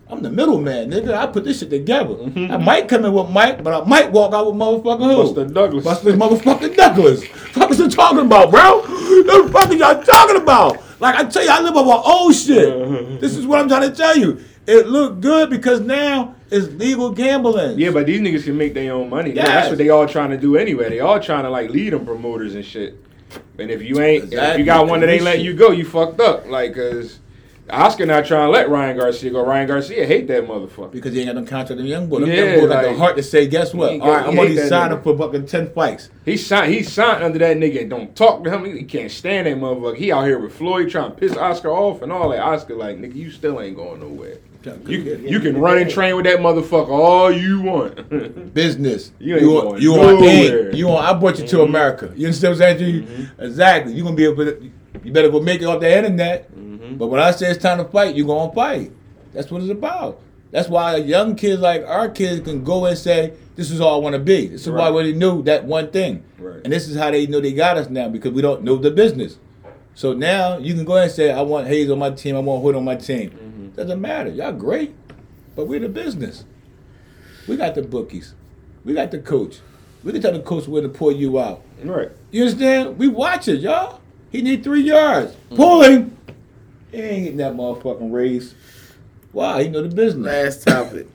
[0.09, 1.15] I'm the middleman, nigga.
[1.15, 2.15] I put this shit together.
[2.15, 2.53] Mm-hmm, mm-hmm.
[2.53, 5.23] I might come in with Mike, but I might walk out with motherfucker who?
[5.23, 5.85] Buster Douglas.
[5.85, 7.27] Buster motherfucking Douglas.
[7.27, 8.83] Fuck is you talking about, bro?
[8.83, 10.81] What the fuck is y'all talking about?
[11.01, 12.69] Like I tell you, I live off my old shit.
[12.69, 13.17] Uh-huh.
[13.21, 14.41] this is what I'm trying to tell you.
[14.67, 17.79] It looked good because now it's legal gambling.
[17.79, 19.33] Yeah, but these niggas can make their own money.
[19.33, 19.47] Yes.
[19.47, 20.89] That's what they all trying to do anyway.
[20.89, 22.95] They all trying to like lead them promoters and shit.
[23.59, 26.21] And if you ain't, if you got one that ain't letting you go, you fucked
[26.21, 26.47] up.
[26.47, 27.19] Like, cause
[27.71, 29.45] Oscar not trying to let Ryan Garcia go.
[29.45, 30.93] Ryan Garcia hate that motherfucker.
[30.93, 32.21] Because he ain't got no contract with young boy.
[32.21, 34.01] Them Yeah, young boy got the heart to say, guess what?
[34.01, 36.11] All right, I'm only hate that for fucking ten fights.
[36.25, 36.73] He signed.
[36.73, 37.89] He signed under that nigga.
[37.89, 38.65] Don't talk to him.
[38.65, 39.97] He, can't stand that motherfucker.
[39.97, 42.41] He out here with Floyd trying to piss Oscar off and all that.
[42.41, 44.39] Oscar like nigga, you still ain't going nowhere.
[44.87, 48.55] You you can run and train with that motherfucker all you want.
[48.55, 49.13] Business.
[49.19, 50.71] You ain't you going you on nowhere.
[50.71, 50.75] aim.
[50.77, 51.05] You on.
[51.05, 51.69] I brought you to mm-hmm.
[51.69, 52.13] America.
[52.17, 53.03] You understand what I'm saying you?
[53.03, 53.43] Mm-hmm.
[53.43, 53.93] Exactly.
[53.93, 54.73] You gonna be able to.
[55.05, 56.51] You better go make it off the internet.
[56.79, 56.97] Mm-hmm.
[56.97, 58.93] But when I say it's time to fight, you're gonna fight.
[59.33, 60.21] That's what it's about.
[60.51, 64.03] That's why young kids like our kids can go and say, "This is all I
[64.03, 64.95] want to be." This is why Right.
[64.95, 66.23] we knew that one thing.
[66.39, 66.61] Right.
[66.65, 68.91] And this is how they know they got us now because we don't know the
[68.91, 69.39] business.
[69.95, 72.37] So now you can go ahead and say, "I want Hayes on my team.
[72.37, 73.69] I want Hood on my team." Mm-hmm.
[73.77, 74.31] Doesn't matter.
[74.31, 74.95] Y'all great,
[75.55, 76.45] but we're the business.
[77.49, 78.35] We got the bookies.
[78.85, 79.59] We got the coach.
[80.05, 81.63] We can tell the coach where to pull you out.
[81.83, 82.11] right.
[82.31, 82.99] You understand?
[82.99, 84.01] We watch it, y'all.
[84.31, 85.35] He need three yards.
[85.55, 86.16] Pull him.
[86.97, 88.55] He ain't getting that motherfucking raise.
[89.33, 89.65] Why?
[89.65, 90.25] He know the business.
[90.25, 91.07] Last topic.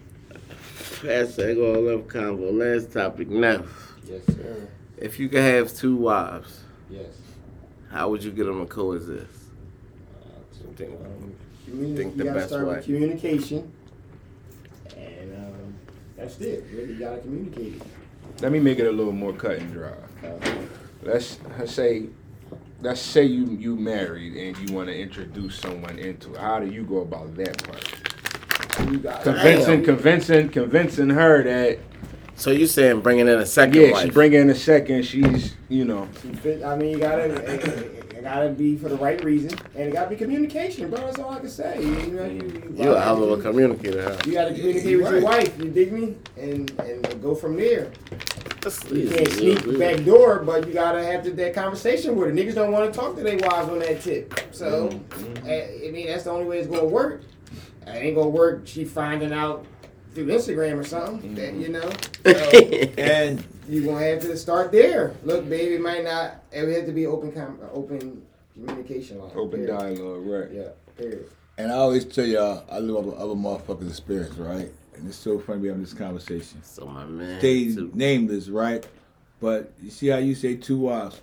[1.01, 2.51] Hashtag all love combo.
[2.51, 3.29] Last topic.
[3.29, 3.63] Now,
[4.07, 4.67] Yes, sir.
[4.97, 6.59] if you could have two wives,
[6.91, 7.07] Yes.
[7.89, 9.25] how would you get them to coexist?
[10.75, 10.91] Think-
[11.67, 12.75] Communi- Think you the gotta best start way.
[12.75, 13.71] with communication,
[14.95, 15.73] and um,
[16.17, 16.63] that's it.
[16.73, 17.75] Really, you gotta communicate.
[17.75, 17.81] it.
[18.41, 19.93] Let me make it a little more cut and dry.
[20.23, 20.51] Uh,
[21.03, 22.05] Let's, let's say
[22.81, 26.37] let's say you you married and you want to introduce someone into it.
[26.39, 28.89] How do you go about that part?
[28.91, 31.79] you gotta- Convincing, convincing, convincing her that
[32.35, 34.05] So you saying bringing in a second yeah, wife?
[34.05, 35.03] she's bringing in a second.
[35.03, 36.07] She's you know
[36.65, 37.29] I mean, you gotta,
[38.21, 40.99] it, it- it gotta be for the right reason, and it gotta be communication, bro.
[41.01, 41.81] That's all I can say.
[41.81, 44.17] You know, you, you, you a hell of a communicator, huh?
[44.25, 45.57] You gotta communicate with your wife.
[45.59, 46.15] You dig me?
[46.37, 47.91] And and go from there.
[48.61, 49.15] That's You easy.
[49.15, 49.77] can't Yeah, sneak yeah.
[49.95, 52.33] back door, but you gotta have that- that conversation with her.
[52.33, 54.39] Niggas don't want to talk to their wives on that tip.
[54.51, 55.47] So, Mm-hmm.
[55.47, 57.23] I, I mean, that's the only way it's gonna work.
[57.87, 58.61] It ain't gonna work.
[58.65, 59.65] She finding out
[60.13, 61.33] through Instagram or something.
[61.35, 61.89] That you know.
[62.23, 62.31] So,
[63.01, 65.15] And you gonna have to start there.
[65.23, 66.43] Look, baby, it might not.
[66.51, 68.21] It would have to be open, com- open
[68.53, 69.31] communication line.
[69.33, 69.77] open period.
[69.79, 70.51] dialogue, right?
[70.51, 70.69] Yeah.
[70.97, 71.29] Period.
[71.57, 74.69] and I always tell y'all, I live off of other motherfuckers' experience, right?
[74.95, 76.61] And it's so funny we having this conversation.
[76.63, 77.39] so my man.
[77.39, 77.89] Stay too.
[77.93, 78.85] nameless, right?
[79.39, 81.21] But you see how you say two wives?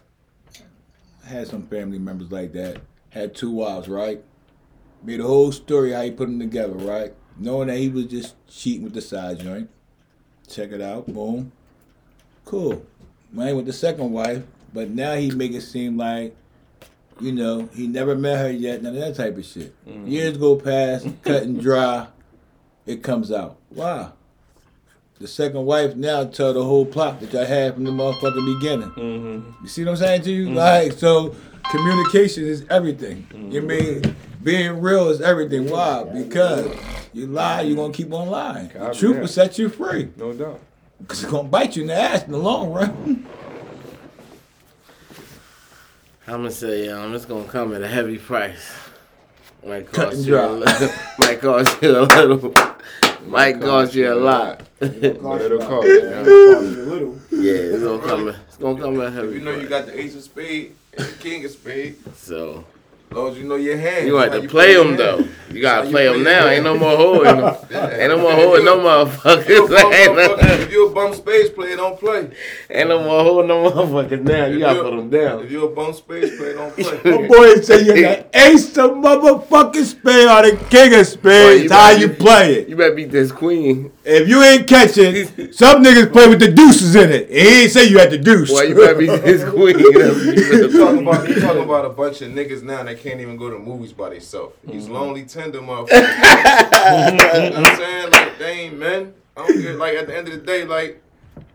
[1.25, 2.81] I had some family members like that.
[3.11, 4.25] Had two wives, right?
[5.03, 7.12] Made a whole story how he put them together, right?
[7.37, 9.69] Knowing that he was just cheating with the side joint.
[10.49, 11.53] Check it out, boom.
[12.49, 12.83] Cool.
[13.31, 14.43] Man with the second wife,
[14.73, 16.35] but now he make it seem like,
[17.20, 19.75] you know, he never met her yet, none of that type of shit.
[19.87, 20.07] Mm-hmm.
[20.07, 22.07] Years go past, cut and dry,
[22.87, 23.59] it comes out.
[23.69, 24.15] Wow.
[25.20, 28.91] The second wife now tell the whole plot that I had from the motherfucking beginning.
[28.93, 29.51] Mm-hmm.
[29.65, 30.47] You see what I'm saying to you?
[30.47, 30.55] Mm-hmm.
[30.55, 31.37] Like, so
[31.70, 33.27] communication is everything.
[33.31, 33.51] Mm-hmm.
[33.51, 35.69] You mean being real is everything.
[35.69, 36.05] Why?
[36.05, 36.75] Because
[37.12, 38.69] you lie, you're gonna keep on lying.
[38.69, 40.09] The truth will set you free.
[40.16, 40.62] No doubt.
[41.07, 43.27] Cause it's gonna bite you in the ass in the long run.
[46.27, 48.70] I'm gonna say, um, it's gonna come at a heavy price.
[49.66, 50.49] Might Cut cost and you a dry.
[50.51, 50.89] little.
[51.19, 52.55] might cost you a little.
[53.27, 54.62] Might cost you a lot.
[54.79, 55.87] But it'll cost.
[55.89, 55.95] Yeah.
[56.03, 56.25] Yeah.
[56.25, 57.19] Cost you a little.
[57.31, 58.29] Yeah, it's gonna come.
[58.29, 60.75] It's gonna come at a If heavy you know you got the ace of spade
[60.97, 62.65] and the king of spade, So as
[63.13, 64.07] long as you know your hand.
[64.07, 65.29] you that's got how to play your them though.
[65.51, 66.45] You gotta how you play them now.
[66.45, 67.27] your Ain't no more holding.
[68.01, 69.93] Ain't no more holding no If you motherfuckers.
[69.95, 72.31] Ain't no- motherfucker- If you a bum space player, don't play.
[72.71, 74.47] Ain't no more holding no motherfuckers now.
[74.47, 75.45] You gotta put them down.
[75.45, 77.11] If you a bum space player, don't play.
[77.23, 81.63] My boy say you're the ace of motherfucking spade or the king of Boy, spades.
[81.65, 82.69] you how better you be- play it.
[82.69, 83.91] You better beat this queen.
[84.11, 87.29] If you ain't catching, some niggas play with the deuces in it.
[87.31, 88.51] He ain't say you had the deuce.
[88.51, 89.75] Boy, you better beat this queen.
[89.77, 93.21] That's you You talking about you talking about a bunch of niggas now that can't
[93.21, 94.55] even go to movies by themselves.
[94.65, 94.93] These Mm-hmm.
[94.95, 95.91] lonely tender motherfuckers.
[95.91, 98.11] you know what I'm saying?
[98.11, 99.13] Like they ain't men.
[99.37, 101.03] I don't get like at the end of the day, like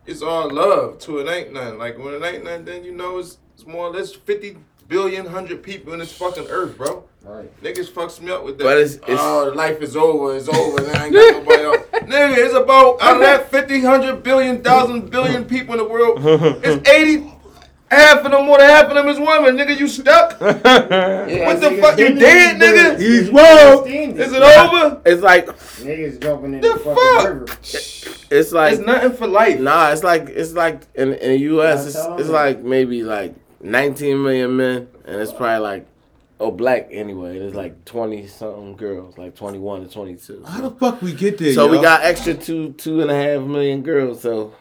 [0.06, 1.80] it's all love to it ain't nothing.
[1.80, 4.58] Like when it ain't nothing, then you know it's, it's more or less fifty
[4.88, 7.04] billion hundred people in this fucking earth, bro.
[7.24, 7.64] Right.
[7.64, 8.64] Niggas fucks me up with that.
[8.66, 10.36] But it's- it's- oh, life is over.
[10.36, 10.82] It's over.
[10.82, 11.78] Then I ain't got nobody else.
[11.94, 16.20] Nigga, it's about out of that 50, 100 billion, thousand billion people in the world.
[16.64, 17.30] It's 80.
[17.90, 19.56] Half of them, more than half of them is women.
[19.56, 20.38] Nigga, you stuck?
[20.41, 21.98] Yeah, What the fuck?
[22.00, 23.00] You been dead, nigga?
[23.00, 23.88] He's Niggas woke.
[23.88, 24.34] Is this.
[24.34, 25.02] it over?
[25.06, 27.28] It's like Niggas jumping in The the, fucking fuck?
[27.30, 27.45] river.
[28.32, 29.60] it's like It's nothing for life.
[29.60, 31.86] Nah, it's like it's like in in the U.S.
[31.86, 35.86] It's, it's like maybe like 19 million men, and it's probably like
[36.39, 37.39] oh black anyway.
[37.39, 40.43] There's like 20 something girls, like 21 to 22.
[40.45, 41.53] How the fuck we get there?
[41.53, 44.22] So we got extra two two and a half million girls.
[44.22, 44.53] So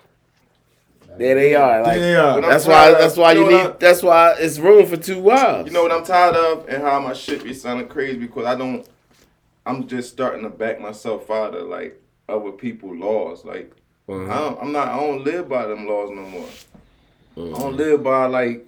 [1.18, 1.82] there they are.
[1.82, 2.40] Like There they are.
[2.40, 4.96] That's why of- that's why you you know need I- that's why it's room for
[4.96, 5.66] two wives.
[5.66, 8.54] You know what I'm tired of and how my shit be sounding crazy because I
[8.54, 8.86] don't
[9.66, 13.44] I'm just starting to back myself out of like other people laws.
[13.44, 13.72] Like
[14.08, 14.30] Mhm.
[14.30, 14.88] I don't, I'm not.
[14.88, 16.48] I don't live by them laws no more.
[17.36, 17.58] I Mhm.
[17.58, 18.66] don't live by like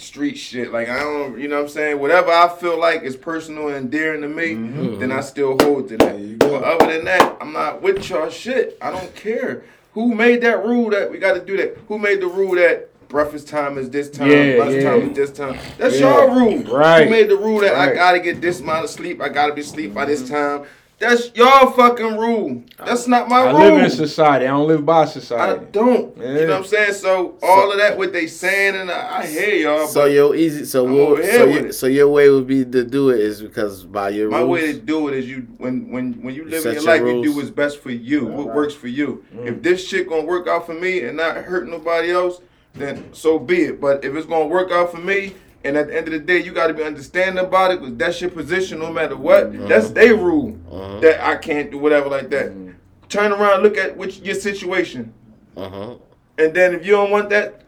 [0.00, 0.72] street shit.
[0.72, 2.00] Like I don't, you know what I'm saying?
[2.00, 5.00] Whatever I feel like is personal and endearing to me, mm-hmm.
[5.00, 6.18] then I still hold to that.
[6.18, 6.58] You go.
[6.58, 8.78] But other than that, I'm not with y'all shit.
[8.80, 9.64] I don't care.
[9.94, 11.76] Who made that rule that we got to do that?
[11.88, 14.90] Who made the rule that breakfast time is this time, Yeah, lunch yeah.
[14.90, 15.58] time is this time?
[15.78, 16.26] That's Yeah.
[16.26, 16.58] y'all rule.
[16.64, 17.04] Right.
[17.04, 19.20] Who made the rule that I gotta get this amount of sleep?
[19.20, 20.34] I gotta be asleep by this mm-hmm.
[20.34, 20.68] time.
[20.98, 22.64] That's y'all fucking rule.
[22.76, 23.56] That's not my I rule.
[23.56, 24.46] I live in society.
[24.46, 25.42] I don't live by society.
[25.42, 25.72] I society.
[25.72, 26.16] don't.
[26.16, 26.24] Yeah.
[26.24, 26.94] You know what I'm saying?
[26.94, 30.34] So all of that what they saying and I, I hear y'all, So but your
[30.34, 32.84] easy, so I'm what, over here so, with you, so your way would be to
[32.84, 34.50] do it is because by your my rules.
[34.50, 37.06] way to do it is you when when when you live set in your your
[37.06, 38.56] life, you do what's best for you, what right.
[38.56, 39.24] works for you.
[39.32, 39.46] Mm.
[39.46, 42.40] If this shit gonna work out for me and not hurt nobody else,
[42.74, 43.80] then so be it.
[43.80, 45.34] But if it's gonna work out for me.
[45.64, 47.96] And at the end of the day, you got to be understanding about it because
[47.96, 49.50] that's your position no matter what.
[49.52, 49.66] Mm-hmm.
[49.66, 51.00] That's their rule Uh-huh.
[51.00, 52.50] that I can't do whatever like that.
[52.50, 52.70] Mm-hmm.
[53.08, 55.12] Turn around, look at which your situation.
[55.56, 55.96] Uh-huh.
[56.38, 57.62] And then if you don't want that,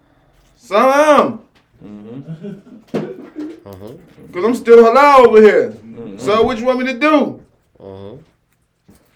[0.56, 1.42] salam.
[1.84, 2.52] Uh-huh.
[4.32, 5.74] Cause I'm still halal over here.
[6.18, 7.42] So what you want me to do?
[7.80, 8.14] Uh-huh.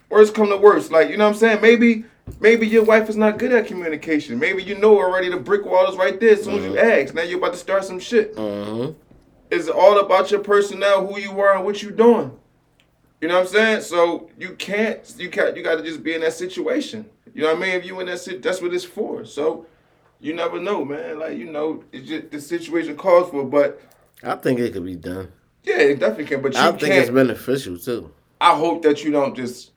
[0.08, 0.90] Worst come to worst.
[0.90, 1.60] Like, you know what I'm saying?
[1.62, 2.04] Maybe
[2.40, 4.38] maybe your wife is not good at communication.
[4.38, 7.14] Maybe you know already the brick wall is right there as soon as you ask.
[7.14, 8.36] Now you're about to start some shit.
[8.36, 8.92] Uh-huh.
[9.50, 12.36] It's all about your personnel, who you are and what you're doing.
[13.20, 13.80] You know what I'm saying?
[13.82, 17.06] So you can't you can't you gotta just be in that situation.
[17.34, 17.70] You know what I mean?
[17.70, 19.24] If you in that sit that's what it's for.
[19.24, 19.66] So
[20.20, 21.18] you never know, man.
[21.18, 23.80] Like, you know, it's just the situation calls for, but
[24.22, 25.30] I think it could be done.
[25.62, 26.42] yeah, it definitely can.
[26.42, 28.10] But you I think it's beneficial too.
[28.40, 29.72] I hope that you don't just,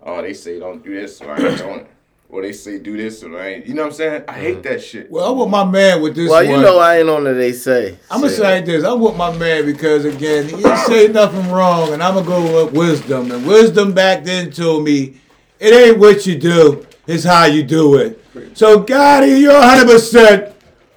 [0.00, 1.86] oh, they say don't do this, so I it.
[2.32, 3.66] Or they say do this, or I ain't.
[3.66, 4.24] You know what I'm saying?
[4.26, 4.62] I hate mm-hmm.
[4.62, 5.10] that shit.
[5.10, 6.54] Well, I'm with my man with this Well, one.
[6.54, 7.98] you know I ain't on the they say.
[8.10, 8.84] I'm gonna say like this.
[8.84, 12.64] I'm with my man because again, he didn't say nothing wrong, and I'm gonna go
[12.64, 13.30] with wisdom.
[13.30, 15.20] And wisdom back then told me,
[15.60, 18.24] it ain't what you do, it's how you do it.
[18.54, 20.56] So, Gotti, you're 100 percent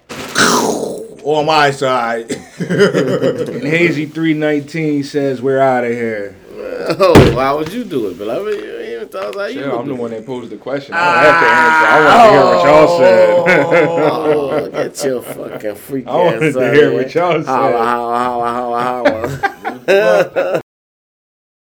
[1.26, 2.32] on my side.
[2.58, 6.38] And Hazy three nineteen says we're out of here.
[6.88, 8.18] Oh, why would you do it?
[9.16, 9.60] But I mean, you ain't even thought how you.
[9.62, 10.94] Yeah, would I'm the one that posed the question.
[10.94, 11.88] I don't have to answer.
[11.88, 12.32] I want to ah.
[12.32, 13.86] hear what y'all oh, said.
[14.16, 17.46] Oh, get your fucking freak I wanted ass to hear what y'all said.
[17.46, 20.62] Holla, holla, holla, holla, holla.